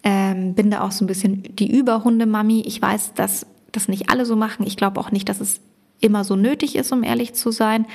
Ähm, 0.03 0.55
bin 0.55 0.71
da 0.71 0.81
auch 0.81 0.91
so 0.91 1.03
ein 1.03 1.07
bisschen 1.07 1.43
die 1.55 1.71
Überhundemami. 1.71 2.63
Ich 2.65 2.81
weiß, 2.81 3.13
dass 3.13 3.45
das 3.71 3.87
nicht 3.87 4.09
alle 4.09 4.25
so 4.25 4.35
machen. 4.35 4.65
Ich 4.65 4.77
glaube 4.77 4.99
auch 4.99 5.11
nicht, 5.11 5.29
dass 5.29 5.39
es 5.39 5.61
immer 5.99 6.23
so 6.23 6.35
nötig 6.35 6.75
ist, 6.75 6.91
um 6.91 7.03
ehrlich 7.03 7.33
zu 7.33 7.51
sein. 7.51 7.85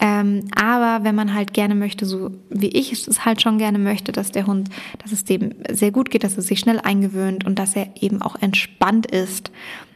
Ähm, 0.00 0.48
aber 0.54 1.04
wenn 1.04 1.14
man 1.14 1.34
halt 1.34 1.52
gerne 1.52 1.74
möchte, 1.74 2.06
so 2.06 2.30
wie 2.50 2.68
ich 2.68 2.92
es 2.92 3.24
halt 3.24 3.42
schon 3.42 3.58
gerne 3.58 3.78
möchte, 3.78 4.12
dass 4.12 4.32
der 4.32 4.46
Hund, 4.46 4.68
dass 5.02 5.12
es 5.12 5.24
dem 5.24 5.54
sehr 5.70 5.90
gut 5.90 6.10
geht, 6.10 6.24
dass 6.24 6.36
er 6.36 6.42
sich 6.42 6.60
schnell 6.60 6.80
eingewöhnt 6.80 7.44
und 7.44 7.58
dass 7.58 7.76
er 7.76 7.88
eben 8.00 8.22
auch 8.22 8.36
entspannt 8.40 9.06
ist 9.06 9.50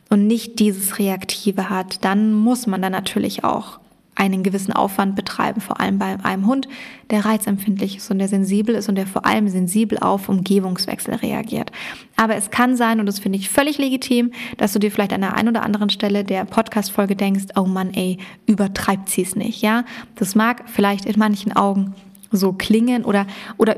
und 0.08 0.26
nicht 0.26 0.58
dieses 0.58 0.98
Reaktive 0.98 1.70
hat, 1.70 2.04
dann 2.04 2.32
muss 2.32 2.66
man 2.66 2.82
da 2.82 2.90
natürlich 2.90 3.42
auch 3.42 3.80
einen 4.16 4.42
gewissen 4.42 4.72
Aufwand 4.72 5.14
betreiben, 5.14 5.60
vor 5.60 5.78
allem 5.78 5.98
bei 5.98 6.16
einem 6.22 6.46
Hund, 6.46 6.66
der 7.10 7.24
reizempfindlich 7.24 7.98
ist 7.98 8.10
und 8.10 8.18
der 8.18 8.28
sensibel 8.28 8.74
ist 8.74 8.88
und 8.88 8.96
der 8.96 9.06
vor 9.06 9.24
allem 9.26 9.48
sensibel 9.48 9.98
auf 9.98 10.28
Umgebungswechsel 10.28 11.14
reagiert. 11.14 11.70
Aber 12.16 12.34
es 12.34 12.50
kann 12.50 12.76
sein, 12.76 12.98
und 12.98 13.06
das 13.06 13.18
finde 13.18 13.38
ich 13.38 13.48
völlig 13.48 13.78
legitim, 13.78 14.32
dass 14.56 14.72
du 14.72 14.78
dir 14.78 14.90
vielleicht 14.90 15.12
an 15.12 15.20
der 15.20 15.34
einen 15.34 15.50
oder 15.50 15.62
anderen 15.62 15.90
Stelle 15.90 16.24
der 16.24 16.44
Podcast-Folge 16.46 17.14
denkst, 17.14 17.44
oh 17.54 17.66
Mann, 17.66 17.92
ey, 17.92 18.18
übertreibt 18.46 19.10
sie 19.10 19.22
es 19.22 19.36
nicht, 19.36 19.62
ja? 19.62 19.84
Das 20.16 20.34
mag 20.34 20.64
vielleicht 20.66 21.04
in 21.04 21.18
manchen 21.18 21.54
Augen 21.54 21.94
so 22.32 22.52
klingen 22.52 23.04
oder, 23.04 23.26
oder 23.56 23.76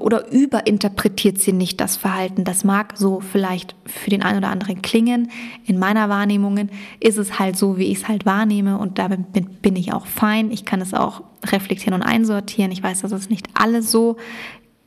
oder 0.00 0.30
überinterpretiert 0.30 1.38
sie 1.38 1.52
nicht 1.52 1.80
das 1.80 1.96
Verhalten. 1.96 2.44
Das 2.44 2.64
mag 2.64 2.94
so 2.96 3.20
vielleicht 3.20 3.74
für 3.86 4.10
den 4.10 4.22
einen 4.22 4.38
oder 4.38 4.50
anderen 4.50 4.82
klingen. 4.82 5.30
In 5.66 5.78
meiner 5.78 6.08
Wahrnehmung 6.08 6.68
ist 7.00 7.18
es 7.18 7.38
halt 7.38 7.56
so, 7.56 7.76
wie 7.76 7.84
ich 7.84 7.98
es 7.98 8.08
halt 8.08 8.26
wahrnehme 8.26 8.78
und 8.78 8.98
damit 8.98 9.32
bin 9.62 9.76
ich 9.76 9.92
auch 9.92 10.06
fein. 10.06 10.50
Ich 10.50 10.64
kann 10.64 10.80
es 10.80 10.94
auch 10.94 11.22
reflektieren 11.44 11.94
und 11.94 12.02
einsortieren. 12.02 12.72
Ich 12.72 12.82
weiß, 12.82 13.02
dass 13.02 13.12
es 13.12 13.28
nicht 13.28 13.48
alle 13.54 13.82
so 13.82 14.16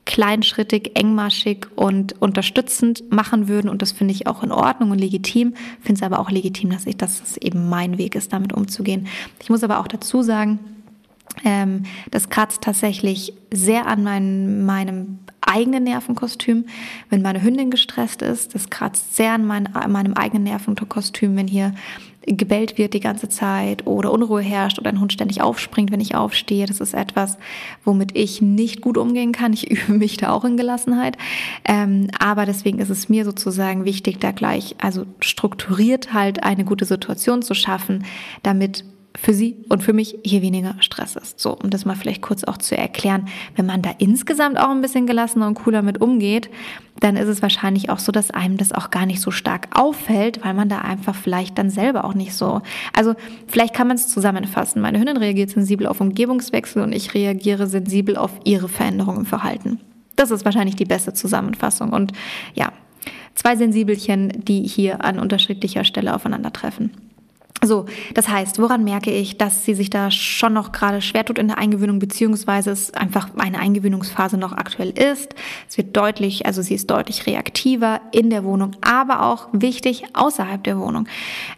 kleinschrittig, 0.05 0.91
engmaschig 0.95 1.67
und 1.75 2.19
unterstützend 2.21 3.12
machen 3.12 3.49
würden 3.49 3.69
und 3.69 3.81
das 3.81 3.91
finde 3.91 4.13
ich 4.13 4.25
auch 4.25 4.41
in 4.41 4.53
Ordnung 4.53 4.91
und 4.91 4.99
legitim. 4.99 5.53
Finde 5.81 5.99
es 5.99 6.01
aber 6.01 6.19
auch 6.19 6.31
legitim, 6.31 6.69
dass 6.69 6.86
ich, 6.88 6.95
dass 6.95 7.21
es 7.21 7.38
eben 7.38 7.67
mein 7.67 7.97
Weg 7.97 8.15
ist, 8.15 8.31
damit 8.31 8.53
umzugehen. 8.53 9.07
Ich 9.41 9.49
muss 9.49 9.63
aber 9.63 9.79
auch 9.79 9.88
dazu 9.88 10.21
sagen, 10.21 10.60
ähm, 11.43 11.84
das 12.12 12.30
kratzt 12.30 12.62
tatsächlich 12.62 13.34
sehr 13.52 13.88
an 13.88 14.04
mein, 14.04 14.65
meinem 14.65 15.19
eigenen 15.41 15.84
Nervenkostüm, 15.84 16.65
wenn 17.10 17.21
meine 17.21 17.41
Hündin 17.41 17.71
gestresst 17.71 18.21
ist. 18.21 18.54
Das 18.54 18.69
kratzt 18.69 19.15
sehr 19.15 19.34
an, 19.34 19.45
mein, 19.45 19.69
meinem 19.88 20.13
eigenen 20.13 20.43
Nervenkostüm, 20.43 21.36
wenn 21.36 21.47
hier 21.47 21.73
gebellt 22.28 22.78
wird 22.78 22.93
die 22.93 23.00
ganze 23.00 23.30
Zeit 23.30 23.88
oder 23.88 24.12
Unruhe 24.12 24.41
herrscht 24.41 24.80
oder 24.80 24.89
ein 24.89 25.00
Hund 25.00 25.13
ständig 25.13 25.41
aufspringt, 25.41 25.91
wenn 25.91 26.02
ich 26.02 26.13
aufstehe. 26.13 26.65
Das 26.65 26.82
ist 26.82 26.93
etwas, 26.93 27.38
womit 27.86 28.17
ich 28.17 28.41
nicht 28.41 28.82
gut 28.82 28.97
umgehen 28.97 29.32
kann. 29.32 29.54
Ich 29.54 29.71
übe 29.71 29.93
mich 29.93 30.17
da 30.17 30.32
auch 30.32 30.43
in 30.43 30.58
Gelassenheit. 30.58 31.17
Ähm, 31.63 32.10
aber 32.19 32.45
deswegen 32.45 32.80
ist 32.80 32.89
es 32.89 33.08
mir 33.08 33.23
sozusagen 33.23 33.86
wichtig, 33.86 34.19
da 34.19 34.32
gleich, 34.32 34.76
also 34.80 35.06
strukturiert 35.21 36.13
halt 36.13 36.43
eine 36.43 36.65
gute 36.65 36.86
Situation 36.86 37.41
zu 37.41 37.54
schaffen, 37.54 38.04
damit 38.43 38.84
für 39.19 39.34
sie 39.34 39.58
und 39.67 39.84
für 39.84 39.93
mich 39.93 40.17
hier 40.23 40.41
weniger 40.41 40.75
Stress 40.80 41.15
ist. 41.15 41.39
So, 41.39 41.58
um 41.58 41.69
das 41.69 41.86
mal 41.86 41.95
vielleicht 41.95 42.21
kurz 42.21 42.43
auch 42.43 42.58
zu 42.58 42.77
erklären, 42.77 43.27
wenn 43.56 43.65
man 43.65 43.82
da 43.82 43.89
insgesamt 43.97 44.60
auch 44.60 44.69
ein 44.69 44.82
bisschen 44.82 45.08
gelassener 45.08 45.47
und 45.47 45.56
cooler 45.56 45.82
mit 45.82 45.99
umgeht, 45.99 46.49
dann 46.99 47.17
ist 47.17 47.27
es 47.27 47.41
wahrscheinlich 47.41 47.89
auch 47.89 47.99
so, 47.99 48.12
dass 48.12 48.32
einem 48.32 48.58
das 48.58 48.71
auch 48.71 48.91
gar 48.91 49.06
nicht 49.06 49.19
so 49.21 49.32
stark 49.32 49.67
auffällt, 49.71 50.45
weil 50.45 50.53
man 50.53 50.69
da 50.69 50.80
einfach 50.80 51.15
vielleicht 51.15 51.58
dann 51.58 51.69
selber 51.69 52.06
auch 52.06 52.13
nicht 52.13 52.34
so. 52.34 52.62
Also 52.93 53.15
vielleicht 53.47 53.73
kann 53.73 53.88
man 53.88 53.97
es 53.97 54.08
zusammenfassen. 54.08 54.82
Meine 54.82 54.99
Hündin 54.99 55.17
reagiert 55.17 55.49
sensibel 55.49 55.88
auf 55.88 55.99
Umgebungswechsel 55.99 56.84
und 56.84 56.93
ich 56.93 57.13
reagiere 57.13 57.67
sensibel 57.67 58.17
auf 58.17 58.32
ihre 58.45 58.69
Veränderungen 58.69 59.19
im 59.19 59.25
Verhalten. 59.25 59.80
Das 60.15 60.32
ist 60.32 60.45
wahrscheinlich 60.45 60.75
die 60.75 60.86
beste 60.86 61.13
Zusammenfassung. 61.13 61.91
Und 61.91 62.13
ja, 62.53 62.71
zwei 63.36 63.56
Sensibelchen, 63.56 64.43
die 64.45 64.63
hier 64.63 65.03
an 65.03 65.19
unterschiedlicher 65.19 65.84
Stelle 65.84 66.15
aufeinandertreffen. 66.15 67.07
So, 67.63 67.86
das 68.13 68.28
heißt, 68.28 68.62
woran 68.62 68.84
merke 68.84 69.12
ich, 69.12 69.38
dass 69.38 69.65
sie 69.65 69.74
sich 69.74 69.89
da 69.89 70.12
schon 70.12 70.54
noch 70.54 70.72
gerade 70.72 71.02
schwer 71.02 71.26
tut 71.26 71.39
in 71.39 71.48
der 71.48 71.58
Eingewöhnung, 71.58 71.98
beziehungsweise 71.98 72.70
es 72.70 72.93
einfach 72.93 73.30
eine 73.36 73.58
Eingewöhnungsphase 73.58 74.38
noch 74.38 74.52
aktuell 74.52 74.91
ist. 74.91 75.34
Es 75.67 75.78
wird 75.78 75.98
deutlich, 75.98 76.46
also 76.46 76.62
sie 76.62 76.76
ist 76.76 76.91
deutlich 76.91 77.26
reaktiver 77.26 78.00
in 78.12 78.30
der 78.30 78.43
Wohnung, 78.43 78.76
aber 78.82 79.24
auch 79.24 79.48
wichtig 79.54 80.04
außerhalb 80.13 80.63
der 80.63 80.78
Wohnung. 80.78 81.08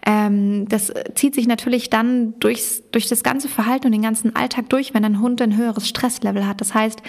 Ähm, 0.05 0.69
das 0.69 0.93
zieht 1.15 1.35
sich 1.35 1.47
natürlich 1.47 1.89
dann 1.89 2.39
durchs, 2.39 2.81
durch 2.91 3.07
das 3.07 3.23
ganze 3.23 3.47
Verhalten 3.47 3.87
und 3.87 3.91
den 3.91 4.01
ganzen 4.01 4.35
Alltag 4.35 4.69
durch, 4.69 4.93
wenn 4.93 5.05
ein 5.05 5.19
Hund 5.19 5.41
ein 5.41 5.55
höheres 5.55 5.87
Stresslevel 5.87 6.47
hat. 6.47 6.61
Das 6.61 6.73
heißt, 6.73 7.01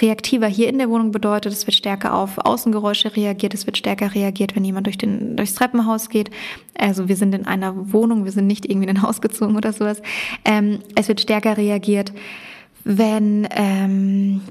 reaktiver 0.00 0.46
hier 0.46 0.68
in 0.68 0.78
der 0.78 0.88
Wohnung 0.90 1.10
bedeutet, 1.10 1.52
es 1.52 1.66
wird 1.66 1.74
stärker 1.74 2.14
auf 2.14 2.38
Außengeräusche 2.38 3.16
reagiert, 3.16 3.54
es 3.54 3.66
wird 3.66 3.76
stärker 3.76 4.14
reagiert, 4.14 4.54
wenn 4.54 4.64
jemand 4.64 4.86
durch 4.86 4.98
den, 4.98 5.36
durchs 5.36 5.54
Treppenhaus 5.54 6.08
geht. 6.08 6.30
Also 6.78 7.08
wir 7.08 7.16
sind 7.16 7.34
in 7.34 7.46
einer 7.46 7.92
Wohnung, 7.92 8.24
wir 8.24 8.32
sind 8.32 8.46
nicht 8.46 8.66
irgendwie 8.66 8.88
in 8.88 8.96
ein 8.96 9.02
Haus 9.02 9.20
gezogen 9.20 9.56
oder 9.56 9.72
sowas. 9.72 10.00
Ähm, 10.44 10.80
es 10.94 11.08
wird 11.08 11.20
stärker 11.20 11.56
reagiert, 11.56 12.12
wenn 12.84 13.48
ähm, 13.50 14.42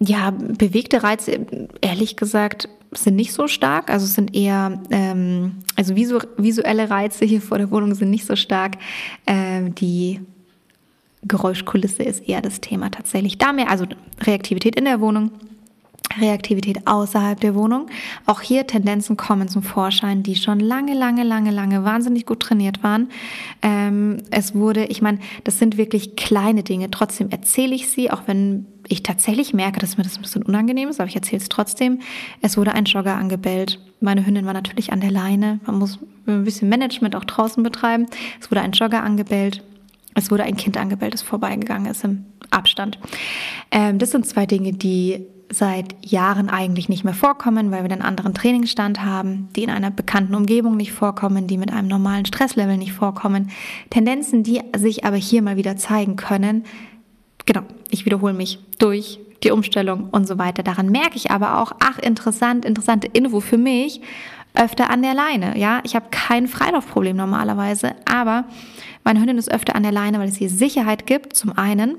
ja 0.00 0.30
bewegte 0.30 1.02
Reize, 1.02 1.46
ehrlich 1.80 2.16
gesagt, 2.16 2.68
sind 2.92 3.16
nicht 3.16 3.32
so 3.32 3.46
stark. 3.48 3.90
Also 3.90 4.06
sind 4.06 4.34
eher, 4.34 4.80
ähm, 4.90 5.56
also 5.76 5.96
visu 5.96 6.18
visuelle 6.36 6.90
Reize 6.90 7.24
hier 7.24 7.40
vor 7.40 7.58
der 7.58 7.70
Wohnung 7.70 7.94
sind 7.94 8.10
nicht 8.10 8.26
so 8.26 8.36
stark. 8.36 8.78
Ähm, 9.26 9.74
die 9.74 10.20
Geräuschkulisse 11.22 12.02
ist 12.02 12.28
eher 12.28 12.40
das 12.40 12.60
Thema 12.60 12.90
tatsächlich. 12.90 13.38
Da 13.38 13.52
mehr, 13.52 13.68
also 13.68 13.86
Reaktivität 14.20 14.76
in 14.76 14.86
der 14.86 15.00
Wohnung 15.00 15.30
Reaktivität 16.18 16.86
außerhalb 16.86 17.40
der 17.40 17.54
Wohnung. 17.54 17.86
Auch 18.26 18.40
hier 18.40 18.66
Tendenzen 18.66 19.16
kommen 19.16 19.48
zum 19.48 19.62
Vorschein, 19.62 20.22
die 20.22 20.34
schon 20.34 20.60
lange, 20.60 20.94
lange, 20.94 21.22
lange, 21.22 21.50
lange 21.50 21.84
wahnsinnig 21.84 22.26
gut 22.26 22.40
trainiert 22.40 22.82
waren. 22.82 23.10
Ähm, 23.62 24.18
es 24.30 24.54
wurde, 24.54 24.86
ich 24.86 25.02
meine, 25.02 25.18
das 25.44 25.58
sind 25.58 25.76
wirklich 25.76 26.16
kleine 26.16 26.62
Dinge. 26.62 26.90
Trotzdem 26.90 27.30
erzähle 27.30 27.74
ich 27.74 27.88
sie, 27.88 28.10
auch 28.10 28.22
wenn 28.26 28.66
ich 28.88 29.02
tatsächlich 29.02 29.54
merke, 29.54 29.78
dass 29.78 29.96
mir 29.96 30.04
das 30.04 30.16
ein 30.16 30.22
bisschen 30.22 30.42
unangenehm 30.42 30.88
ist, 30.88 31.00
aber 31.00 31.08
ich 31.08 31.16
erzähle 31.16 31.42
es 31.42 31.48
trotzdem. 31.48 32.00
Es 32.40 32.56
wurde 32.56 32.72
ein 32.72 32.84
Jogger 32.84 33.16
angebellt. 33.16 33.80
Meine 34.00 34.26
Hündin 34.26 34.46
war 34.46 34.54
natürlich 34.54 34.92
an 34.92 35.00
der 35.00 35.10
Leine. 35.12 35.60
Man 35.66 35.78
muss 35.78 36.00
ein 36.26 36.44
bisschen 36.44 36.68
Management 36.68 37.14
auch 37.14 37.24
draußen 37.24 37.62
betreiben. 37.62 38.06
Es 38.40 38.50
wurde 38.50 38.62
ein 38.62 38.72
Jogger 38.72 39.02
angebellt. 39.02 39.62
Es 40.14 40.30
wurde 40.30 40.44
ein 40.44 40.56
Kind 40.56 40.76
angebellt, 40.76 41.14
das 41.14 41.22
vorbeigegangen 41.22 41.90
ist 41.90 42.04
im 42.04 42.24
Abstand. 42.50 42.98
Ähm, 43.70 43.98
das 43.98 44.10
sind 44.10 44.26
zwei 44.26 44.46
Dinge, 44.46 44.72
die 44.72 45.26
seit 45.52 45.94
Jahren 46.04 46.48
eigentlich 46.48 46.88
nicht 46.88 47.04
mehr 47.04 47.14
vorkommen, 47.14 47.70
weil 47.70 47.82
wir 47.82 47.90
einen 47.90 48.02
anderen 48.02 48.34
Trainingsstand 48.34 49.04
haben, 49.04 49.48
die 49.56 49.64
in 49.64 49.70
einer 49.70 49.90
bekannten 49.90 50.34
Umgebung 50.34 50.76
nicht 50.76 50.92
vorkommen, 50.92 51.48
die 51.48 51.58
mit 51.58 51.72
einem 51.72 51.88
normalen 51.88 52.24
Stresslevel 52.24 52.76
nicht 52.76 52.92
vorkommen. 52.92 53.50
Tendenzen, 53.90 54.44
die 54.44 54.62
sich 54.76 55.04
aber 55.04 55.16
hier 55.16 55.42
mal 55.42 55.56
wieder 55.56 55.76
zeigen 55.76 56.16
können. 56.16 56.64
Genau, 57.46 57.62
ich 57.90 58.04
wiederhole 58.06 58.32
mich 58.32 58.60
durch 58.78 59.18
die 59.42 59.50
Umstellung 59.50 60.08
und 60.10 60.28
so 60.28 60.38
weiter. 60.38 60.62
Daran 60.62 60.90
merke 60.90 61.16
ich 61.16 61.30
aber 61.30 61.58
auch, 61.58 61.72
ach 61.80 61.98
interessant, 61.98 62.64
interessante 62.64 63.08
Info 63.08 63.40
für 63.40 63.58
mich, 63.58 64.00
öfter 64.54 64.90
an 64.90 65.02
der 65.02 65.14
Leine. 65.14 65.58
Ja, 65.58 65.80
ich 65.84 65.94
habe 65.94 66.06
kein 66.10 66.46
Freilaufproblem 66.46 67.16
normalerweise, 67.16 67.94
aber 68.10 68.44
meine 69.04 69.20
Hündin 69.20 69.38
ist 69.38 69.50
öfter 69.50 69.74
an 69.74 69.82
der 69.82 69.92
Leine, 69.92 70.18
weil 70.18 70.28
es 70.28 70.40
ihr 70.40 70.50
Sicherheit 70.50 71.06
gibt, 71.06 71.34
zum 71.34 71.56
einen 71.56 71.96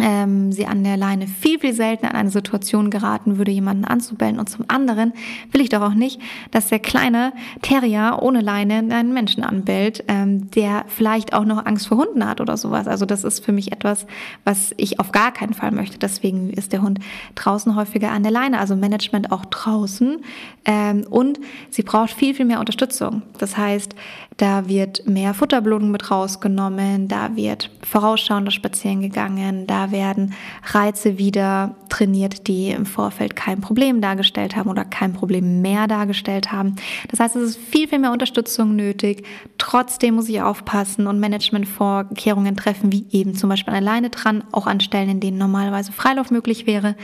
ähm, 0.00 0.52
sie 0.52 0.66
an 0.66 0.84
der 0.84 0.96
Leine 0.96 1.26
viel, 1.26 1.58
viel 1.58 1.72
seltener 1.72 2.10
in 2.10 2.16
eine 2.16 2.30
Situation 2.30 2.90
geraten 2.90 3.38
würde, 3.38 3.50
jemanden 3.50 3.84
anzubellen. 3.84 4.38
Und 4.38 4.48
zum 4.48 4.64
anderen 4.68 5.12
will 5.50 5.60
ich 5.60 5.68
doch 5.70 5.82
auch 5.82 5.94
nicht, 5.94 6.20
dass 6.50 6.68
der 6.68 6.78
kleine 6.78 7.32
Terrier 7.62 8.18
ohne 8.22 8.40
Leine 8.40 8.84
einen 8.94 9.12
Menschen 9.12 9.42
anbellt, 9.42 10.04
ähm, 10.08 10.50
der 10.52 10.84
vielleicht 10.86 11.32
auch 11.32 11.44
noch 11.44 11.66
Angst 11.66 11.88
vor 11.88 11.98
Hunden 11.98 12.26
hat 12.26 12.40
oder 12.40 12.56
sowas. 12.56 12.86
Also 12.86 13.06
das 13.06 13.24
ist 13.24 13.44
für 13.44 13.52
mich 13.52 13.72
etwas, 13.72 14.06
was 14.44 14.72
ich 14.76 15.00
auf 15.00 15.12
gar 15.12 15.32
keinen 15.32 15.54
Fall 15.54 15.72
möchte. 15.72 15.98
Deswegen 15.98 16.50
ist 16.50 16.72
der 16.72 16.82
Hund 16.82 17.00
draußen 17.34 17.74
häufiger 17.74 18.10
an 18.10 18.22
der 18.22 18.32
Leine, 18.32 18.58
also 18.60 18.76
Management 18.76 19.32
auch 19.32 19.44
draußen. 19.46 20.18
Ähm, 20.64 21.06
und 21.10 21.40
sie 21.70 21.82
braucht 21.82 22.10
viel, 22.10 22.34
viel 22.34 22.44
mehr 22.44 22.60
Unterstützung. 22.60 23.22
Das 23.38 23.56
heißt, 23.56 23.94
da 24.38 24.68
wird 24.68 25.06
mehr 25.06 25.34
Futterblutung 25.34 25.90
mit 25.90 26.10
rausgenommen, 26.10 27.08
da 27.08 27.34
wird 27.34 27.70
vorausschauender 27.82 28.52
spazieren 28.52 29.00
gegangen, 29.00 29.66
da 29.66 29.90
werden 29.90 30.32
Reize 30.64 31.18
wieder 31.18 31.74
trainiert, 31.88 32.46
die 32.46 32.70
im 32.70 32.86
Vorfeld 32.86 33.34
kein 33.34 33.60
Problem 33.60 34.00
dargestellt 34.00 34.54
haben 34.54 34.70
oder 34.70 34.84
kein 34.84 35.12
Problem 35.12 35.60
mehr 35.60 35.88
dargestellt 35.88 36.52
haben. 36.52 36.76
Das 37.10 37.18
heißt, 37.18 37.34
es 37.34 37.50
ist 37.50 37.56
viel, 37.56 37.88
viel 37.88 37.98
mehr 37.98 38.12
Unterstützung 38.12 38.76
nötig. 38.76 39.26
Trotzdem 39.58 40.14
muss 40.14 40.28
ich 40.28 40.40
aufpassen 40.40 41.08
und 41.08 41.18
Managementvorkehrungen 41.18 42.56
treffen, 42.56 42.92
wie 42.92 43.06
eben 43.10 43.34
zum 43.34 43.50
Beispiel 43.50 43.74
alleine 43.74 44.10
dran, 44.10 44.44
auch 44.52 44.68
an 44.68 44.78
Stellen, 44.80 45.08
in 45.08 45.20
denen 45.20 45.38
normalerweise 45.38 45.90
Freilauf 45.90 46.30
möglich 46.30 46.66
wäre, 46.66 46.94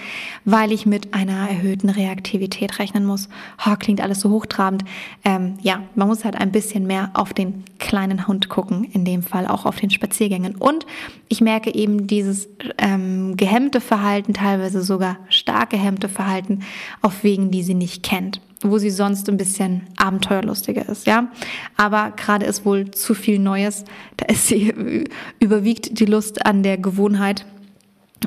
weil 0.44 0.70
ich 0.70 0.86
mit 0.86 1.14
einer 1.14 1.48
erhöhten 1.48 1.90
Reaktivität 1.90 2.78
rechnen 2.78 3.04
muss. 3.04 3.28
Oh, 3.66 3.74
klingt 3.76 4.00
alles 4.00 4.20
so 4.20 4.30
hochtrabend. 4.30 4.84
Ähm, 5.24 5.54
ja, 5.62 5.82
man 5.96 6.06
muss 6.06 6.24
halt 6.24 6.36
ein 6.36 6.52
bisschen 6.52 6.86
mehr 6.86 7.10
auf 7.14 7.23
den 7.32 7.64
kleinen 7.78 8.26
Hund 8.26 8.48
gucken, 8.48 8.84
in 8.84 9.04
dem 9.04 9.22
Fall 9.22 9.46
auch 9.46 9.66
auf 9.66 9.76
den 9.76 9.90
Spaziergängen. 9.90 10.56
Und 10.56 10.86
ich 11.28 11.40
merke 11.40 11.74
eben 11.74 12.06
dieses 12.06 12.48
ähm, 12.78 13.36
gehemmte 13.36 13.80
Verhalten, 13.80 14.34
teilweise 14.34 14.82
sogar 14.82 15.18
stark 15.28 15.70
gehemmte 15.70 16.08
Verhalten 16.08 16.60
auf 17.02 17.24
Wegen, 17.24 17.50
die 17.50 17.62
sie 17.62 17.74
nicht 17.74 18.02
kennt 18.02 18.40
wo 18.66 18.78
sie 18.78 18.90
sonst 18.90 19.28
ein 19.28 19.36
bisschen 19.36 19.82
abenteuerlustiger 19.96 20.88
ist, 20.88 21.06
ja. 21.06 21.30
Aber 21.76 22.12
gerade 22.16 22.46
ist 22.46 22.64
wohl 22.64 22.90
zu 22.90 23.14
viel 23.14 23.38
Neues. 23.38 23.84
Da 24.16 24.26
ist 24.26 24.48
sie, 24.48 25.04
überwiegt 25.38 26.00
die 26.00 26.06
Lust 26.06 26.46
an 26.46 26.62
der 26.62 26.78
Gewohnheit 26.78 27.44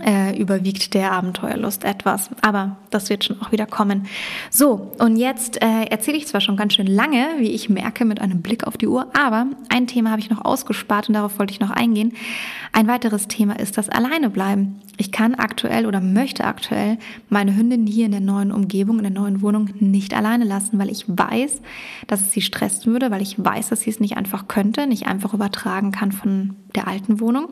äh, 0.01 0.37
überwiegt 0.37 0.93
der 0.93 1.11
Abenteuerlust 1.11 1.83
etwas. 1.83 2.29
Aber 2.41 2.77
das 2.89 3.09
wird 3.09 3.23
schon 3.23 3.41
auch 3.41 3.51
wieder 3.51 3.65
kommen. 3.65 4.07
So, 4.49 4.91
und 4.99 5.17
jetzt 5.17 5.61
äh, 5.61 5.85
erzähle 5.89 6.17
ich 6.17 6.27
zwar 6.27 6.41
schon 6.41 6.57
ganz 6.57 6.73
schön 6.73 6.87
lange, 6.87 7.27
wie 7.37 7.51
ich 7.51 7.69
merke, 7.69 8.05
mit 8.05 8.21
einem 8.21 8.41
Blick 8.41 8.65
auf 8.65 8.77
die 8.77 8.87
Uhr, 8.87 9.07
aber 9.17 9.47
ein 9.69 9.87
Thema 9.87 10.11
habe 10.11 10.21
ich 10.21 10.29
noch 10.29 10.43
ausgespart 10.43 11.07
und 11.09 11.15
darauf 11.15 11.39
wollte 11.39 11.53
ich 11.53 11.59
noch 11.59 11.71
eingehen. 11.71 12.13
Ein 12.71 12.87
weiteres 12.87 13.27
Thema 13.27 13.59
ist 13.59 13.77
das 13.77 13.89
Alleinebleiben. 13.89 14.81
Ich 14.99 15.11
kann 15.11 15.35
aktuell 15.35 15.85
oder 15.85 16.01
möchte 16.01 16.43
aktuell 16.45 16.97
meine 17.29 17.55
Hündin 17.55 17.85
hier 17.85 18.07
in 18.07 18.11
der 18.11 18.19
neuen 18.21 18.51
Umgebung, 18.51 18.97
in 18.97 19.03
der 19.03 19.11
neuen 19.11 19.43
Wohnung 19.43 19.69
nicht 19.79 20.15
alleine 20.15 20.43
lassen, 20.43 20.79
weil 20.79 20.89
ich 20.89 21.05
weiß, 21.07 21.61
dass 22.07 22.21
es 22.21 22.31
sie 22.31 22.41
stressen 22.41 22.91
würde, 22.91 23.11
weil 23.11 23.21
ich 23.21 23.35
weiß, 23.37 23.69
dass 23.69 23.81
sie 23.81 23.91
es 23.91 23.99
nicht 23.99 24.17
einfach 24.17 24.47
könnte, 24.47 24.87
nicht 24.87 25.05
einfach 25.05 25.35
übertragen 25.35 25.91
kann 25.91 26.11
von 26.11 26.55
der 26.75 26.87
alten 26.87 27.19
Wohnung. 27.19 27.49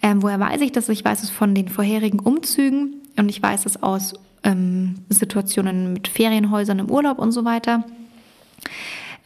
Ähm, 0.00 0.22
woher 0.22 0.38
weiß 0.38 0.60
ich 0.60 0.70
das? 0.70 0.88
Ich 0.88 1.04
weiß 1.04 1.24
es 1.24 1.30
von 1.30 1.54
den 1.54 1.68
vorherigen 1.68 2.20
Umzügen 2.20 2.94
und 3.16 3.28
ich 3.28 3.42
weiß 3.42 3.66
es 3.66 3.82
aus 3.82 4.14
ähm, 4.44 4.96
Situationen 5.08 5.92
mit 5.92 6.06
Ferienhäusern 6.06 6.78
im 6.78 6.90
Urlaub 6.90 7.18
und 7.18 7.32
so 7.32 7.44
weiter. 7.44 7.84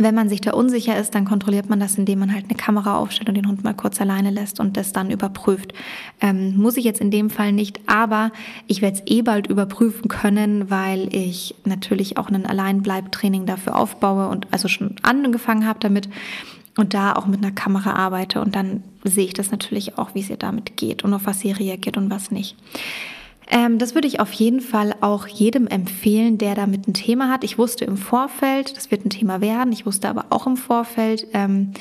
Wenn 0.01 0.14
man 0.14 0.30
sich 0.30 0.40
da 0.40 0.53
unsicher 0.53 0.98
ist, 0.98 1.14
dann 1.14 1.26
kontrolliert 1.26 1.68
man 1.68 1.78
das, 1.78 1.98
indem 1.98 2.20
man 2.20 2.32
halt 2.32 2.46
eine 2.46 2.57
Kamera 2.57 2.96
aufstellt 2.96 3.28
und 3.28 3.34
den 3.34 3.46
Hund 3.46 3.62
mal 3.62 3.74
kurz 3.74 4.01
alleine 4.01 4.30
lässt 4.30 4.59
und 4.59 4.78
das 4.78 4.94
dann 4.94 5.11
überprüft. 5.11 5.74
Ähm, 6.22 6.57
muss 6.57 6.78
ich 6.78 6.84
jetzt 6.84 7.03
in 7.03 7.11
dem 7.11 7.28
Fall 7.28 7.53
nicht, 7.53 7.80
aber 7.86 8.32
ich 8.66 8.80
werde 8.80 8.96
es 8.96 9.03
eh 9.05 9.20
bald 9.20 9.46
überprüfen 9.48 10.09
können, 10.09 10.70
weil 10.70 11.14
ich 11.14 11.55
natürlich 11.66 12.16
auch 12.16 12.30
ein 12.30 12.46
Alleinbleibtraining 12.46 13.44
dafür 13.44 13.76
aufbaue 13.76 14.28
und 14.28 14.46
also 14.51 14.68
schon 14.68 14.96
angefangen 15.03 15.66
habe 15.66 15.80
damit 15.80 16.09
und 16.78 16.94
da 16.94 17.12
auch 17.12 17.26
mit 17.26 17.44
einer 17.44 17.53
Kamera 17.53 17.92
arbeite 17.92 18.40
und 18.40 18.57
dann 18.57 18.82
sehe 19.05 19.26
ich 19.26 19.34
das 19.34 19.51
natürlich 19.51 19.98
auch, 19.98 20.14
wie 20.14 20.20
es 20.20 20.30
ihr 20.30 20.38
damit 20.38 20.78
geht 20.78 21.05
und 21.05 21.12
auf 21.12 21.26
was 21.26 21.40
sie 21.40 21.53
reagiert 21.53 21.98
und 21.98 22.09
was 22.09 22.30
nicht. 22.30 22.57
Ähm, 23.51 23.78
das 23.78 23.94
würde 23.94 24.07
ich 24.07 24.20
auf 24.20 24.32
jeden 24.32 24.61
Fall 24.61 24.94
auch 25.01 25.26
jedem 25.26 25.66
empfehlen, 25.66 26.38
der 26.38 26.55
damit 26.55 26.86
ein 26.86 26.94
Thema 26.94 27.28
hat. 27.28 27.42
Ich 27.42 27.59
wusste 27.59 27.84
im 27.84 27.96
Vorfeld, 27.96 28.76
das 28.76 28.90
wird 28.92 29.05
ein 29.05 29.11
Thema 29.11 29.40
werden. 29.40 29.72
Ich 29.72 29.86
wusste 29.86 30.09
aber 30.09 30.26
auch 30.30 30.46
im 30.46 30.57
Vorfeld, 30.57 31.26
ähm, 31.32 31.72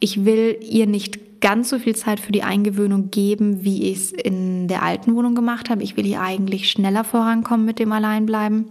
ich 0.00 0.24
will 0.24 0.58
ihr 0.62 0.86
nicht 0.86 1.40
ganz 1.40 1.68
so 1.68 1.78
viel 1.78 1.94
Zeit 1.94 2.18
für 2.18 2.32
die 2.32 2.42
Eingewöhnung 2.42 3.10
geben, 3.10 3.62
wie 3.62 3.90
ich 3.90 3.98
es 3.98 4.12
in 4.12 4.68
der 4.68 4.82
alten 4.82 5.14
Wohnung 5.14 5.34
gemacht 5.34 5.70
habe. 5.70 5.82
Ich 5.82 5.96
will 5.96 6.04
hier 6.04 6.22
eigentlich 6.22 6.70
schneller 6.70 7.04
vorankommen 7.04 7.66
mit 7.66 7.78
dem 7.78 7.92
Alleinbleiben. 7.92 8.70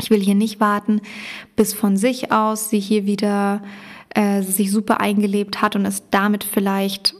Ich 0.00 0.10
will 0.10 0.20
hier 0.20 0.34
nicht 0.34 0.60
warten, 0.60 1.00
bis 1.56 1.74
von 1.74 1.96
sich 1.96 2.30
aus 2.30 2.70
sie 2.70 2.80
hier 2.80 3.06
wieder 3.06 3.62
äh, 4.14 4.42
sich 4.42 4.70
super 4.70 5.00
eingelebt 5.00 5.62
hat 5.62 5.76
und 5.76 5.84
es 5.84 6.04
damit 6.10 6.44
vielleicht 6.44 7.14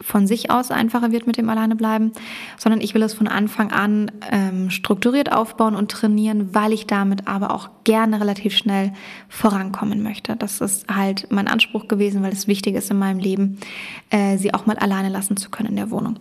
von 0.00 0.26
sich 0.26 0.50
aus 0.50 0.70
einfacher 0.70 1.12
wird 1.12 1.26
mit 1.26 1.36
dem 1.36 1.48
Alleinebleiben, 1.48 2.12
sondern 2.56 2.80
ich 2.80 2.94
will 2.94 3.02
es 3.02 3.14
von 3.14 3.28
Anfang 3.28 3.70
an 3.70 4.10
ähm, 4.30 4.70
strukturiert 4.70 5.32
aufbauen 5.32 5.74
und 5.74 5.90
trainieren, 5.90 6.54
weil 6.54 6.72
ich 6.72 6.86
damit 6.86 7.28
aber 7.28 7.52
auch 7.54 7.68
gerne 7.84 8.20
relativ 8.20 8.56
schnell 8.56 8.92
vorankommen 9.28 10.02
möchte. 10.02 10.36
Das 10.36 10.60
ist 10.60 10.88
halt 10.88 11.26
mein 11.30 11.48
Anspruch 11.48 11.88
gewesen, 11.88 12.22
weil 12.22 12.32
es 12.32 12.46
wichtig 12.46 12.76
ist 12.76 12.90
in 12.90 12.98
meinem 12.98 13.18
Leben, 13.18 13.58
äh, 14.10 14.38
sie 14.38 14.54
auch 14.54 14.66
mal 14.66 14.76
alleine 14.76 15.10
lassen 15.10 15.36
zu 15.36 15.50
können 15.50 15.70
in 15.70 15.76
der 15.76 15.90
Wohnung. 15.90 16.16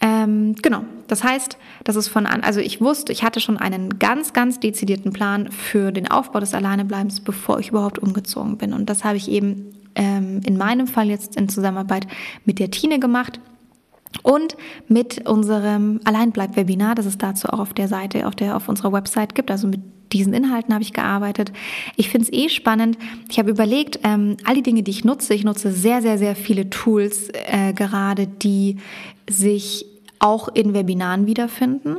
Ähm, 0.00 0.54
genau, 0.62 0.84
das 1.08 1.24
heißt, 1.24 1.58
das 1.84 1.96
ist 1.96 2.08
von 2.08 2.26
an, 2.26 2.42
also 2.42 2.60
ich 2.60 2.80
wusste, 2.80 3.12
ich 3.12 3.24
hatte 3.24 3.40
schon 3.40 3.56
einen 3.56 3.98
ganz, 3.98 4.32
ganz 4.32 4.60
dezidierten 4.60 5.12
Plan 5.12 5.50
für 5.50 5.90
den 5.90 6.08
Aufbau 6.10 6.38
des 6.38 6.54
Alleinebleibens, 6.54 7.20
bevor 7.20 7.58
ich 7.58 7.70
überhaupt 7.70 7.98
umgezogen 7.98 8.58
bin. 8.58 8.72
Und 8.72 8.88
das 8.88 9.04
habe 9.04 9.16
ich 9.16 9.28
eben 9.28 9.72
ähm, 9.94 10.40
in 10.44 10.56
meinem 10.56 10.86
Fall 10.86 11.08
jetzt 11.08 11.36
in 11.36 11.48
Zusammenarbeit 11.48 12.06
mit 12.44 12.58
der 12.58 12.70
Tine 12.70 12.98
gemacht. 12.98 13.40
Und 14.22 14.56
mit 14.88 15.28
unserem 15.28 16.00
Alleinbleib-Webinar, 16.04 16.94
das 16.94 17.04
es 17.04 17.18
dazu 17.18 17.48
auch 17.48 17.58
auf 17.58 17.74
der 17.74 17.88
Seite, 17.88 18.26
auf 18.26 18.34
der, 18.34 18.56
auf 18.56 18.68
unserer 18.68 18.90
Website 18.90 19.34
gibt. 19.34 19.50
Also 19.50 19.68
mit 19.68 19.80
diesen 20.12 20.32
Inhalten 20.32 20.72
habe 20.72 20.82
ich 20.82 20.94
gearbeitet. 20.94 21.52
Ich 21.96 22.08
finde 22.08 22.26
es 22.26 22.32
eh 22.32 22.48
spannend. 22.48 22.96
Ich 23.30 23.38
habe 23.38 23.50
überlegt, 23.50 24.00
ähm, 24.04 24.38
all 24.44 24.54
die 24.54 24.62
Dinge, 24.62 24.82
die 24.82 24.90
ich 24.90 25.04
nutze, 25.04 25.34
ich 25.34 25.44
nutze 25.44 25.72
sehr, 25.72 26.00
sehr, 26.00 26.16
sehr 26.16 26.34
viele 26.34 26.70
Tools 26.70 27.28
äh, 27.32 27.74
gerade, 27.74 28.26
die 28.26 28.78
sich 29.28 29.84
auch 30.18 30.48
in 30.48 30.72
Webinaren 30.72 31.26
wiederfinden 31.26 31.98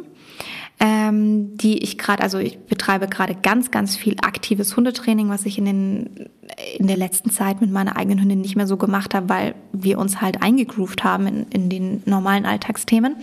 ähm, 0.80 1.58
die 1.58 1.80
ich 1.80 1.98
gerade, 1.98 2.24
also 2.24 2.38
ich 2.38 2.58
betreibe 2.58 3.08
gerade 3.08 3.36
ganz, 3.36 3.70
ganz 3.70 3.98
viel 3.98 4.16
aktives 4.22 4.78
Hundetraining, 4.78 5.28
was 5.28 5.46
ich 5.46 5.58
in, 5.58 5.66
den, 5.66 6.30
in 6.78 6.88
der 6.88 6.96
letzten 6.96 7.32
Zeit 7.32 7.60
mit 7.60 7.70
meiner 7.70 7.98
eigenen 7.98 8.22
Hündin 8.22 8.40
nicht 8.40 8.56
mehr 8.56 8.66
so 8.66 8.78
gemacht 8.78 9.14
habe, 9.14 9.28
weil 9.28 9.56
wir 9.74 10.00
uns 10.00 10.22
halt 10.22 10.42
eingegroovt 10.42 11.04
haben 11.04 11.28
in, 11.28 11.46
in 11.50 11.70
den 11.70 12.02
normalen 12.06 12.46
Alltagsthemen. 12.46 13.18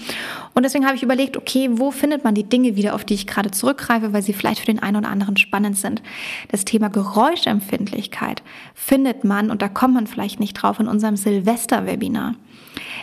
Und 0.55 0.65
deswegen 0.65 0.85
habe 0.85 0.97
ich 0.97 1.03
überlegt, 1.03 1.39
okay, 1.39 1.71
wo 1.73 1.91
findet 1.91 2.25
man 2.25 2.35
die 2.35 2.45
Dinge 2.45 2.77
wieder, 2.77 2.95
auf 2.95 3.07
die 3.07 3.15
ich 3.15 3.27
gerade 3.27 3.51
zurückgreife, 3.51 4.13
weil 4.13 4.23
sie 4.23 4.35
vielleicht 4.35 4.61
für 4.61 4.67
den 4.67 4.83
einen 4.83 4.97
oder 4.97 5.09
anderen 5.09 5.39
spannend 5.39 5.79
sind. 5.79 6.03
Das 6.51 6.67
Thema 6.67 6.89
Geräuschempfindlichkeit 6.89 8.43
findet 8.75 9.25
man, 9.25 9.51
und 9.51 9.63
da 9.63 9.69
kommt 9.69 9.95
man 9.95 10.07
vielleicht 10.07 10.41
nicht 10.41 10.55
drauf, 10.55 10.79
in 10.79 10.89
unserem 10.89 11.17
Silvester-Webinar. 11.17 12.35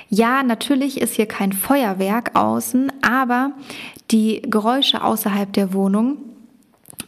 Ja, 0.10 0.44
natürlich 0.44 1.02
ist 1.02 1.16
hier 1.16 1.26
kein 1.26 1.54
Feuerwerk 1.54 2.36
außen, 2.36 2.92
aber 3.02 3.52
die 4.12 4.42
Geräusche 4.42 5.04
außerhalb 5.04 5.52
der 5.54 5.74
Wohnung 5.74 6.18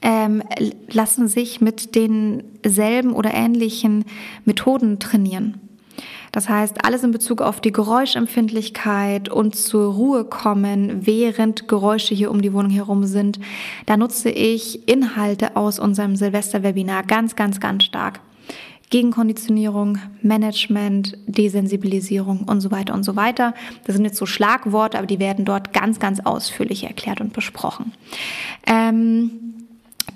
ähm, 0.02 0.44
lassen 0.92 1.28
sich 1.28 1.62
mit 1.62 1.96
denselben 1.96 3.14
oder 3.14 3.34
ähnlichen 3.34 4.06
Methoden 4.46 5.00
trainieren. 5.00 5.60
Das 6.32 6.50
heißt, 6.50 6.84
alles 6.84 7.02
in 7.02 7.12
Bezug 7.12 7.42
auf 7.42 7.62
die 7.62 7.72
Geräuschempfindlichkeit 7.72 9.30
und 9.30 9.56
zur 9.56 9.94
Ruhe 9.94 10.26
kommen, 10.26 11.06
während 11.06 11.70
Geräusche 11.70 12.14
hier 12.14 12.30
um 12.30 12.42
die 12.42 12.52
Wohnung 12.52 12.72
herum 12.72 13.06
sind. 13.06 13.40
Da 13.86 13.96
nutze 13.96 14.30
ich 14.30 14.86
Inhalte 14.90 15.56
aus 15.56 15.80
unserem 15.80 16.18
Silvester-Webinar 16.18 17.04
ganz, 17.04 17.38
ganz, 17.38 17.62
ganz 17.62 17.86
stark. 17.86 18.20
Gegenkonditionierung, 18.96 19.98
Management, 20.22 21.18
Desensibilisierung 21.28 22.44
und 22.44 22.62
so 22.62 22.72
weiter 22.72 22.94
und 22.94 23.04
so 23.04 23.18
weiter. 23.18 23.54
Das 23.84 23.94
sind 23.94 24.06
jetzt 24.06 24.16
so 24.16 24.26
Schlagworte, 24.26 24.98
aber 24.98 25.06
die 25.06 25.20
werden 25.20 25.44
dort 25.44 25.74
ganz, 25.74 26.00
ganz 26.00 26.22
ausführlich 26.22 26.86
erklärt 26.86 27.20
und 27.20 27.34
besprochen. 27.34 27.92
Ähm, 28.66 29.65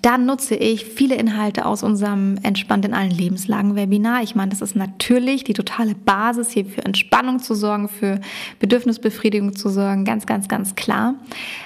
dann 0.02 0.26
nutze 0.26 0.56
ich 0.56 0.86
viele 0.86 1.16
Inhalte 1.16 1.66
aus 1.66 1.84
unserem 1.84 2.38
Entspannt 2.44 2.86
in 2.86 2.94
allen 2.94 3.12
Lebenslagen 3.12 3.76
Webinar. 3.76 4.24
Ich 4.24 4.36
meine, 4.36 4.50
das 4.50 4.62
ist 4.62 4.76
natürlich 4.76 5.44
die 5.44 5.54
totale 5.54 5.96
Basis, 5.96 6.52
hier 6.52 6.66
für 6.66 6.86
Entspannung 6.86 7.40
zu 7.40 7.54
sorgen, 7.56 7.90
für 7.90 8.22
Bedürfnisbefriedigung 8.60 9.56
zu 9.56 9.70
sorgen, 9.70 10.06
ganz, 10.06 10.26
ganz, 10.26 10.48
ganz 10.48 10.76
klar. 10.76 11.16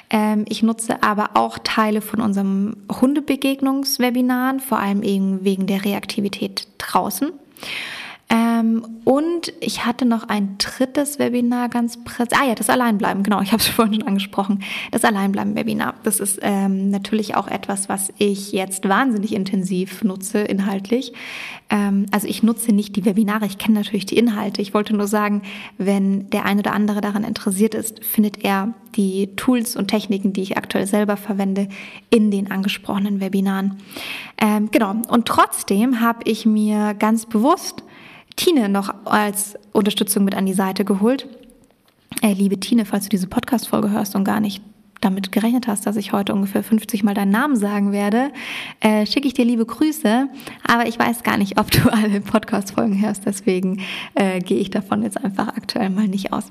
Ähm, 0.09 0.45
ich 0.47 0.63
nutze 0.63 1.03
aber 1.03 1.31
auch 1.35 1.59
Teile 1.63 2.01
von 2.01 2.21
unserem 2.21 2.77
Hundebegegnungswebinaren, 2.89 4.59
vor 4.59 4.79
allem 4.79 5.03
eben 5.03 5.43
wegen 5.43 5.67
der 5.67 5.85
Reaktivität 5.85 6.67
draußen. 6.77 7.31
Ähm, 8.33 8.83
und 9.03 9.53
ich 9.59 9.85
hatte 9.85 10.05
noch 10.05 10.27
ein 10.27 10.55
drittes 10.57 11.19
Webinar 11.19 11.69
ganz 11.69 12.03
präsent. 12.03 12.33
Ah 12.33 12.47
ja, 12.47 12.55
das 12.55 12.67
Alleinbleiben, 12.67 13.21
genau, 13.21 13.41
ich 13.41 13.51
habe 13.51 13.61
es 13.61 13.67
vorhin 13.69 13.93
schon 13.93 14.07
angesprochen. 14.07 14.63
Das 14.89 15.03
Alleinbleiben-Webinar. 15.03 15.93
Das 16.01 16.19
ist 16.19 16.39
ähm, 16.41 16.89
natürlich 16.89 17.35
auch 17.35 17.47
etwas, 17.47 17.89
was 17.89 18.11
ich 18.17 18.51
jetzt 18.51 18.89
wahnsinnig 18.89 19.35
intensiv 19.35 20.03
nutze, 20.03 20.39
inhaltlich. 20.39 21.13
Ähm, 21.69 22.07
also 22.09 22.27
ich 22.27 22.41
nutze 22.41 22.71
nicht 22.71 22.95
die 22.95 23.05
Webinare, 23.05 23.45
ich 23.45 23.59
kenne 23.59 23.77
natürlich 23.77 24.07
die 24.07 24.17
Inhalte. 24.17 24.63
Ich 24.63 24.73
wollte 24.73 24.95
nur 24.95 25.07
sagen, 25.07 25.43
wenn 25.77 26.31
der 26.31 26.45
eine 26.45 26.61
oder 26.61 26.73
andere 26.73 27.01
daran 27.01 27.23
interessiert 27.23 27.75
ist, 27.75 28.03
findet 28.03 28.43
er 28.43 28.73
die 28.95 29.35
Tools 29.35 29.75
und 29.75 29.89
Techniken, 29.89 30.33
die 30.33 30.41
ich 30.41 30.57
aktuell 30.57 30.87
selber 30.87 31.17
verwende, 31.17 31.67
in 32.09 32.31
den 32.31 32.49
angesprochenen 32.49 33.21
Webinaren. 33.21 33.77
Ähm, 34.39 34.69
genau. 34.71 34.95
Und 35.07 35.27
trotzdem 35.27 35.99
habe 35.99 36.21
ich 36.25 36.47
mir 36.47 36.95
ganz 36.95 37.27
bewusst 37.27 37.83
Tine 38.35 38.69
noch 38.69 38.93
als 39.05 39.55
Unterstützung 39.71 40.23
mit 40.23 40.35
an 40.35 40.45
die 40.45 40.53
Seite 40.53 40.85
geholt. 40.85 41.27
Äh, 42.21 42.33
liebe 42.33 42.59
Tine, 42.59 42.85
falls 42.85 43.05
du 43.05 43.09
diese 43.09 43.27
Podcast-Folge 43.27 43.91
hörst 43.91 44.15
und 44.15 44.23
gar 44.23 44.39
nicht 44.39 44.61
damit 45.03 45.31
gerechnet 45.31 45.67
hast, 45.67 45.85
dass 45.85 45.95
ich 45.95 46.13
heute 46.13 46.33
ungefähr 46.33 46.63
50 46.63 47.03
Mal 47.03 47.13
deinen 47.13 47.31
Namen 47.31 47.55
sagen 47.55 47.91
werde, 47.91 48.31
äh, 48.79 49.05
schicke 49.05 49.27
ich 49.27 49.33
dir 49.33 49.45
liebe 49.45 49.65
Grüße. 49.65 50.27
Aber 50.67 50.87
ich 50.87 50.97
weiß 50.97 51.23
gar 51.23 51.37
nicht, 51.37 51.59
ob 51.59 51.71
du 51.71 51.89
alle 51.91 52.21
Podcast-Folgen 52.21 53.01
hörst, 53.01 53.25
deswegen 53.25 53.81
äh, 54.15 54.39
gehe 54.39 54.59
ich 54.59 54.69
davon 54.69 55.03
jetzt 55.03 55.23
einfach 55.23 55.49
aktuell 55.49 55.89
mal 55.89 56.07
nicht 56.07 56.33
aus. 56.33 56.45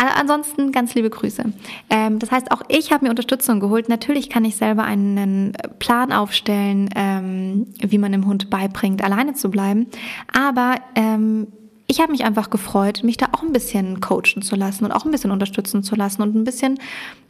Aber 0.00 0.16
ansonsten 0.16 0.72
ganz 0.72 0.94
liebe 0.94 1.10
Grüße. 1.10 1.44
Ähm, 1.90 2.18
das 2.18 2.30
heißt, 2.30 2.50
auch 2.52 2.62
ich 2.68 2.92
habe 2.92 3.04
mir 3.04 3.10
Unterstützung 3.10 3.60
geholt. 3.60 3.88
Natürlich 3.88 4.30
kann 4.30 4.44
ich 4.44 4.56
selber 4.56 4.84
einen 4.84 5.52
Plan 5.78 6.12
aufstellen, 6.12 6.90
ähm, 6.94 7.66
wie 7.80 7.98
man 7.98 8.12
dem 8.12 8.26
Hund 8.26 8.50
beibringt, 8.50 9.02
alleine 9.02 9.34
zu 9.34 9.50
bleiben. 9.50 9.86
Aber 10.32 10.76
ähm, 10.94 11.48
ich 11.90 12.00
habe 12.00 12.12
mich 12.12 12.24
einfach 12.24 12.50
gefreut, 12.50 13.02
mich 13.02 13.16
da 13.16 13.28
auch 13.32 13.42
ein 13.42 13.52
bisschen 13.52 14.00
coachen 14.00 14.42
zu 14.42 14.56
lassen 14.56 14.84
und 14.84 14.92
auch 14.92 15.06
ein 15.06 15.10
bisschen 15.10 15.30
unterstützen 15.30 15.82
zu 15.82 15.96
lassen 15.96 16.20
und 16.20 16.36
ein 16.36 16.44
bisschen 16.44 16.78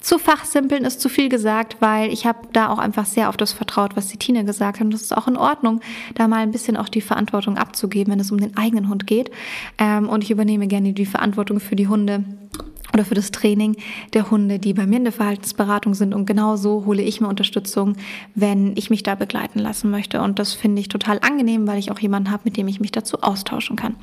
zu 0.00 0.18
fachsimpeln 0.18 0.84
ist 0.84 1.00
zu 1.00 1.09
viel 1.09 1.28
gesagt, 1.28 1.76
weil 1.78 2.12
ich 2.12 2.26
habe 2.26 2.40
da 2.52 2.68
auch 2.68 2.78
einfach 2.78 3.06
sehr 3.06 3.28
auf 3.28 3.36
das 3.36 3.52
vertraut, 3.52 3.94
was 3.94 4.09
die 4.09 4.16
Tine 4.16 4.44
gesagt 4.44 4.80
hat. 4.80 4.84
Und 4.84 4.92
das 4.92 5.02
ist 5.02 5.16
auch 5.16 5.28
in 5.28 5.36
Ordnung, 5.36 5.80
da 6.16 6.26
mal 6.26 6.38
ein 6.38 6.50
bisschen 6.50 6.76
auch 6.76 6.88
die 6.88 7.00
Verantwortung 7.00 7.56
abzugeben, 7.56 8.12
wenn 8.12 8.20
es 8.20 8.32
um 8.32 8.38
den 8.38 8.56
eigenen 8.56 8.88
Hund 8.88 9.06
geht. 9.06 9.30
Ähm, 9.78 10.09
und 10.09 10.24
ich 10.24 10.32
übernehme 10.32 10.66
gerne 10.66 10.92
die 10.92 11.06
Verantwortung 11.06 11.61
für 11.61 11.76
die 11.76 11.86
Hunde 11.86 12.24
oder 12.93 13.05
für 13.05 13.14
das 13.14 13.30
Training 13.30 13.76
der 14.14 14.30
Hunde, 14.30 14.59
die 14.59 14.72
bei 14.72 14.86
mir 14.86 14.97
in 14.97 15.05
der 15.05 15.12
Verhaltensberatung 15.12 15.95
sind. 15.95 16.14
Und 16.14 16.26
genau 16.26 16.57
so 16.57 16.84
hole 16.86 17.03
ich 17.03 17.20
mir 17.20 17.28
Unterstützung, 17.28 17.97
wenn 18.34 18.72
ich 18.76 18.91
mich 18.91 19.03
da 19.03 19.14
begleiten 19.14 19.59
lassen 19.59 19.91
möchte. 19.91 20.22
Und 20.22 20.39
das 20.39 20.55
finde 20.55 20.80
ich 20.80 20.89
total 20.89 21.18
angenehm, 21.20 21.66
weil 21.66 21.78
ich 21.78 21.91
auch 21.91 21.99
jemanden 21.99 22.30
habe, 22.30 22.43
mit 22.45 22.57
dem 22.57 22.68
ich 22.68 22.80
mich 22.80 22.93
dazu 22.93 23.20
austauschen 23.20 23.76
kann. 23.76 23.97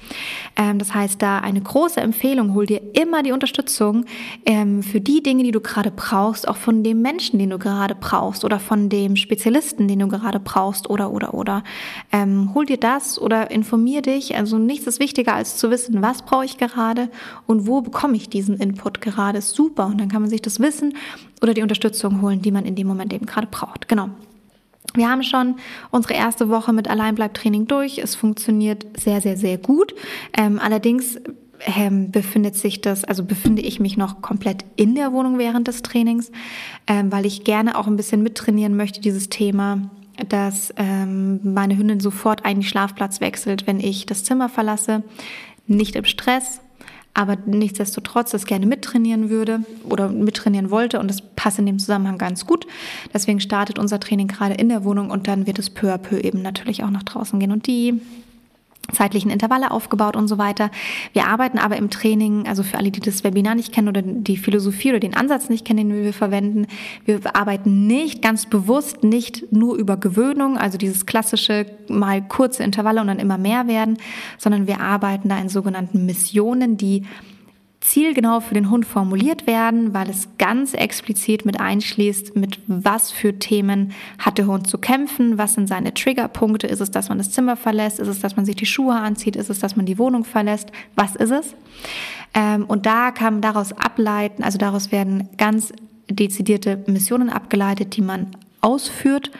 Ähm, 0.55 0.79
das 0.79 0.93
heißt, 0.93 1.21
da 1.21 1.39
eine 1.39 1.61
große 1.61 1.99
Empfehlung, 1.99 2.53
hol 2.53 2.65
dir 2.65 2.81
immer 2.93 3.23
die 3.23 3.31
Unterstützung 3.31 4.05
ähm, 4.45 4.83
für 4.83 5.01
die 5.01 5.23
Dinge, 5.23 5.43
die 5.43 5.51
du 5.51 5.61
gerade 5.61 5.91
brauchst, 5.91 6.47
auch 6.47 6.57
von 6.57 6.83
dem 6.83 7.01
Menschen, 7.01 7.39
den 7.39 7.49
du 7.49 7.57
gerade 7.57 7.95
brauchst 7.95 8.45
oder 8.45 8.59
von 8.59 8.89
dem 8.89 9.15
Spezialisten, 9.15 9.87
den 9.87 9.99
du 9.99 10.07
gerade 10.07 10.39
brauchst 10.39 10.89
oder, 10.89 11.11
oder, 11.11 11.33
oder. 11.33 11.63
Ähm, 12.11 12.51
hol 12.53 12.65
dir 12.65 12.77
das 12.77 13.19
oder 13.19 13.49
informier 13.51 14.01
dich. 14.01 14.35
Also 14.35 14.57
nichts 14.57 14.85
ist 14.87 14.99
wichtiger, 14.99 15.33
als 15.33 15.57
zu 15.57 15.71
wissen, 15.71 16.01
was 16.01 16.21
brauche 16.21 16.45
ich 16.45 16.57
gerade 16.57 17.09
und 17.47 17.67
wo 17.67 17.81
bekomme 17.81 18.15
ich 18.15 18.29
diesen 18.29 18.57
Input. 18.57 18.74
Input 18.75 19.01
gerade 19.01 19.37
ist 19.37 19.55
super 19.55 19.85
und 19.87 19.99
dann 19.99 20.09
kann 20.09 20.21
man 20.21 20.29
sich 20.29 20.41
das 20.41 20.59
Wissen 20.59 20.95
oder 21.41 21.53
die 21.53 21.61
Unterstützung 21.61 22.21
holen, 22.21 22.41
die 22.41 22.51
man 22.51 22.65
in 22.65 22.75
dem 22.75 22.87
Moment 22.87 23.13
eben 23.13 23.25
gerade 23.25 23.47
braucht. 23.47 23.87
Genau. 23.87 24.09
Wir 24.93 25.09
haben 25.09 25.23
schon 25.23 25.55
unsere 25.91 26.13
erste 26.13 26.49
Woche 26.49 26.71
mit 26.71 26.89
Alleinbleibtraining 26.89 27.67
durch. 27.67 27.97
Es 27.97 28.15
funktioniert 28.15 28.85
sehr, 28.97 29.19
sehr, 29.19 29.35
sehr 29.35 29.57
gut. 29.57 29.93
Ähm, 30.37 30.59
allerdings 30.59 31.17
ähm, 31.77 32.11
befindet 32.11 32.55
sich 32.55 32.81
das, 32.81 33.03
also 33.03 33.23
befinde 33.23 33.61
ich 33.61 33.79
mich 33.79 33.97
noch 33.97 34.21
komplett 34.21 34.63
in 34.75 34.95
der 34.95 35.11
Wohnung 35.11 35.37
während 35.37 35.67
des 35.67 35.81
Trainings, 35.81 36.31
ähm, 36.87 37.11
weil 37.11 37.25
ich 37.25 37.43
gerne 37.43 37.77
auch 37.77 37.87
ein 37.87 37.97
bisschen 37.97 38.23
mittrainieren 38.23 38.75
möchte, 38.75 39.01
dieses 39.01 39.29
Thema, 39.29 39.89
dass 40.29 40.73
ähm, 40.77 41.39
meine 41.43 41.77
Hündin 41.77 41.99
sofort 41.99 42.45
einen 42.45 42.63
Schlafplatz 42.63 43.19
wechselt, 43.19 43.67
wenn 43.67 43.79
ich 43.79 44.05
das 44.05 44.23
Zimmer 44.23 44.49
verlasse. 44.49 45.03
Nicht 45.67 45.95
im 45.95 46.05
Stress, 46.05 46.61
aber 47.15 47.37
nichtsdestotrotz 47.45 48.31
das 48.31 48.45
gerne 48.45 48.67
mittrainieren 48.67 49.29
würde 49.29 49.61
oder 49.85 50.09
mittrainieren 50.09 50.69
wollte 50.69 50.99
und 50.99 51.07
das 51.07 51.21
passt 51.21 51.57
in 51.57 51.65
dem 51.65 51.79
Zusammenhang 51.79 52.17
ganz 52.17 52.45
gut. 52.45 52.67
Deswegen 53.13 53.39
startet 53.39 53.79
unser 53.79 53.99
Training 53.99 54.27
gerade 54.27 54.53
in 54.53 54.69
der 54.69 54.83
Wohnung 54.83 55.09
und 55.09 55.27
dann 55.27 55.47
wird 55.47 55.57
es 55.57 55.69
peu 55.69 55.93
à 55.93 55.97
peu 55.97 56.19
eben 56.19 56.41
natürlich 56.41 56.83
auch 56.83 56.89
nach 56.89 57.03
draußen 57.03 57.39
gehen. 57.39 57.51
Und 57.51 57.67
die 57.67 58.01
zeitlichen 58.91 59.31
Intervalle 59.31 59.71
aufgebaut 59.71 60.15
und 60.15 60.27
so 60.27 60.37
weiter. 60.37 60.71
Wir 61.13 61.27
arbeiten 61.27 61.57
aber 61.57 61.77
im 61.77 61.89
Training, 61.89 62.47
also 62.47 62.63
für 62.63 62.77
alle, 62.77 62.91
die 62.91 62.99
das 62.99 63.23
Webinar 63.23 63.55
nicht 63.55 63.73
kennen 63.73 63.87
oder 63.87 64.01
die 64.01 64.37
Philosophie 64.37 64.89
oder 64.89 64.99
den 64.99 65.15
Ansatz 65.15 65.49
nicht 65.49 65.65
kennen, 65.65 65.89
den 65.89 66.03
wir 66.03 66.13
verwenden, 66.13 66.67
wir 67.05 67.19
arbeiten 67.35 67.87
nicht 67.87 68.21
ganz 68.21 68.45
bewusst 68.45 69.03
nicht 69.03 69.51
nur 69.51 69.75
über 69.75 69.97
Gewöhnung, 69.97 70.57
also 70.57 70.77
dieses 70.77 71.05
klassische 71.05 71.65
mal 71.87 72.21
kurze 72.21 72.63
Intervalle 72.63 73.01
und 73.01 73.07
dann 73.07 73.19
immer 73.19 73.37
mehr 73.37 73.67
werden, 73.67 73.97
sondern 74.37 74.67
wir 74.67 74.79
arbeiten 74.79 75.29
da 75.29 75.39
in 75.39 75.49
sogenannten 75.49 76.05
Missionen, 76.05 76.77
die 76.77 77.03
zielgenau 77.85 78.39
für 78.39 78.55
den 78.55 78.69
Hund 78.69 78.85
formuliert 78.85 79.45
werden, 79.45 79.93
weil 79.93 80.09
es 80.09 80.27
ganz 80.37 80.73
explizit 80.73 81.45
mit 81.45 81.59
einschließt, 81.59 82.35
mit 82.35 82.59
was 82.67 83.11
für 83.11 83.37
Themen 83.37 83.93
hat 84.17 84.37
der 84.37 84.47
Hund 84.47 84.67
zu 84.67 84.77
kämpfen, 84.77 85.37
was 85.37 85.53
sind 85.53 85.67
seine 85.67 85.93
Triggerpunkte, 85.93 86.67
ist 86.67 86.81
es, 86.81 86.89
dass 86.89 87.09
man 87.09 87.19
das 87.19 87.31
Zimmer 87.31 87.55
verlässt, 87.55 87.99
ist 87.99 88.07
es, 88.07 88.19
dass 88.19 88.35
man 88.35 88.45
sich 88.45 88.55
die 88.55 88.65
Schuhe 88.65 88.95
anzieht, 88.95 89.35
ist 89.35 89.49
es, 89.49 89.59
dass 89.59 89.75
man 89.75 89.85
die 89.85 89.99
Wohnung 89.99 90.23
verlässt, 90.23 90.71
was 90.95 91.15
ist 91.15 91.31
es? 91.31 91.55
Ähm, 92.33 92.65
und 92.65 92.85
da 92.85 93.11
kann 93.11 93.35
man 93.35 93.41
daraus 93.41 93.71
ableiten, 93.73 94.43
also 94.43 94.57
daraus 94.57 94.91
werden 94.91 95.29
ganz 95.37 95.71
dezidierte 96.09 96.83
Missionen 96.87 97.29
abgeleitet, 97.29 97.95
die 97.95 98.01
man 98.01 98.27
ausführt 98.61 99.31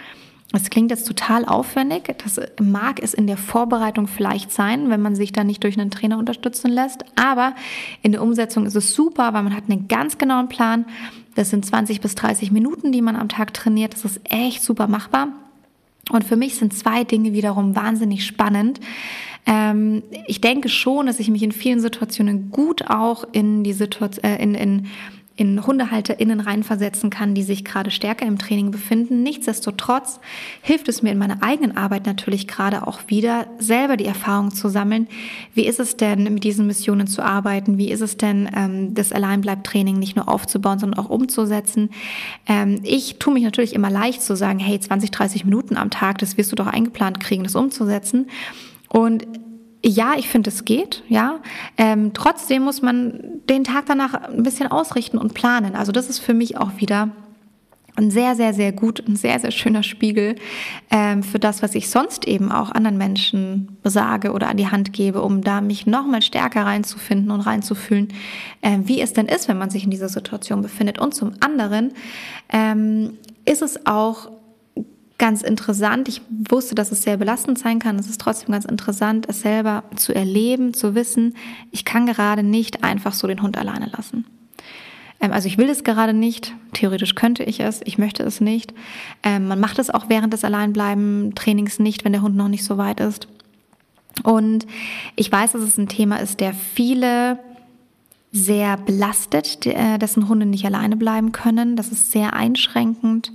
es 0.56 0.70
klingt 0.70 0.92
jetzt 0.92 1.08
total 1.08 1.46
aufwendig. 1.46 2.14
Das 2.24 2.40
mag 2.62 3.02
es 3.02 3.14
in 3.14 3.28
der 3.28 3.38
Vorbereitung 3.38 4.08
vielleicht 4.08 4.52
sein, 4.52 4.90
wenn 4.90 5.02
man 5.02 5.16
sich 5.16 5.32
da 5.32 5.44
nicht 5.44 5.64
durch 5.64 5.80
einen 5.80 5.92
Trainer 5.92 6.18
unterstützen 6.18 6.72
lässt. 6.72 7.04
Aber 7.16 7.56
in 8.02 8.12
der 8.12 8.22
Umsetzung 8.22 8.66
ist 8.66 8.76
es 8.76 8.94
super, 8.94 9.34
weil 9.34 9.44
man 9.44 9.56
hat 9.56 9.70
einen 9.70 9.88
ganz 9.88 10.18
genauen 10.18 10.50
Plan. 10.50 10.86
Das 11.36 11.50
sind 11.50 11.66
20 11.66 12.02
bis 12.02 12.16
30 12.16 12.52
Minuten, 12.52 12.92
die 12.92 13.02
man 13.02 13.16
am 13.16 13.30
Tag 13.30 13.54
trainiert. 13.54 13.94
Das 13.94 14.06
ist 14.06 14.22
echt 14.24 14.64
super 14.64 14.88
machbar. 14.88 15.30
Und 16.12 16.24
für 16.24 16.36
mich 16.36 16.56
sind 16.56 16.74
zwei 16.74 17.04
Dinge 17.04 17.34
wiederum 17.34 17.76
wahnsinnig 17.76 18.26
spannend. 18.26 18.80
Ähm, 19.46 20.04
ich 20.28 20.42
denke 20.42 20.70
schon, 20.70 21.08
dass 21.08 21.20
ich 21.20 21.30
mich 21.30 21.44
in 21.44 21.52
vielen 21.52 21.80
Situationen 21.80 22.52
gut 22.52 22.88
auch 22.90 23.26
in 23.32 23.64
die 23.64 23.74
Situation, 23.74 24.24
äh, 24.24 24.42
in, 24.42 24.56
in 24.56 24.88
in 25.38 25.68
HundehalterInnen 25.68 26.40
reinversetzen 26.40 27.10
kann, 27.10 27.36
die 27.36 27.44
sich 27.44 27.66
gerade 27.66 27.92
stärker 27.92 28.26
im 28.26 28.38
Training 28.38 28.72
befinden. 28.72 29.22
Nichtsdestotrotz 29.22 30.22
hilft 30.62 30.88
es 30.88 31.02
mir 31.02 31.12
in 31.12 31.18
meiner 31.18 31.44
eigenen 31.44 31.76
Arbeit 31.76 32.06
natürlich 32.06 32.48
gerade 32.48 32.88
auch 32.88 33.02
wieder, 33.08 33.48
selber 33.60 33.98
die 33.98 34.06
Erfahrung 34.06 34.52
zu 34.52 34.70
sammeln. 34.70 35.08
Wie 35.54 35.66
ist 35.66 35.82
es 35.82 35.98
denn, 35.98 36.24
mit 36.34 36.46
diesen 36.46 36.68
Missionen 36.68 37.08
zu 37.08 37.22
arbeiten? 37.22 37.78
Wie 37.78 37.92
ist 37.92 38.02
es 38.02 38.16
denn, 38.16 38.50
ähm, 38.56 38.94
das 38.94 39.12
Alleinbleibtraining 39.12 40.00
nicht 40.00 40.16
nur 40.16 40.30
aufzubauen, 40.30 40.80
sondern 40.80 41.00
auch 41.06 41.10
umzusetzen? 41.10 41.90
Ähm, 42.48 42.80
ich 42.84 43.20
tue 43.20 43.34
mich 43.34 43.44
natürlich 43.44 43.76
immer 43.76 43.90
leicht 43.90 44.22
zu 44.22 44.38
sagen, 44.38 44.60
hey, 44.60 44.80
20, 44.80 45.12
30 45.12 45.44
Minuten 45.44 45.76
am 45.76 45.90
Tag, 45.90 46.20
das 46.20 46.38
wirst 46.38 46.54
du 46.54 46.56
doch 46.56 46.68
eingeplant 46.68 47.20
kriegen, 47.20 47.44
das 47.44 47.56
umzusetzen. 47.56 48.28
Und 48.88 49.28
ja, 49.88 50.14
ich 50.18 50.28
finde, 50.30 50.50
es 50.50 50.66
geht, 50.66 51.04
ja. 51.08 51.40
Ähm, 51.78 52.12
trotzdem 52.14 52.64
muss 52.64 52.82
man 52.82 53.20
den 53.50 53.64
Tag 53.64 53.86
danach 53.86 54.14
ein 54.14 54.44
bisschen 54.44 54.68
ausrichten 54.68 55.18
und 55.18 55.34
planen. 55.34 55.76
Also 55.76 55.92
das 55.92 56.10
ist 56.10 56.20
für 56.20 56.34
mich 56.34 56.58
auch 56.58 56.72
wieder 56.78 57.12
ein 57.96 58.12
sehr, 58.12 58.36
sehr, 58.36 58.54
sehr 58.54 58.72
gut, 58.72 59.04
ein 59.08 59.16
sehr, 59.16 59.40
sehr 59.40 59.52
schöner 59.52 59.84
Spiegel 59.84 60.36
ähm, 60.90 61.24
für 61.24 61.40
das, 61.40 61.62
was 61.62 61.76
ich 61.76 61.90
sonst 61.90 62.28
eben 62.28 62.52
auch 62.52 62.72
anderen 62.72 62.98
Menschen 62.98 63.78
sage 63.84 64.34
oder 64.34 64.50
an 64.50 64.58
die 64.58 64.68
Hand 64.68 64.92
gebe, 64.92 65.22
um 65.22 65.42
da 65.42 65.62
mich 65.62 65.86
nochmal 65.86 66.22
stärker 66.22 66.66
reinzufinden 66.66 67.32
und 67.32 67.42
reinzufühlen, 67.42 68.10
äh, 68.62 68.80
wie 68.84 69.00
es 69.00 69.14
denn 69.14 69.28
ist, 69.28 69.48
wenn 69.48 69.58
man 69.58 69.70
sich 69.70 69.86
in 69.86 69.92
dieser 69.92 70.10
Situation 70.10 70.62
befindet. 70.62 71.00
Und 71.00 71.14
zum 71.14 71.34
anderen 71.40 71.94
ähm, 72.50 73.18
ist 73.46 73.62
es 73.62 73.86
auch 73.86 74.30
ganz 75.18 75.42
interessant. 75.42 76.08
Ich 76.08 76.22
wusste, 76.30 76.76
dass 76.76 76.92
es 76.92 77.04
sehr 77.04 77.18
belastend 77.18 77.58
sein 77.58 77.80
kann. 77.80 77.98
Es 77.98 78.08
ist 78.08 78.22
trotzdem 78.22 78.52
ganz 78.52 78.66
interessant, 78.66 79.28
es 79.30 79.42
selber 79.42 79.84
zu 79.96 80.14
erleben, 80.14 80.74
zu 80.74 80.96
wissen, 80.96 81.36
ich 81.72 81.86
kann 81.86 82.06
gerade 82.06 82.44
nicht 82.44 82.84
einfach 82.84 83.14
so 83.14 83.28
den 83.28 83.42
Hund 83.42 83.58
alleine 83.58 83.90
lassen. 83.96 84.26
Ähm, 85.22 85.32
also 85.32 85.48
ich 85.48 85.58
will 85.58 85.70
es 85.70 85.84
gerade 85.84 86.14
nicht. 86.14 86.54
Theoretisch 86.74 87.16
könnte 87.16 87.44
ich 87.44 87.60
es. 87.60 87.82
Ich 87.86 87.98
möchte 87.98 88.24
es 88.24 88.42
nicht. 88.42 88.74
Ähm, 89.24 89.48
man 89.48 89.60
macht 89.60 89.80
es 89.80 89.90
auch 89.90 90.10
während 90.10 90.34
des 90.34 90.44
Alleinbleiben-Trainings 90.44 91.80
nicht, 91.80 92.06
wenn 92.06 92.12
der 92.12 92.22
Hund 92.22 92.36
noch 92.36 92.50
nicht 92.50 92.64
so 92.64 92.78
weit 92.78 93.00
ist. 93.00 93.28
Und 94.24 94.66
ich 95.16 95.32
weiß, 95.32 95.54
dass 95.54 95.62
es 95.62 95.78
ein 95.78 95.90
Thema 95.90 96.18
ist, 96.18 96.40
der 96.40 96.54
viele 96.54 97.40
sehr 98.32 98.76
belastet, 98.76 99.66
äh, 99.66 99.98
dessen 99.98 100.28
Hunde 100.28 100.46
nicht 100.46 100.66
alleine 100.66 100.98
bleiben 100.98 101.32
können. 101.32 101.76
Das 101.78 101.90
ist 101.90 102.12
sehr 102.12 102.34
einschränkend. 102.34 103.32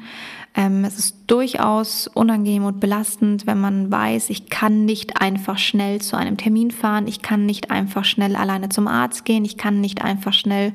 Ähm, 0.54 0.84
es 0.84 0.98
ist 0.98 1.16
durchaus 1.28 2.08
unangenehm 2.08 2.64
und 2.64 2.80
belastend, 2.80 3.46
wenn 3.46 3.60
man 3.60 3.90
weiß, 3.90 4.30
ich 4.30 4.50
kann 4.50 4.84
nicht 4.84 5.20
einfach 5.20 5.58
schnell 5.58 6.00
zu 6.00 6.16
einem 6.16 6.36
Termin 6.36 6.70
fahren, 6.70 7.06
ich 7.06 7.22
kann 7.22 7.46
nicht 7.46 7.70
einfach 7.70 8.04
schnell 8.04 8.34
alleine 8.34 8.68
zum 8.68 8.88
Arzt 8.88 9.24
gehen, 9.24 9.44
ich 9.44 9.56
kann 9.56 9.80
nicht 9.80 10.02
einfach 10.02 10.32
schnell 10.32 10.72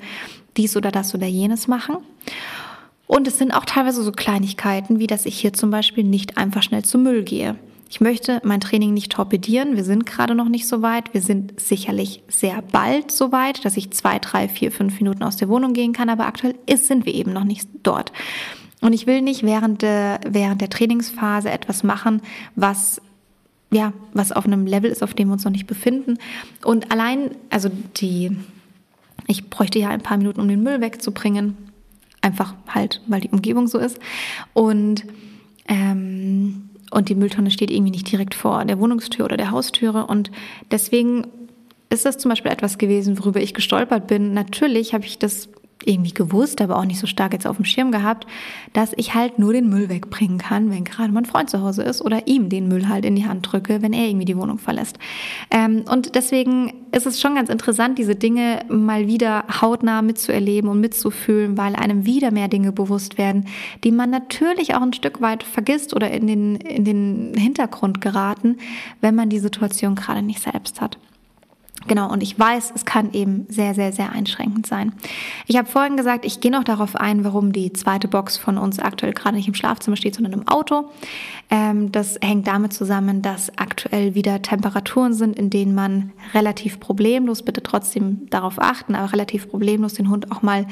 dies 0.56 0.78
oder 0.78 0.92
das 0.92 1.14
oder 1.14 1.28
jenes 1.28 1.68
machen. 1.68 1.98
Und 3.08 3.28
es 3.28 3.38
sind 3.38 3.52
auch 3.52 3.66
teilweise 3.66 4.02
so 4.02 4.12
Kleinigkeiten, 4.12 5.00
wie 5.00 5.08
dass 5.08 5.26
ich 5.26 5.38
hier 5.38 5.54
zum 5.54 5.70
Beispiel 5.72 6.04
nicht 6.04 6.38
einfach 6.38 6.64
schnell 6.64 6.84
zum 6.84 7.04
Müll 7.04 7.24
gehe. 7.24 7.56
Ich 7.90 8.02
möchte 8.02 8.42
mein 8.44 8.62
Training 8.62 8.94
nicht 8.94 9.12
torpedieren. 9.12 9.76
Wir 9.76 9.84
sind 9.84 10.06
gerade 10.06 10.34
noch 10.34 10.50
nicht 10.50 10.68
so 10.68 10.82
weit. 10.82 11.14
Wir 11.14 11.22
sind 11.22 11.60
sicherlich 11.60 12.24
sehr 12.28 12.62
bald 12.64 13.12
so 13.12 13.32
weit, 13.32 13.64
dass 13.64 13.78
ich 13.78 13.92
zwei, 13.92 14.18
drei, 14.18 14.50
vier, 14.50 14.72
fünf 14.72 15.00
Minuten 15.00 15.24
aus 15.24 15.38
der 15.38 15.50
Wohnung 15.50 15.74
gehen 15.74 15.94
kann. 15.94 16.10
Aber 16.10 16.26
aktuell 16.26 16.56
ist, 16.66 16.88
sind 16.88 17.06
wir 17.06 17.14
eben 17.14 17.32
noch 17.32 17.44
nicht 17.44 17.70
dort. 17.84 18.12
Und 18.82 18.94
ich 18.94 19.08
will 19.08 19.22
nicht 19.22 19.44
während 19.44 19.82
der, 19.82 20.20
während 20.28 20.62
der 20.62 20.70
Trainingsphase 20.70 21.50
etwas 21.50 21.84
machen, 21.84 22.22
was 22.56 23.02
ja, 23.72 23.94
was 24.14 24.32
auf 24.32 24.46
einem 24.46 24.66
Level 24.66 24.90
ist, 24.90 25.04
auf 25.04 25.14
dem 25.14 25.28
wir 25.28 25.34
uns 25.34 25.44
noch 25.44 25.52
nicht 25.52 25.68
befinden. 25.68 26.18
Und 26.64 26.92
allein, 26.92 27.32
also 27.50 27.70
die, 27.98 28.36
ich 29.28 29.50
bräuchte 29.50 29.80
ja 29.80 29.90
ein 29.90 30.02
paar 30.02 30.18
Minuten, 30.18 30.40
um 30.40 30.48
den 30.48 30.64
Müll 30.64 30.82
wegzubringen. 30.82 31.58
Einfach 32.22 32.56
halt, 32.68 33.02
weil 33.08 33.22
die 33.22 33.30
Umgebung 33.30 33.68
so 33.68 33.78
ist. 33.78 34.00
Und, 34.54 35.06
ähm, 35.68 36.70
und 36.92 37.10
die 37.10 37.16
Mülltonne 37.16 37.52
steht 37.52 37.70
irgendwie 37.70 37.92
nicht 37.92 38.12
direkt 38.12 38.34
vor 38.34 38.64
der 38.66 38.80
Wohnungstür 38.80 39.26
oder 39.26 39.38
der 39.38 39.52
Haustüre. 39.52 40.06
Und 40.06 40.32
deswegen 40.72 41.28
ist 41.90 42.06
das 42.06 42.18
zum 42.18 42.30
Beispiel 42.30 42.52
etwas 42.52 42.78
gewesen, 42.78 43.20
worüber 43.20 43.42
ich 43.42 43.54
gestolpert 43.54 44.08
bin. 44.08 44.34
Natürlich 44.34 44.94
habe 44.94 45.06
ich 45.06 45.20
das 45.20 45.50
irgendwie 45.86 46.14
gewusst, 46.14 46.62
aber 46.62 46.78
auch 46.78 46.86
nicht 46.86 47.00
so 47.00 47.08
stark 47.08 47.34
jetzt 47.34 47.48
auf 47.48 47.58
dem 47.58 47.66
Schirm 47.66 47.92
gehabt, 47.92 48.28
dass 48.74 48.94
ich 48.96 49.14
halt 49.14 49.40
nur 49.40 49.54
den 49.54 49.70
Müll 49.70 49.90
wegbringen 49.90 50.38
kann, 50.38 50.70
wenn 50.70 50.84
gerade 50.84 51.12
mein 51.12 51.26
Freund 51.26 51.50
zu 51.50 51.62
Hause 51.62 51.84
ist 51.84 52.02
oder 52.02 52.28
ihm 52.28 52.50
den 52.50 52.68
Müll 52.68 52.88
halt 52.88 53.06
in 53.06 53.16
die 53.16 53.26
Hand 53.26 53.52
drücke, 53.52 53.82
wenn 53.82 53.94
er 53.94 54.08
irgendwie 54.08 54.26
die 54.26 54.38
Wohnung 54.38 54.58
verlässt. 54.58 54.98
Ähm, 55.52 55.84
und 55.90 56.16
deswegen 56.16 56.74
ist 56.92 57.06
es 57.06 57.20
schon 57.22 57.36
ganz 57.36 57.50
interessant, 57.50 57.98
diese 57.98 58.16
Dinge 58.16 58.66
mal 58.70 59.08
wieder 59.08 59.46
hautnah 59.62 60.02
mitzuerleben 60.02 60.70
und 60.70 60.80
mitzufühlen, 60.80 61.58
weil 61.58 61.76
einem 61.76 62.06
wieder 62.06 62.32
mehr 62.32 62.48
Dinge 62.48 62.72
bewusst 62.72 63.18
werden, 63.18 63.46
die 63.84 63.92
man 63.92 64.10
natürlich 64.10 64.76
auch 64.76 64.82
ein 64.82 64.94
Stück 64.94 65.22
weit 65.22 65.44
vergisst 65.44 65.94
oder 65.96 66.12
in 66.12 66.28
den, 66.28 66.56
in 66.56 66.86
den 66.86 67.34
Hintergrund 67.36 68.02
geraten, 68.02 68.58
wenn 69.02 69.16
man 69.16 69.30
die 69.30 69.40
Situation 69.40 69.96
gerade 69.96 70.22
nicht 70.22 70.42
selbst 70.42 70.82
hat. 70.82 70.98
Genau, 71.88 72.12
und 72.12 72.24
ich 72.24 72.38
weiß, 72.38 72.74
es 72.76 72.86
kann 72.86 73.14
eben 73.14 73.46
sehr, 73.48 73.76
sehr, 73.76 73.92
sehr 73.92 74.12
einschränkend 74.12 74.66
sein. 74.66 74.94
Ich 75.46 75.58
habe 75.58 75.68
vorhin 75.68 75.98
gesagt, 75.98 76.26
ich 76.26 76.40
gehe 76.40 76.52
noch 76.52 76.64
darauf 76.64 76.96
ein, 76.96 77.24
warum 77.24 77.52
die 77.52 77.74
zweite 77.74 78.08
Box 78.08 78.38
von 78.38 78.58
uns 78.58 78.80
aktuell 78.80 79.14
gerade 79.14 79.36
nicht 79.36 79.48
im 79.48 79.54
Schlafzimmer 79.54 79.96
steht, 79.96 80.16
sondern 80.16 80.34
im 80.34 80.48
Auto. 80.48 80.90
Ähm, 81.52 81.92
das 81.92 82.18
hängt 82.24 82.48
damit 82.48 82.74
zusammen, 82.74 83.22
dass 83.22 83.56
aktuell 83.58 84.16
wieder 84.16 84.42
Temperaturen 84.42 85.14
sind, 85.14 85.38
in 85.38 85.52
denen 85.52 85.76
man 85.76 86.12
relativ 86.34 86.80
problemlos, 86.80 87.44
bitte 87.44 87.62
trotzdem 87.62 88.28
darauf 88.32 88.60
achten, 88.60 88.96
aber 88.96 89.14
relativ 89.14 89.50
problemlos 89.50 89.94
den 89.94 90.10
Hund 90.10 90.32
auch 90.32 90.42
mal 90.42 90.66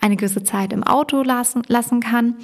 eine 0.00 0.16
gewisse 0.16 0.44
Zeit 0.44 0.72
im 0.72 0.84
Auto 0.84 1.22
lassen, 1.22 1.62
lassen 1.66 2.00
kann. 2.00 2.36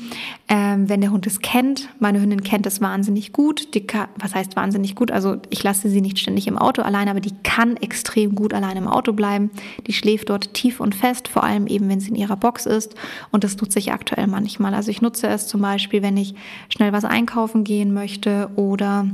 Ähm, 0.51 0.89
wenn 0.89 1.03
der 1.03 1.11
Hund 1.11 1.27
es 1.27 1.41
kennt, 1.41 1.91
meine 1.99 2.23
Hündin 2.23 2.43
kennt 2.43 2.65
es 2.65 2.81
wahnsinnig 2.81 3.35
gut. 3.35 3.75
Die 3.75 3.87
kann, 3.87 4.09
was 4.19 4.35
heißt 4.35 4.57
wahnsinnig 4.57 4.95
gut? 4.95 5.11
Also 5.11 5.37
ich 5.51 5.63
lasse 5.63 5.91
sie 5.91 6.01
nicht 6.01 6.19
ständig 6.19 6.47
im 6.47 6.57
Auto 6.57 6.81
allein, 6.81 7.09
aber 7.09 7.21
die 7.21 7.35
kann 7.43 7.77
extrem 7.77 8.35
gut 8.35 8.55
allein 8.55 8.79
im 8.79 8.89
Auto 8.89 9.13
bleiben. 9.13 9.51
Die 9.87 9.93
schläft 9.93 10.31
dort 10.31 10.55
tief 10.55 10.81
und 10.81 10.95
fest, 10.95 11.29
vor 11.29 11.45
allem 11.45 11.67
eben, 11.67 11.91
wenn 11.91 12.01
sie 12.01 12.09
in 12.09 12.15
ihrer 12.15 12.37
Box 12.37 12.65
ist. 12.65 12.95
Und 13.31 13.45
das 13.45 13.59
nutze 13.59 13.79
ich 13.79 13.93
aktuell 13.93 14.27
manchmal. 14.27 14.73
Also 14.73 14.91
ich 14.91 15.03
nutze 15.03 15.27
es 15.29 15.47
zum 15.49 15.61
Beispiel, 15.61 16.01
wenn 16.01 16.17
ich 16.17 16.35
schnell 16.71 16.95
was 16.95 17.05
einkaufen 17.05 17.63
gehen 17.63 17.93
möchte 17.93 18.49
oder 18.57 19.07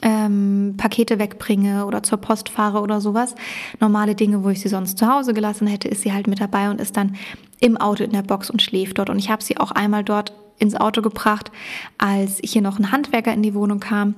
ähm, 0.00 0.74
Pakete 0.76 1.20
wegbringe 1.20 1.86
oder 1.86 2.02
zur 2.02 2.18
Post 2.18 2.48
fahre 2.48 2.80
oder 2.80 3.00
sowas. 3.00 3.36
Normale 3.78 4.16
Dinge, 4.16 4.42
wo 4.42 4.48
ich 4.48 4.60
sie 4.60 4.68
sonst 4.68 4.98
zu 4.98 5.06
Hause 5.06 5.34
gelassen 5.34 5.66
hätte, 5.68 5.88
ist 5.88 6.02
sie 6.02 6.12
halt 6.12 6.26
mit 6.26 6.40
dabei 6.40 6.70
und 6.70 6.80
ist 6.80 6.96
dann 6.96 7.16
im 7.62 7.76
Auto 7.76 8.02
in 8.02 8.10
der 8.10 8.22
Box 8.22 8.50
und 8.50 8.60
schläft 8.60 8.98
dort. 8.98 9.08
Und 9.08 9.18
ich 9.18 9.30
habe 9.30 9.42
sie 9.42 9.56
auch 9.56 9.70
einmal 9.70 10.02
dort 10.02 10.32
ins 10.58 10.74
Auto 10.74 11.00
gebracht, 11.00 11.50
als 11.96 12.40
hier 12.42 12.60
noch 12.60 12.78
ein 12.78 12.92
Handwerker 12.92 13.32
in 13.32 13.42
die 13.42 13.54
Wohnung 13.54 13.80
kam. 13.80 14.16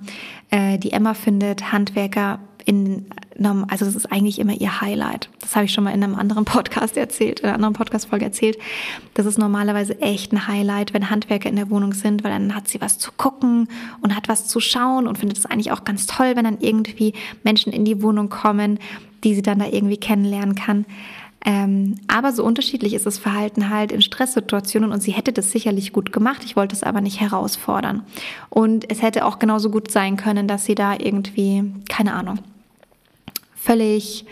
Äh, 0.51 0.79
die 0.79 0.93
Emma 0.93 1.15
findet 1.15 1.71
Handwerker 1.71 2.41
in 2.65 3.07
also 3.69 3.85
das 3.85 3.97
ist 3.97 4.13
eigentlich 4.13 4.39
immer 4.39 4.53
ihr 4.53 4.81
Highlight. 4.81 5.29
Das 5.41 5.57
habe 5.57 5.65
ich 5.65 5.73
schon 5.73 5.83
mal 5.83 5.91
in 5.91 6.05
einem 6.05 6.15
anderen 6.15 6.45
Podcast 6.45 6.97
erzählt, 6.97 7.41
in 7.41 7.47
einer 7.47 7.57
anderen 7.57 7.75
Podcast-Folge 7.75 8.25
erzählt. 8.25 8.59
Das 9.15 9.27
ist 9.27 9.39
normalerweise 9.39 10.01
echt 10.01 10.33
ein 10.33 10.47
Highlight, 10.47 10.95
wenn 10.95 11.11
Handwerker 11.11 11.49
in 11.49 11.57
der 11.57 11.69
Wohnung 11.69 11.95
sind, 11.95 12.23
weil 12.23 12.31
dann 12.31 12.55
hat 12.55 12.69
sie 12.69 12.81
was 12.81 12.99
zu 12.99 13.11
gucken 13.11 13.69
und 14.03 14.15
hat 14.15 14.29
was 14.29 14.47
zu 14.47 14.61
schauen 14.61 15.09
und 15.09 15.19
findet 15.19 15.37
es 15.37 15.47
eigentlich 15.47 15.73
auch 15.73 15.83
ganz 15.83 16.07
toll, 16.07 16.37
wenn 16.37 16.45
dann 16.45 16.59
irgendwie 16.61 17.13
Menschen 17.43 17.73
in 17.73 17.85
die 17.85 18.03
Wohnung 18.03 18.29
kommen, 18.29 18.79
die 19.25 19.35
sie 19.35 19.43
dann 19.43 19.59
da 19.59 19.67
irgendwie 19.67 19.97
kennenlernen 19.97 20.55
kann. 20.55 20.87
Ähm, 21.45 21.97
aber 22.09 22.33
so 22.33 22.43
unterschiedlich 22.43 22.95
ist 22.95 23.05
das 23.05 23.19
Verhalten 23.19 23.69
halt 23.69 23.93
in 23.93 24.01
Stresssituationen 24.01 24.93
und 24.93 25.03
sie 25.03 25.13
hätte 25.13 25.33
das 25.33 25.51
sicherlich 25.51 25.93
gut 25.93 26.13
gemacht. 26.13 26.43
Ich 26.45 26.57
wollte 26.57 26.75
es 26.75 26.83
aber 26.83 27.03
nicht 27.03 27.21
herausfordern. 27.21 28.03
Und 28.49 28.91
es 28.91 29.03
hätte 29.03 29.27
auch 29.27 29.39
genauso 29.39 29.71
gut 29.71 29.91
sein 29.91 30.17
können, 30.17 30.49
dass 30.49 30.65
sie 30.65 30.75
da 30.75 30.95
irgendwie, 30.95 31.65
keine 31.89 32.15
Ahnung, 32.15 32.39
völlig, 33.55 34.25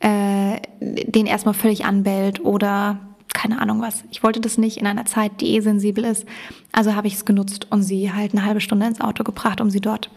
äh, 0.00 0.60
den 0.80 1.26
erstmal 1.26 1.54
völlig 1.54 1.86
anbellt 1.86 2.44
oder 2.44 2.98
keine 3.32 3.60
Ahnung 3.60 3.80
was. 3.80 4.04
Ich 4.10 4.22
wollte 4.22 4.40
das 4.40 4.58
nicht 4.58 4.76
in 4.76 4.86
einer 4.86 5.06
Zeit, 5.06 5.40
die 5.40 5.54
eh 5.54 5.60
sensibel 5.60 6.04
ist. 6.04 6.26
Also 6.72 6.94
habe 6.94 7.06
ich 7.06 7.14
es 7.14 7.24
genutzt 7.24 7.68
und 7.70 7.82
sie 7.82 8.12
halt 8.12 8.32
eine 8.32 8.44
halbe 8.44 8.60
Stunde 8.60 8.86
ins 8.86 9.00
Auto 9.00 9.24
gebracht, 9.24 9.60
um 9.60 9.70
sie 9.70 9.80
dort 9.80 10.10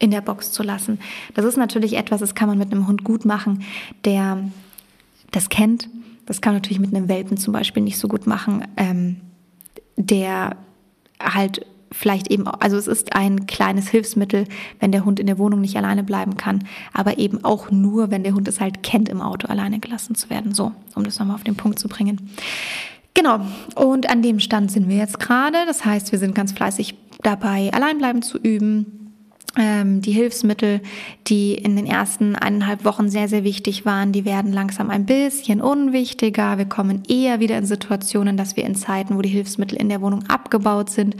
in 0.00 0.10
der 0.10 0.22
Box 0.22 0.50
zu 0.50 0.62
lassen. 0.64 0.98
Das 1.34 1.44
ist 1.44 1.56
natürlich 1.56 1.96
etwas, 1.96 2.20
das 2.20 2.34
kann 2.34 2.48
man 2.48 2.58
mit 2.58 2.72
einem 2.72 2.88
Hund 2.88 3.04
gut 3.04 3.24
machen, 3.24 3.62
der 4.04 4.38
das 5.34 5.48
kennt. 5.48 5.88
Das 6.26 6.40
kann 6.40 6.54
man 6.54 6.62
natürlich 6.62 6.80
mit 6.80 6.94
einem 6.94 7.08
Welpen 7.08 7.36
zum 7.36 7.52
Beispiel 7.52 7.82
nicht 7.82 7.98
so 7.98 8.08
gut 8.08 8.26
machen, 8.26 8.66
ähm, 8.76 9.16
der 9.96 10.56
halt 11.20 11.66
vielleicht 11.92 12.28
eben, 12.30 12.48
also 12.48 12.76
es 12.76 12.86
ist 12.86 13.14
ein 13.14 13.46
kleines 13.46 13.88
Hilfsmittel, 13.88 14.46
wenn 14.80 14.90
der 14.90 15.04
Hund 15.04 15.20
in 15.20 15.26
der 15.26 15.38
Wohnung 15.38 15.60
nicht 15.60 15.76
alleine 15.76 16.02
bleiben 16.02 16.36
kann, 16.36 16.64
aber 16.92 17.18
eben 17.18 17.44
auch 17.44 17.70
nur, 17.70 18.10
wenn 18.10 18.24
der 18.24 18.34
Hund 18.34 18.48
es 18.48 18.60
halt 18.60 18.82
kennt, 18.82 19.08
im 19.08 19.20
Auto 19.20 19.46
alleine 19.46 19.78
gelassen 19.78 20.14
zu 20.14 20.28
werden. 20.28 20.54
So, 20.54 20.72
um 20.94 21.04
das 21.04 21.18
nochmal 21.18 21.36
auf 21.36 21.44
den 21.44 21.56
Punkt 21.56 21.78
zu 21.78 21.88
bringen. 21.88 22.30
Genau, 23.14 23.40
und 23.76 24.10
an 24.10 24.22
dem 24.22 24.40
Stand 24.40 24.72
sind 24.72 24.88
wir 24.88 24.96
jetzt 24.96 25.20
gerade. 25.20 25.58
Das 25.66 25.84
heißt, 25.84 26.10
wir 26.10 26.18
sind 26.18 26.34
ganz 26.34 26.50
fleißig 26.50 26.96
dabei, 27.22 27.72
alleinbleiben 27.72 28.22
zu 28.22 28.38
üben 28.38 29.03
die 29.56 30.10
Hilfsmittel, 30.10 30.80
die 31.28 31.54
in 31.54 31.76
den 31.76 31.86
ersten 31.86 32.34
eineinhalb 32.34 32.84
Wochen 32.84 33.08
sehr, 33.08 33.28
sehr 33.28 33.44
wichtig 33.44 33.86
waren, 33.86 34.10
die 34.10 34.24
werden 34.24 34.52
langsam 34.52 34.90
ein 34.90 35.06
bisschen 35.06 35.60
unwichtiger. 35.60 36.58
Wir 36.58 36.64
kommen 36.64 37.04
eher 37.08 37.38
wieder 37.38 37.56
in 37.56 37.64
Situationen, 37.64 38.36
dass 38.36 38.56
wir 38.56 38.64
in 38.64 38.74
Zeiten, 38.74 39.16
wo 39.16 39.22
die 39.22 39.28
Hilfsmittel 39.28 39.78
in 39.78 39.88
der 39.88 40.00
Wohnung 40.00 40.24
abgebaut 40.28 40.90
sind, 40.90 41.16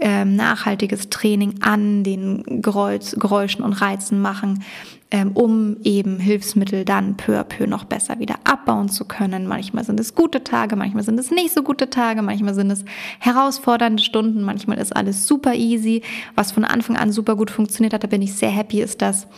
ähm, 0.00 0.36
nachhaltiges 0.36 1.10
Training 1.10 1.62
an 1.62 2.04
den 2.04 2.62
Geräuschen 2.62 3.64
und 3.64 3.72
Reizen 3.72 4.20
machen, 4.20 4.62
ähm, 5.05 5.05
um 5.34 5.76
eben 5.84 6.18
Hilfsmittel 6.18 6.84
dann 6.84 7.16
peu 7.16 7.38
à 7.38 7.44
peu 7.44 7.66
noch 7.66 7.84
besser 7.84 8.18
wieder 8.18 8.36
abbauen 8.44 8.88
zu 8.88 9.04
können. 9.04 9.46
Manchmal 9.46 9.84
sind 9.84 10.00
es 10.00 10.14
gute 10.14 10.42
Tage, 10.42 10.74
manchmal 10.74 11.04
sind 11.04 11.18
es 11.18 11.30
nicht 11.30 11.54
so 11.54 11.62
gute 11.62 11.90
Tage, 11.90 12.22
manchmal 12.22 12.54
sind 12.54 12.70
es 12.70 12.84
herausfordernde 13.20 14.02
Stunden, 14.02 14.42
manchmal 14.42 14.78
ist 14.78 14.94
alles 14.94 15.26
super 15.26 15.54
easy. 15.54 16.02
Was 16.34 16.52
von 16.52 16.64
Anfang 16.64 16.96
an 16.96 17.12
super 17.12 17.36
gut 17.36 17.50
funktioniert 17.50 17.94
hat, 17.94 18.02
da 18.02 18.08
bin 18.08 18.22
ich 18.22 18.34
sehr 18.34 18.50
happy, 18.50 18.80
ist 18.80 19.00
das, 19.00 19.28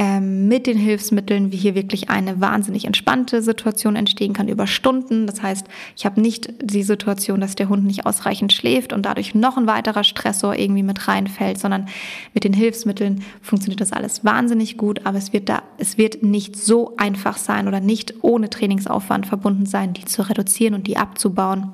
ähm, 0.00 0.48
mit 0.48 0.66
den 0.66 0.78
Hilfsmitteln, 0.78 1.52
wie 1.52 1.58
hier 1.58 1.74
wirklich 1.74 2.08
eine 2.08 2.40
wahnsinnig 2.40 2.86
entspannte 2.86 3.42
Situation 3.42 3.96
entstehen 3.96 4.32
kann 4.32 4.48
über 4.48 4.66
Stunden. 4.66 5.26
Das 5.26 5.42
heißt, 5.42 5.66
ich 5.94 6.06
habe 6.06 6.22
nicht 6.22 6.48
die 6.62 6.84
Situation, 6.84 7.42
dass 7.42 7.54
der 7.54 7.68
Hund 7.68 7.84
nicht 7.84 8.06
ausreichend 8.06 8.54
schläft 8.54 8.94
und 8.94 9.04
dadurch 9.04 9.34
noch 9.34 9.58
ein 9.58 9.66
weiterer 9.66 10.02
Stressor 10.02 10.58
irgendwie 10.58 10.82
mit 10.82 11.06
reinfällt, 11.06 11.58
sondern 11.58 11.86
mit 12.32 12.44
den 12.44 12.54
Hilfsmitteln 12.54 13.22
funktioniert 13.42 13.82
das 13.82 13.92
alles 13.92 14.24
wahnsinnig 14.24 14.78
gut, 14.78 15.04
aber 15.04 15.18
es 15.18 15.34
wird 15.34 15.50
da, 15.50 15.62
es 15.76 15.98
wird 15.98 16.22
nicht 16.22 16.56
so 16.56 16.94
einfach 16.96 17.36
sein 17.36 17.68
oder 17.68 17.80
nicht 17.80 18.14
ohne 18.22 18.48
Trainingsaufwand 18.48 19.26
verbunden 19.26 19.66
sein, 19.66 19.92
die 19.92 20.06
zu 20.06 20.26
reduzieren 20.26 20.72
und 20.72 20.86
die 20.86 20.96
abzubauen. 20.96 21.72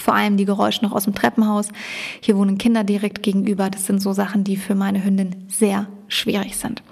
Vor 0.00 0.14
allem 0.14 0.36
die 0.36 0.46
Geräusche 0.46 0.82
noch 0.84 0.92
aus 0.92 1.04
dem 1.04 1.14
Treppenhaus. 1.14 1.68
Hier 2.20 2.36
wohnen 2.36 2.58
Kinder 2.58 2.84
direkt 2.84 3.22
gegenüber. 3.22 3.68
Das 3.70 3.86
sind 3.86 4.00
so 4.00 4.12
Sachen, 4.12 4.44
die 4.44 4.56
für 4.56 4.74
meine 4.74 5.04
Hündin 5.04 5.44
sehr 5.48 5.86
schwierig 6.08 6.56
sind. 6.56 6.82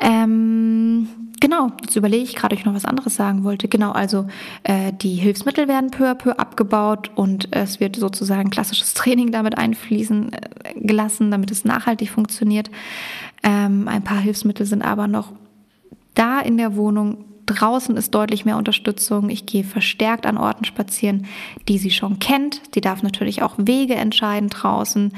Ähm, 0.00 1.08
genau, 1.40 1.70
jetzt 1.82 1.94
überlege 1.94 2.24
ich 2.24 2.34
gerade, 2.34 2.54
ob 2.54 2.58
ich 2.58 2.66
noch 2.66 2.74
was 2.74 2.84
anderes 2.84 3.14
sagen 3.14 3.44
wollte. 3.44 3.68
Genau, 3.68 3.92
also 3.92 4.26
äh, 4.64 4.92
die 4.92 5.14
Hilfsmittel 5.14 5.68
werden 5.68 5.90
peu 5.90 6.10
à 6.10 6.14
peu 6.14 6.32
abgebaut 6.32 7.10
und 7.14 7.48
es 7.52 7.78
wird 7.78 7.96
sozusagen 7.96 8.50
klassisches 8.50 8.94
Training 8.94 9.30
damit 9.30 9.56
einfließen 9.56 10.32
äh, 10.32 10.74
gelassen, 10.74 11.30
damit 11.30 11.50
es 11.52 11.64
nachhaltig 11.64 12.10
funktioniert. 12.10 12.70
Ähm, 13.44 13.86
ein 13.86 14.02
paar 14.02 14.20
Hilfsmittel 14.20 14.66
sind 14.66 14.82
aber 14.82 15.06
noch 15.06 15.32
da 16.14 16.40
in 16.40 16.56
der 16.56 16.76
Wohnung 16.76 17.24
Draußen 17.46 17.96
ist 17.96 18.14
deutlich 18.14 18.44
mehr 18.44 18.56
Unterstützung. 18.56 19.28
Ich 19.28 19.46
gehe 19.46 19.64
verstärkt 19.64 20.26
an 20.26 20.38
Orten 20.38 20.64
spazieren, 20.64 21.26
die 21.68 21.78
sie 21.78 21.90
schon 21.90 22.18
kennt. 22.18 22.74
Die 22.74 22.80
darf 22.80 23.02
natürlich 23.02 23.42
auch 23.42 23.54
Wege 23.58 23.94
entscheiden 23.94 24.48
draußen. 24.48 25.12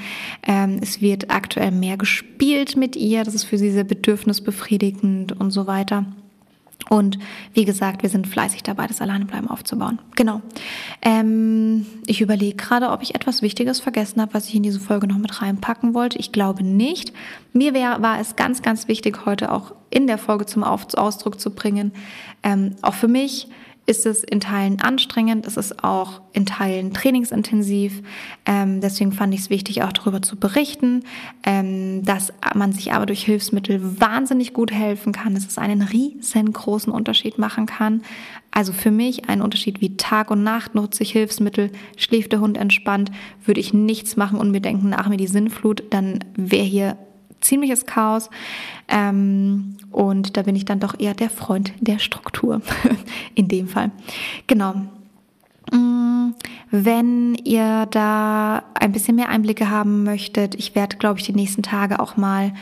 Ähm, 0.46 0.78
es 0.82 1.00
wird 1.00 1.30
aktuell 1.30 1.70
mehr 1.70 1.96
gespielt 1.96 2.76
mit 2.76 2.96
ihr. 2.96 3.24
Das 3.24 3.34
ist 3.34 3.44
für 3.44 3.58
sie 3.58 3.70
sehr 3.70 3.84
bedürfnisbefriedigend 3.84 5.38
und 5.38 5.50
so 5.50 5.66
weiter. 5.66 6.06
Und 6.90 7.18
wie 7.54 7.64
gesagt, 7.64 8.02
wir 8.02 8.10
sind 8.10 8.26
fleißig 8.26 8.62
dabei, 8.62 8.86
das 8.86 9.00
Alleinebleiben 9.00 9.48
aufzubauen. 9.48 9.98
Genau. 10.16 10.42
Ähm, 11.02 11.86
ich 12.06 12.20
überlege 12.20 12.56
gerade, 12.56 12.90
ob 12.90 13.02
ich 13.02 13.14
etwas 13.14 13.40
Wichtiges 13.40 13.80
vergessen 13.80 14.20
habe, 14.20 14.34
was 14.34 14.48
ich 14.48 14.54
in 14.54 14.62
diese 14.62 14.80
Folge 14.80 15.06
noch 15.06 15.18
mit 15.18 15.40
reinpacken 15.40 15.94
wollte. 15.94 16.18
Ich 16.18 16.30
glaube 16.30 16.62
nicht. 16.62 17.12
Mir 17.52 17.72
wär, 17.72 18.02
war 18.02 18.20
es 18.20 18.36
ganz, 18.36 18.60
ganz 18.60 18.86
wichtig, 18.86 19.24
heute 19.24 19.50
auch 19.50 19.74
in 19.90 20.06
der 20.06 20.18
Folge 20.18 20.46
zum 20.46 20.62
Ausdruck 20.62 21.40
zu 21.40 21.54
bringen. 21.54 21.92
Ähm, 22.42 22.76
auch 22.82 22.94
für 22.94 23.08
mich 23.08 23.48
ist 23.86 24.06
es 24.06 24.24
in 24.24 24.40
Teilen 24.40 24.80
anstrengend, 24.80 25.46
es 25.46 25.56
ist 25.56 25.84
auch 25.84 26.22
in 26.32 26.46
Teilen 26.46 26.94
trainingsintensiv. 26.94 28.02
Ähm, 28.46 28.80
deswegen 28.80 29.12
fand 29.12 29.34
ich 29.34 29.40
es 29.40 29.50
wichtig, 29.50 29.82
auch 29.82 29.92
darüber 29.92 30.22
zu 30.22 30.36
berichten, 30.36 31.04
ähm, 31.44 32.02
dass 32.04 32.32
man 32.54 32.72
sich 32.72 32.92
aber 32.92 33.06
durch 33.06 33.24
Hilfsmittel 33.24 34.00
wahnsinnig 34.00 34.54
gut 34.54 34.72
helfen 34.72 35.12
kann, 35.12 35.34
dass 35.34 35.46
es 35.46 35.58
einen 35.58 35.82
riesengroßen 35.82 36.92
Unterschied 36.92 37.38
machen 37.38 37.66
kann. 37.66 38.02
Also 38.50 38.72
für 38.72 38.90
mich 38.90 39.28
ein 39.28 39.42
Unterschied 39.42 39.80
wie 39.80 39.96
Tag 39.96 40.30
und 40.30 40.42
Nacht 40.42 40.74
nutze 40.74 41.02
ich 41.02 41.12
Hilfsmittel, 41.12 41.70
schläft 41.96 42.32
der 42.32 42.40
Hund 42.40 42.56
entspannt, 42.56 43.10
würde 43.44 43.60
ich 43.60 43.74
nichts 43.74 44.16
machen 44.16 44.38
und 44.38 44.50
mir 44.50 44.60
denken, 44.60 44.88
nach 44.88 45.08
mir 45.08 45.16
die 45.16 45.26
Sinnflut, 45.26 45.82
dann 45.90 46.20
wäre 46.36 46.64
hier 46.64 46.96
ziemliches 47.44 47.86
Chaos. 47.86 48.30
Ähm, 48.88 49.76
und 49.90 50.36
da 50.36 50.42
bin 50.42 50.56
ich 50.56 50.64
dann 50.64 50.80
doch 50.80 50.98
eher 50.98 51.14
der 51.14 51.30
Freund 51.30 51.72
der 51.80 51.98
Struktur 51.98 52.60
in 53.34 53.48
dem 53.48 53.68
Fall. 53.68 53.90
Genau. 54.46 54.74
Mm, 55.72 56.34
wenn 56.70 57.34
ihr 57.36 57.86
da 57.86 58.64
ein 58.74 58.92
bisschen 58.92 59.16
mehr 59.16 59.28
Einblicke 59.28 59.70
haben 59.70 60.02
möchtet, 60.04 60.54
ich 60.56 60.74
werde, 60.74 60.96
glaube 60.96 61.20
ich, 61.20 61.26
die 61.26 61.32
nächsten 61.32 61.62
Tage 61.62 62.00
auch 62.00 62.16
mal 62.16 62.52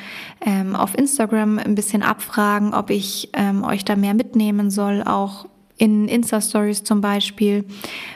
ähm, 0.44 0.76
auf 0.76 0.96
Instagram 0.96 1.58
ein 1.58 1.74
bisschen 1.74 2.02
abfragen, 2.02 2.74
ob 2.74 2.90
ich 2.90 3.30
ähm, 3.32 3.64
euch 3.64 3.84
da 3.84 3.96
mehr 3.96 4.14
mitnehmen 4.14 4.70
soll, 4.70 5.02
auch 5.02 5.46
in 5.78 6.06
Insta-Stories 6.06 6.84
zum 6.84 7.00
Beispiel, 7.00 7.64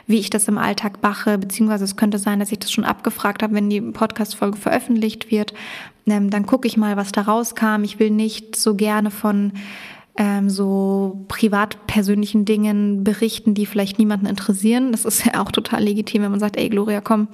wie 0.06 0.18
ich 0.18 0.30
das 0.30 0.46
im 0.46 0.58
Alltag 0.58 0.98
mache, 1.02 1.36
beziehungsweise 1.36 1.84
es 1.84 1.96
könnte 1.96 2.18
sein, 2.18 2.38
dass 2.38 2.52
ich 2.52 2.60
das 2.60 2.70
schon 2.70 2.84
abgefragt 2.84 3.42
habe, 3.42 3.54
wenn 3.54 3.70
die 3.70 3.80
Podcast-Folge 3.80 4.56
veröffentlicht 4.56 5.32
wird. 5.32 5.52
Ähm, 6.06 6.30
dann 6.30 6.46
gucke 6.46 6.68
ich 6.68 6.76
mal, 6.76 6.96
was 6.96 7.12
da 7.12 7.22
rauskam. 7.22 7.82
Ich 7.82 7.98
will 7.98 8.10
nicht 8.10 8.56
so 8.56 8.74
gerne 8.74 9.10
von 9.10 9.52
ähm, 10.16 10.48
so 10.48 11.24
privat 11.28 11.86
persönlichen 11.86 12.44
Dingen 12.44 13.04
berichten, 13.04 13.54
die 13.54 13.66
vielleicht 13.66 13.98
niemanden 13.98 14.26
interessieren. 14.26 14.92
Das 14.92 15.04
ist 15.04 15.26
ja 15.26 15.42
auch 15.42 15.52
total 15.52 15.82
legitim, 15.82 16.22
wenn 16.22 16.30
man 16.30 16.40
sagt, 16.40 16.56
ey 16.56 16.68
Gloria, 16.68 17.00
komm, 17.00 17.28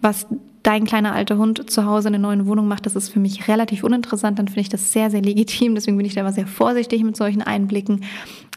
was 0.00 0.26
dein 0.62 0.84
kleiner 0.84 1.12
alter 1.12 1.38
Hund 1.38 1.70
zu 1.70 1.84
Hause 1.86 2.08
in 2.08 2.12
der 2.12 2.20
neuen 2.20 2.46
Wohnung 2.46 2.68
macht, 2.68 2.86
das 2.86 2.94
ist 2.94 3.08
für 3.08 3.18
mich 3.18 3.48
relativ 3.48 3.82
uninteressant, 3.82 4.38
dann 4.38 4.46
finde 4.46 4.60
ich 4.60 4.68
das 4.68 4.92
sehr, 4.92 5.10
sehr 5.10 5.22
legitim. 5.22 5.74
Deswegen 5.74 5.96
bin 5.96 6.06
ich 6.06 6.14
da 6.14 6.20
immer 6.20 6.32
sehr 6.32 6.46
vorsichtig 6.46 7.02
mit 7.02 7.16
solchen 7.16 7.42
Einblicken. 7.42 8.04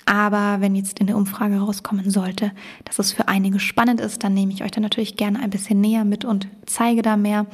Aber 0.05 0.61
wenn 0.61 0.75
jetzt 0.75 0.99
in 0.99 1.07
der 1.07 1.17
Umfrage 1.17 1.57
rauskommen 1.57 2.09
sollte, 2.09 2.51
dass 2.83 2.99
es 2.99 3.11
für 3.11 3.27
einige 3.27 3.59
spannend 3.59 3.99
ist, 3.99 4.23
dann 4.23 4.33
nehme 4.33 4.53
ich 4.53 4.63
euch 4.63 4.71
da 4.71 4.79
natürlich 4.79 5.17
gerne 5.17 5.39
ein 5.39 5.49
bisschen 5.49 5.81
näher 5.81 6.05
mit 6.05 6.25
und 6.25 6.47
zeige 6.65 7.01
da 7.01 7.17
mehr, 7.17 7.47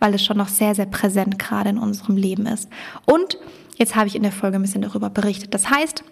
weil 0.00 0.14
es 0.14 0.24
schon 0.24 0.36
noch 0.36 0.48
sehr, 0.48 0.74
sehr 0.74 0.86
präsent 0.86 1.38
gerade 1.38 1.70
in 1.70 1.78
unserem 1.78 2.16
Leben 2.16 2.46
ist. 2.46 2.68
Und 3.06 3.38
jetzt 3.76 3.96
habe 3.96 4.06
ich 4.06 4.16
in 4.16 4.22
der 4.22 4.32
Folge 4.32 4.56
ein 4.56 4.62
bisschen 4.62 4.82
darüber 4.82 5.08
berichtet. 5.08 5.54
Das 5.54 5.70
heißt, 5.70 6.04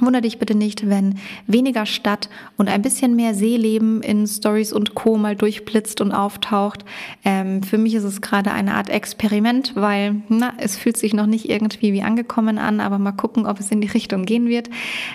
Wundere 0.00 0.22
dich 0.22 0.38
bitte 0.38 0.54
nicht, 0.54 0.88
wenn 0.88 1.16
weniger 1.46 1.86
Stadt 1.86 2.28
und 2.56 2.68
ein 2.68 2.82
bisschen 2.82 3.16
mehr 3.16 3.34
Seeleben 3.34 4.02
in 4.02 4.26
Stories 4.26 4.72
und 4.72 4.94
Co. 4.94 5.16
mal 5.16 5.36
durchblitzt 5.36 6.00
und 6.00 6.12
auftaucht. 6.12 6.84
Ähm, 7.24 7.62
für 7.62 7.78
mich 7.78 7.94
ist 7.94 8.04
es 8.04 8.20
gerade 8.20 8.52
eine 8.52 8.74
Art 8.74 8.90
Experiment, 8.90 9.72
weil 9.74 10.22
na, 10.28 10.52
es 10.58 10.76
fühlt 10.76 10.96
sich 10.96 11.14
noch 11.14 11.26
nicht 11.26 11.48
irgendwie 11.48 11.92
wie 11.92 12.02
angekommen 12.02 12.58
an, 12.58 12.80
aber 12.80 12.98
mal 12.98 13.12
gucken, 13.12 13.46
ob 13.46 13.60
es 13.60 13.70
in 13.70 13.80
die 13.80 13.88
Richtung 13.88 14.24
gehen 14.24 14.48
wird. 14.48 14.70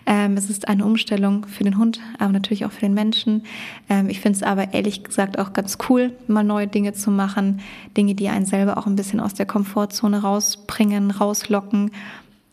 Ähm, 0.06 0.36
es 0.38 0.50
ist 0.50 0.68
eine 0.68 0.86
Umstellung 0.86 1.46
für 1.48 1.64
den 1.64 1.78
Hund, 1.78 2.00
aber 2.20 2.32
natürlich 2.32 2.66
auch 2.66 2.72
für 2.72 2.82
den 2.82 2.94
Menschen. 2.94 3.44
Ähm, 3.90 4.10
ich 4.10 4.20
finde 4.20 4.38
es 4.38 4.44
aber 4.44 4.74
ehrlich 4.74 5.04
gesagt 5.04 5.40
auch 5.40 5.54
ganz 5.54 5.78
cool, 5.90 6.12
mal 6.28 6.44
neue 6.44 6.68
Dinge 6.68 6.94
zu 6.94 7.12
machen, 7.12 7.62
Dinge, 7.96 8.16
die 8.16 8.30
einen 8.30 8.46
selber 8.46 8.78
auch 8.78 8.88
ein 8.88 8.96
bisschen 8.96 9.20
aus 9.20 9.34
der 9.34 9.46
Komfortzone 9.46 10.22
rausbringen, 10.22 11.12
rauslocken 11.12 11.92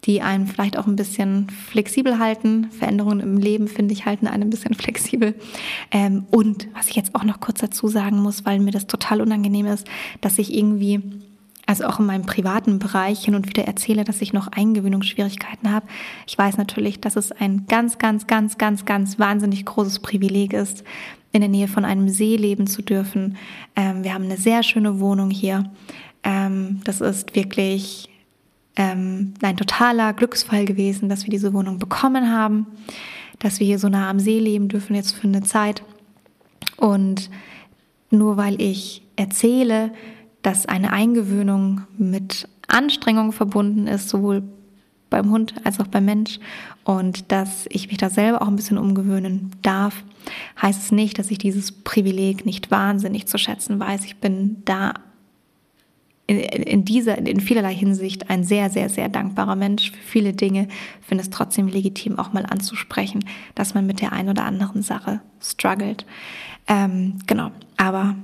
die 0.04 0.22
einen 0.22 0.46
vielleicht 0.46 0.78
auch 0.78 0.86
ein 0.86 0.96
bisschen 0.96 1.48
flexibel 1.50 2.18
halten. 2.18 2.70
Veränderungen 2.70 3.20
im 3.20 3.36
Leben, 3.36 3.68
finde 3.68 3.92
ich, 3.92 4.06
halten 4.06 4.26
einen 4.26 4.44
ein 4.44 4.50
bisschen 4.50 4.74
flexibel. 4.74 5.34
Ähm, 5.90 6.24
und 6.30 6.68
was 6.74 6.88
ich 6.88 6.96
jetzt 6.96 7.14
auch 7.14 7.24
noch 7.24 7.40
kurz 7.40 7.60
dazu 7.60 7.88
sagen 7.88 8.18
muss, 8.20 8.44
weil 8.44 8.60
mir 8.60 8.70
das 8.70 8.86
total 8.86 9.20
unangenehm 9.20 9.66
ist, 9.66 9.86
dass 10.20 10.38
ich 10.38 10.54
irgendwie, 10.54 11.02
also 11.66 11.84
auch 11.84 12.00
in 12.00 12.06
meinem 12.06 12.24
privaten 12.24 12.78
Bereich 12.78 13.24
hin 13.24 13.34
und 13.34 13.48
wieder 13.48 13.64
erzähle, 13.64 14.04
dass 14.04 14.22
ich 14.22 14.32
noch 14.32 14.48
Eingewöhnungsschwierigkeiten 14.48 15.70
habe. 15.70 15.86
Ich 16.26 16.36
weiß 16.36 16.56
natürlich, 16.56 17.00
dass 17.00 17.16
es 17.16 17.30
ein 17.32 17.66
ganz, 17.68 17.98
ganz, 17.98 18.26
ganz, 18.26 18.56
ganz, 18.56 18.86
ganz 18.86 19.18
wahnsinnig 19.18 19.66
großes 19.66 19.98
Privileg 19.98 20.54
ist, 20.54 20.82
in 21.32 21.42
der 21.42 21.50
Nähe 21.50 21.68
von 21.68 21.84
einem 21.84 22.08
See 22.08 22.36
leben 22.36 22.66
zu 22.66 22.82
dürfen. 22.82 23.36
Ähm, 23.76 24.02
wir 24.02 24.14
haben 24.14 24.24
eine 24.24 24.36
sehr 24.36 24.62
schöne 24.62 24.98
Wohnung 24.98 25.30
hier. 25.30 25.70
Ähm, 26.24 26.80
das 26.84 27.00
ist 27.00 27.36
wirklich 27.36 28.09
ähm, 28.76 29.34
ein 29.42 29.56
totaler 29.56 30.12
Glücksfall 30.12 30.64
gewesen, 30.64 31.08
dass 31.08 31.24
wir 31.24 31.30
diese 31.30 31.52
Wohnung 31.52 31.78
bekommen 31.78 32.30
haben, 32.30 32.66
dass 33.38 33.60
wir 33.60 33.66
hier 33.66 33.78
so 33.78 33.88
nah 33.88 34.08
am 34.10 34.20
See 34.20 34.38
leben 34.38 34.68
dürfen 34.68 34.94
jetzt 34.94 35.12
für 35.12 35.26
eine 35.26 35.42
Zeit. 35.42 35.82
Und 36.76 37.30
nur 38.10 38.36
weil 38.36 38.60
ich 38.60 39.02
erzähle, 39.16 39.92
dass 40.42 40.66
eine 40.66 40.92
Eingewöhnung 40.92 41.82
mit 41.98 42.48
Anstrengung 42.68 43.32
verbunden 43.32 43.86
ist, 43.86 44.08
sowohl 44.08 44.42
beim 45.10 45.30
Hund 45.30 45.54
als 45.64 45.80
auch 45.80 45.88
beim 45.88 46.04
Mensch 46.04 46.38
und 46.84 47.32
dass 47.32 47.66
ich 47.68 47.88
mich 47.88 47.98
da 47.98 48.08
selber 48.08 48.42
auch 48.42 48.48
ein 48.48 48.56
bisschen 48.56 48.78
umgewöhnen 48.78 49.50
darf, 49.60 50.04
heißt 50.62 50.84
es 50.84 50.92
nicht, 50.92 51.18
dass 51.18 51.30
ich 51.30 51.38
dieses 51.38 51.72
Privileg 51.72 52.46
nicht 52.46 52.70
wahnsinnig 52.70 53.26
zu 53.26 53.36
schätzen 53.36 53.80
weiß. 53.80 54.04
Ich 54.04 54.18
bin 54.18 54.62
da 54.64 54.94
in, 56.30 56.62
in 56.62 56.84
dieser, 56.84 57.18
in 57.18 57.40
vielerlei 57.40 57.74
Hinsicht 57.74 58.30
ein 58.30 58.44
sehr, 58.44 58.70
sehr, 58.70 58.88
sehr 58.88 59.08
dankbarer 59.08 59.56
Mensch 59.56 59.90
für 59.90 60.02
viele 60.02 60.32
Dinge, 60.32 60.68
finde 61.00 61.22
es 61.22 61.30
trotzdem 61.30 61.66
legitim, 61.66 62.18
auch 62.20 62.32
mal 62.32 62.46
anzusprechen, 62.46 63.24
dass 63.56 63.74
man 63.74 63.84
mit 63.84 64.00
der 64.00 64.12
einen 64.12 64.28
oder 64.28 64.44
anderen 64.44 64.82
Sache 64.82 65.20
struggelt. 65.40 66.06
Ähm, 66.68 67.18
genau, 67.26 67.50
aber 67.76 68.14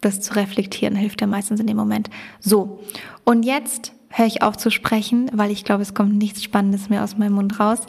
das 0.00 0.20
zu 0.20 0.36
reflektieren 0.36 0.94
hilft 0.94 1.20
ja 1.20 1.26
meistens 1.26 1.58
in 1.58 1.66
dem 1.66 1.76
Moment. 1.76 2.10
So, 2.38 2.80
und 3.24 3.44
jetzt 3.44 3.92
höre 4.12 4.26
ich 4.26 4.42
auf 4.42 4.56
zu 4.56 4.70
sprechen, 4.70 5.30
weil 5.32 5.50
ich 5.50 5.64
glaube, 5.64 5.82
es 5.82 5.94
kommt 5.94 6.16
nichts 6.16 6.42
Spannendes 6.42 6.88
mehr 6.88 7.02
aus 7.02 7.18
meinem 7.18 7.34
Mund 7.34 7.58
raus. 7.58 7.80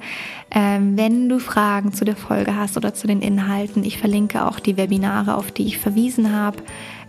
Ähm, 0.52 0.98
wenn 0.98 1.30
du 1.30 1.40
Fragen 1.40 1.94
zu 1.94 2.06
der 2.06 2.16
Folge 2.16 2.56
hast 2.56 2.78
oder 2.78 2.94
zu 2.94 3.08
den 3.08 3.22
Inhalten, 3.22 3.84
ich 3.84 3.98
verlinke 3.98 4.46
auch 4.46 4.60
die 4.60 4.78
Webinare, 4.78 5.36
auf 5.36 5.52
die 5.52 5.66
ich 5.66 5.78
verwiesen 5.78 6.34
habe 6.34 6.58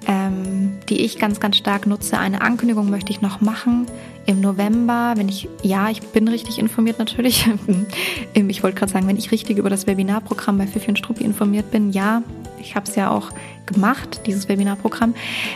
ähm, 0.07 0.73
die 0.89 1.01
ich 1.01 1.19
ganz, 1.19 1.41
ganz 1.41 1.57
stark 1.57 1.87
nutze. 1.87 2.19
Eine 2.19 2.43
Ankündigung 2.43 2.91
möchte 2.91 3.11
ich 3.11 3.21
noch 3.21 3.41
machen 3.41 3.87
im 4.27 4.41
November, 4.41 5.15
wenn 5.17 5.29
ich, 5.29 5.49
ja, 5.63 5.91
ich 5.91 6.01
bin 6.01 6.29
richtig 6.29 6.59
informiert 6.59 6.99
natürlich. 6.99 7.47
ich 8.35 8.63
wollte 8.63 8.79
gerade 8.79 8.93
sagen, 8.93 9.07
wenn 9.07 9.17
ich 9.17 9.31
richtig 9.33 9.59
über 9.59 9.71
das 9.71 9.87
Webinarprogramm 9.87 10.59
bei 10.59 10.67
Fifi 10.67 10.89
und 10.89 10.99
Struppi 10.99 11.25
informiert 11.25 11.71
bin, 11.71 11.91
ja, 11.91 12.23
ich 12.59 12.75
habe 12.75 12.89
es 12.89 12.97
ja 12.97 13.11
auch 13.11 13.31
gemacht, 13.67 14.23
dieses 14.27 14.49
Webinarprogramm, 14.49 15.15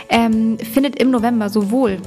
ähm, 0.09 0.57
findet 0.59 0.99
im 0.99 1.11
November 1.11 1.49
sowohl 1.49 1.97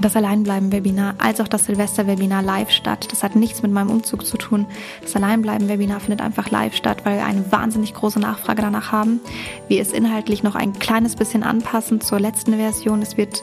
das 0.00 0.16
Alleinbleiben-Webinar 0.16 1.16
als 1.18 1.40
auch 1.40 1.48
das 1.48 1.66
Silvester-Webinar 1.66 2.42
live 2.42 2.70
statt. 2.70 3.08
Das 3.10 3.22
hat 3.22 3.36
nichts 3.36 3.62
mit 3.62 3.72
meinem 3.72 3.90
Umzug 3.90 4.24
zu 4.26 4.36
tun. 4.36 4.66
Das 5.00 5.14
Alleinbleiben-Webinar 5.16 6.00
findet 6.00 6.20
einfach 6.20 6.50
live 6.50 6.74
statt, 6.74 7.04
weil 7.04 7.16
wir 7.16 7.24
eine 7.24 7.50
wahnsinnig 7.52 7.94
große 7.94 8.20
Nachfrage 8.20 8.62
danach 8.62 8.92
haben. 8.92 9.20
Wir 9.68 9.82
es 9.82 9.92
inhaltlich 9.92 10.42
noch 10.42 10.54
ein 10.54 10.72
kleines 10.72 11.16
bisschen 11.16 11.42
anpassen 11.42 12.00
zur 12.00 12.20
letzten 12.20 12.54
Version. 12.54 13.02
Es 13.02 13.16
wird 13.16 13.42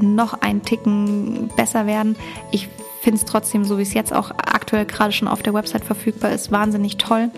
noch 0.00 0.40
ein 0.40 0.62
Ticken 0.62 1.50
besser 1.56 1.86
werden. 1.86 2.16
Ich 2.50 2.68
finde 3.06 3.20
es 3.20 3.24
trotzdem, 3.24 3.64
so 3.64 3.78
wie 3.78 3.82
es 3.82 3.94
jetzt 3.94 4.12
auch 4.12 4.32
aktuell 4.32 4.84
gerade 4.84 5.12
schon 5.12 5.28
auf 5.28 5.40
der 5.40 5.54
Website 5.54 5.84
verfügbar 5.84 6.32
ist, 6.32 6.50
wahnsinnig 6.50 6.96
toll. 6.96 7.30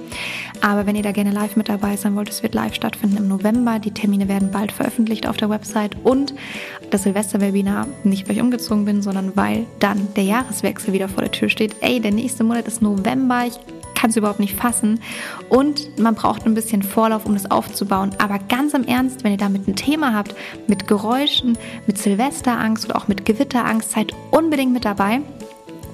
Aber 0.63 0.87
wenn 0.87 0.97
ihr 0.97 1.03
da 1.03 1.13
gerne 1.13 1.31
live 1.31 1.57
mit 1.57 1.69
dabei 1.69 1.95
sein 1.99 2.17
wollt, 2.17 2.31
es 2.31 2.43
wird 2.43 2.55
live 2.55 2.75
stattfinden 2.75 3.19
im 3.19 3.29
November. 3.29 3.79
Die 3.79 3.91
Termine 3.91 4.29
werden 4.29 4.51
bald 4.51 4.73
veröffentlicht 4.73 5.27
auf 5.27 5.37
der 5.37 5.51
Website 5.51 5.95
und 6.05 6.33
das 6.91 7.03
Silvester-Webinar, 7.03 7.87
nicht 8.03 8.27
weil 8.27 8.37
ich 8.37 8.43
umgezogen 8.43 8.87
bin, 8.87 9.03
sondern 9.03 9.37
weil 9.37 9.67
dann 9.79 10.09
der 10.17 10.25
Jahreswechsel 10.25 10.95
wieder 10.95 11.11
vor 11.11 11.23
der 11.23 11.33
Tür 11.33 11.51
steht. 11.51 11.77
Ey, 11.83 12.01
der 12.01 12.13
nächste 12.13 12.45
Monat 12.45 12.67
ist 12.67 12.81
November. 12.81 13.45
Ich 13.47 13.61
kann 13.95 14.09
es 14.09 14.17
überhaupt 14.17 14.41
nicht 14.41 14.55
fassen. 14.55 15.01
Und 15.51 15.99
man 15.99 16.15
braucht 16.15 16.47
ein 16.47 16.55
bisschen 16.55 16.83
Vorlauf, 16.83 17.27
um 17.27 17.35
das 17.35 17.51
aufzubauen. 17.51 18.13
Aber 18.17 18.39
ganz 18.39 18.73
im 18.73 18.85
Ernst, 18.85 19.23
wenn 19.23 19.33
ihr 19.33 19.39
damit 19.39 19.69
ein 19.69 19.77
Thema 19.77 20.15
habt, 20.15 20.35
mit 20.67 20.89
Geräuschen, 20.89 21.59
mit 21.87 21.99
Silvesterangst 21.99 22.87
oder 22.87 22.97
auch 22.97 23.09
mit 23.09 23.27
Gewitterangst, 23.27 23.91
seid 23.91 24.15
unbedingt 24.31 24.73
mit 24.73 24.87
dabei. 24.87 25.21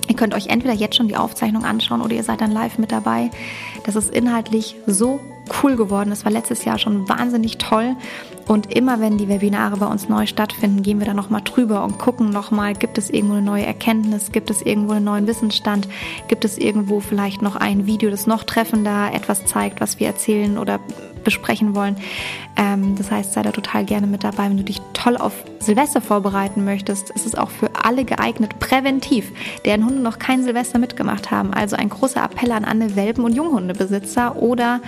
Ihr 0.08 0.16
könnt 0.16 0.34
euch 0.34 0.48
entweder 0.48 0.74
jetzt 0.74 0.96
schon 0.96 1.08
die 1.08 1.16
Aufzeichnung 1.16 1.64
anschauen 1.64 2.02
oder 2.02 2.14
ihr 2.14 2.24
seid 2.24 2.40
dann 2.40 2.50
live 2.50 2.78
mit 2.78 2.92
dabei. 2.92 3.30
Das 3.84 3.96
ist 3.96 4.14
inhaltlich 4.14 4.76
so 4.86 5.20
cool 5.62 5.76
geworden. 5.76 6.10
Das 6.10 6.24
war 6.24 6.32
letztes 6.32 6.64
Jahr 6.64 6.78
schon 6.78 7.08
wahnsinnig 7.08 7.58
toll. 7.58 7.96
Und 8.46 8.74
immer 8.74 9.00
wenn 9.00 9.16
die 9.16 9.28
Webinare 9.28 9.78
bei 9.78 9.86
uns 9.86 10.08
neu 10.08 10.26
stattfinden, 10.26 10.82
gehen 10.82 10.98
wir 10.98 11.06
da 11.06 11.14
nochmal 11.14 11.40
drüber 11.42 11.82
und 11.84 11.98
gucken 11.98 12.30
nochmal, 12.30 12.74
gibt 12.74 12.98
es 12.98 13.08
irgendwo 13.08 13.34
eine 13.34 13.42
neue 13.42 13.64
Erkenntnis, 13.64 14.32
gibt 14.32 14.50
es 14.50 14.60
irgendwo 14.60 14.92
einen 14.92 15.04
neuen 15.04 15.26
Wissensstand, 15.26 15.88
gibt 16.28 16.44
es 16.44 16.58
irgendwo 16.58 17.00
vielleicht 17.00 17.40
noch 17.40 17.56
ein 17.56 17.86
Video, 17.86 18.10
das 18.10 18.26
noch 18.26 18.44
treffender 18.44 19.12
etwas 19.14 19.46
zeigt, 19.46 19.80
was 19.80 19.98
wir 19.98 20.08
erzählen 20.08 20.58
oder 20.58 20.78
besprechen 21.24 21.74
wollen. 21.74 21.96
Ähm, 22.56 22.94
das 22.96 23.10
heißt, 23.10 23.32
sei 23.32 23.42
da 23.42 23.50
total 23.50 23.84
gerne 23.84 24.06
mit 24.06 24.24
dabei. 24.24 24.48
Wenn 24.48 24.56
du 24.56 24.64
dich 24.64 24.80
toll 24.92 25.16
auf 25.16 25.32
Silvester 25.58 26.00
vorbereiten 26.00 26.64
möchtest, 26.64 27.10
ist 27.10 27.26
es 27.26 27.34
auch 27.34 27.50
für 27.50 27.70
alle 27.82 28.04
geeignet, 28.04 28.58
präventiv, 28.58 29.32
deren 29.64 29.84
Hunde 29.84 30.00
noch 30.00 30.18
kein 30.18 30.44
Silvester 30.44 30.78
mitgemacht 30.78 31.30
haben. 31.30 31.52
Also 31.52 31.76
ein 31.76 31.88
großer 31.88 32.22
Appell 32.22 32.52
an 32.52 32.64
alle 32.64 32.96
Welpen- 32.96 33.24
und 33.24 33.34
Junghundebesitzer 33.34 34.36
oder 34.36 34.80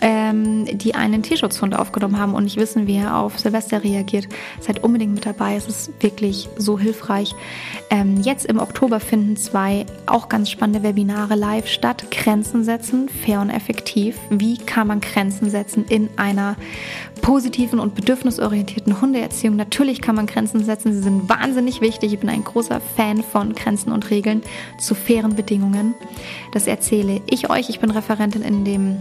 ähm, 0.00 0.66
die 0.66 0.94
einen 0.94 1.22
Tierschutzhund 1.22 1.76
aufgenommen 1.76 2.18
haben 2.18 2.34
und 2.34 2.44
nicht 2.44 2.56
wissen, 2.56 2.86
wie 2.86 2.96
er 2.96 3.16
auf 3.16 3.38
Silvester 3.38 3.82
reagiert. 3.82 4.28
Seid 4.60 4.82
unbedingt 4.82 5.14
mit 5.14 5.26
dabei. 5.26 5.56
Es 5.56 5.66
ist 5.66 5.92
wirklich 6.00 6.48
so 6.56 6.78
hilfreich. 6.78 7.34
Ähm, 7.90 8.20
jetzt 8.22 8.46
im 8.46 8.58
Oktober 8.58 9.00
finden 9.00 9.36
zwei 9.36 9.86
auch 10.06 10.28
ganz 10.28 10.50
spannende 10.50 10.82
Webinare 10.82 11.34
live 11.34 11.68
statt. 11.68 12.10
Grenzen 12.10 12.64
setzen, 12.64 13.08
fair 13.08 13.40
und 13.40 13.50
effektiv. 13.50 14.16
Wie 14.30 14.58
kann 14.58 14.86
man 14.86 15.00
Grenzen 15.00 15.50
setzen 15.50 15.84
in 15.88 16.08
einer 16.16 16.56
positiven 17.22 17.80
und 17.80 17.94
bedürfnisorientierten 17.94 19.00
Hundeerziehung? 19.00 19.56
Natürlich 19.56 20.00
kann 20.00 20.16
man 20.16 20.26
Grenzen 20.26 20.64
setzen. 20.64 20.92
Sie 20.92 21.02
sind 21.02 21.28
wahnsinnig 21.28 21.80
wichtig. 21.80 22.12
Ich 22.12 22.18
bin 22.18 22.28
ein 22.28 22.44
großer 22.44 22.80
Fan 22.96 23.22
von 23.22 23.54
Grenzen 23.54 23.92
und 23.92 24.10
Regeln 24.10 24.42
zu 24.78 24.94
fairen 24.94 25.36
Bedingungen. 25.36 25.94
Das 26.52 26.66
erzähle 26.66 27.20
ich 27.28 27.50
euch. 27.50 27.68
Ich 27.68 27.80
bin 27.80 27.90
Referentin 27.90 28.42
in 28.42 28.64
dem 28.64 28.98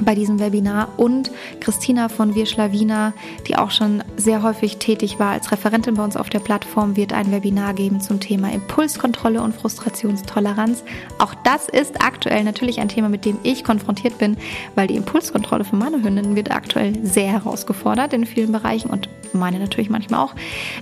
bei 0.00 0.14
diesem 0.14 0.38
Webinar 0.38 0.88
und 0.96 1.30
Christina 1.60 2.08
von 2.08 2.34
Wir 2.34 2.46
Schlawiner, 2.46 3.12
die 3.46 3.56
auch 3.56 3.70
schon 3.70 4.02
sehr 4.16 4.42
häufig 4.42 4.76
tätig 4.78 5.18
war 5.18 5.30
als 5.30 5.50
Referentin 5.52 5.94
bei 5.94 6.04
uns 6.04 6.16
auf 6.16 6.30
der 6.30 6.40
Plattform, 6.40 6.96
wird 6.96 7.12
ein 7.12 7.30
Webinar 7.32 7.74
geben 7.74 8.00
zum 8.00 8.20
Thema 8.20 8.52
Impulskontrolle 8.52 9.42
und 9.42 9.54
Frustrationstoleranz. 9.54 10.84
Auch 11.18 11.34
das 11.44 11.68
ist 11.68 12.02
aktuell 12.02 12.44
natürlich 12.44 12.80
ein 12.80 12.88
Thema, 12.88 13.08
mit 13.08 13.24
dem 13.24 13.38
ich 13.42 13.64
konfrontiert 13.64 14.18
bin, 14.18 14.36
weil 14.74 14.86
die 14.86 14.96
Impulskontrolle 14.96 15.64
für 15.64 15.76
meine 15.76 16.02
Hündinnen 16.02 16.36
wird 16.36 16.50
aktuell 16.50 16.92
sehr 17.04 17.32
herausgefordert 17.32 18.12
in 18.12 18.26
vielen 18.26 18.52
Bereichen 18.52 18.90
und 18.90 19.08
meine 19.32 19.58
natürlich 19.58 19.90
manchmal 19.90 20.20
auch. 20.20 20.34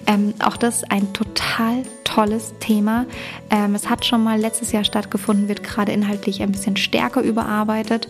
Ähm, 0.06 0.34
auch 0.38 0.56
das 0.56 0.84
ein 0.84 1.12
total 1.12 1.82
tolles 2.04 2.54
Thema. 2.60 3.06
Ähm, 3.50 3.74
es 3.74 3.90
hat 3.90 4.04
schon 4.04 4.22
mal 4.22 4.38
letztes 4.38 4.72
Jahr 4.72 4.84
stattgefunden, 4.84 5.48
wird 5.48 5.62
gerade 5.62 5.92
inhaltlich 5.92 6.42
ein 6.42 6.52
bisschen 6.52 6.76
stärker 6.76 7.22
überarbeitet 7.22 8.08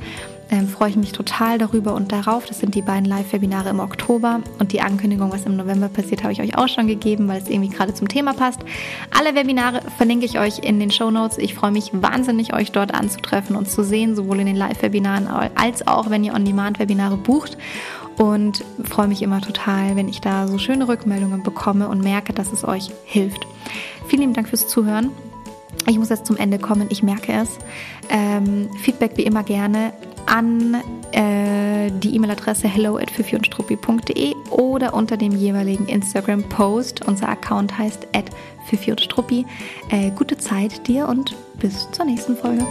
ähm, 0.51 0.69
freue 0.69 0.91
ich 0.91 0.97
mich 0.97 1.13
total 1.13 1.59
darüber 1.59 1.95
und 1.95 2.13
darauf. 2.13 2.47
Das 2.47 2.61
sind 2.61 2.75
die 2.75 2.83
beiden 2.83 3.05
Live-Webinare 3.05 3.71
im 3.71 3.81
Oktober 3.81 4.41
und 4.59 4.73
die 4.73 4.81
Ankündigung, 4.81 5.33
was 5.33 5.45
im 5.45 5.57
November 5.57 5.89
passiert, 5.89 6.23
habe 6.23 6.33
ich 6.33 6.41
euch 6.41 6.57
auch 6.57 6.69
schon 6.69 6.87
gegeben, 6.87 7.29
weil 7.29 7.41
es 7.41 7.49
irgendwie 7.49 7.75
gerade 7.75 7.95
zum 7.95 8.09
Thema 8.09 8.35
passt. 8.35 8.61
Alle 9.17 9.35
Webinare 9.35 9.81
verlinke 9.97 10.27
ich 10.27 10.39
euch 10.39 10.59
in 10.61 10.81
den 10.81 10.91
Show 10.91 11.11
Notes. 11.11 11.39
Ich 11.39 11.55
freue 11.55 11.71
mich 11.71 11.91
wahnsinnig, 11.93 12.55
euch 12.55 12.73
dort 12.73 12.95
anzutreffen 12.95 13.57
und 13.57 13.71
zu 13.71 13.83
sehen, 13.83 14.17
sowohl 14.17 14.41
in 14.41 14.47
den 14.47 14.57
Live-Webinaren 14.57 15.29
als 15.55 15.87
auch, 15.87 16.11
wenn 16.11 16.25
ihr 16.25 16.35
On-Demand-Webinare 16.35 17.17
bucht 17.17 17.57
und 18.17 18.65
freue 18.85 19.09
mich 19.09 19.23
immer 19.23 19.41
total, 19.41 19.97
wenn 19.97 20.09
ich 20.09 20.21
da 20.21 20.47
so 20.47 20.59
schöne 20.59 20.89
Rückmeldungen 20.89 21.43
bekomme 21.43 21.89
und 21.89 22.03
merke, 22.03 22.33
dass 22.33 22.53
es 22.53 22.65
euch 22.65 22.91
hilft. 23.05 23.47
Vielen 24.07 24.23
lieben 24.23 24.35
Dank 24.35 24.49
fürs 24.49 24.69
Zuhören. 24.69 25.11
Ich 25.87 25.99
muss 25.99 26.09
jetzt 26.09 26.27
zum 26.27 26.37
Ende 26.37 26.59
kommen, 26.59 26.87
ich 26.91 27.03
merke 27.03 27.33
es. 27.33 27.59
Ähm, 28.09 28.69
Feedback 28.83 29.13
wie 29.17 29.25
immer 29.25 29.43
gerne 29.43 29.93
an 30.27 30.75
äh, 31.13 31.91
die 31.91 32.15
E-Mail-Adresse 32.17 32.67
hello 32.69 32.97
at 32.97 33.11
oder 34.51 34.95
unter 34.95 35.17
dem 35.17 35.33
jeweiligen 35.33 35.87
Instagram-Post. 35.87 37.07
Unser 37.07 37.29
Account 37.29 37.77
heißt 37.77 38.09
at 38.15 38.25
Äh, 39.91 40.11
gute 40.17 40.39
Zeit 40.39 40.87
dir 40.87 41.09
und 41.09 41.35
bis 41.59 41.91
zur 41.91 42.05
nächsten 42.07 42.37
Folge. 42.37 42.67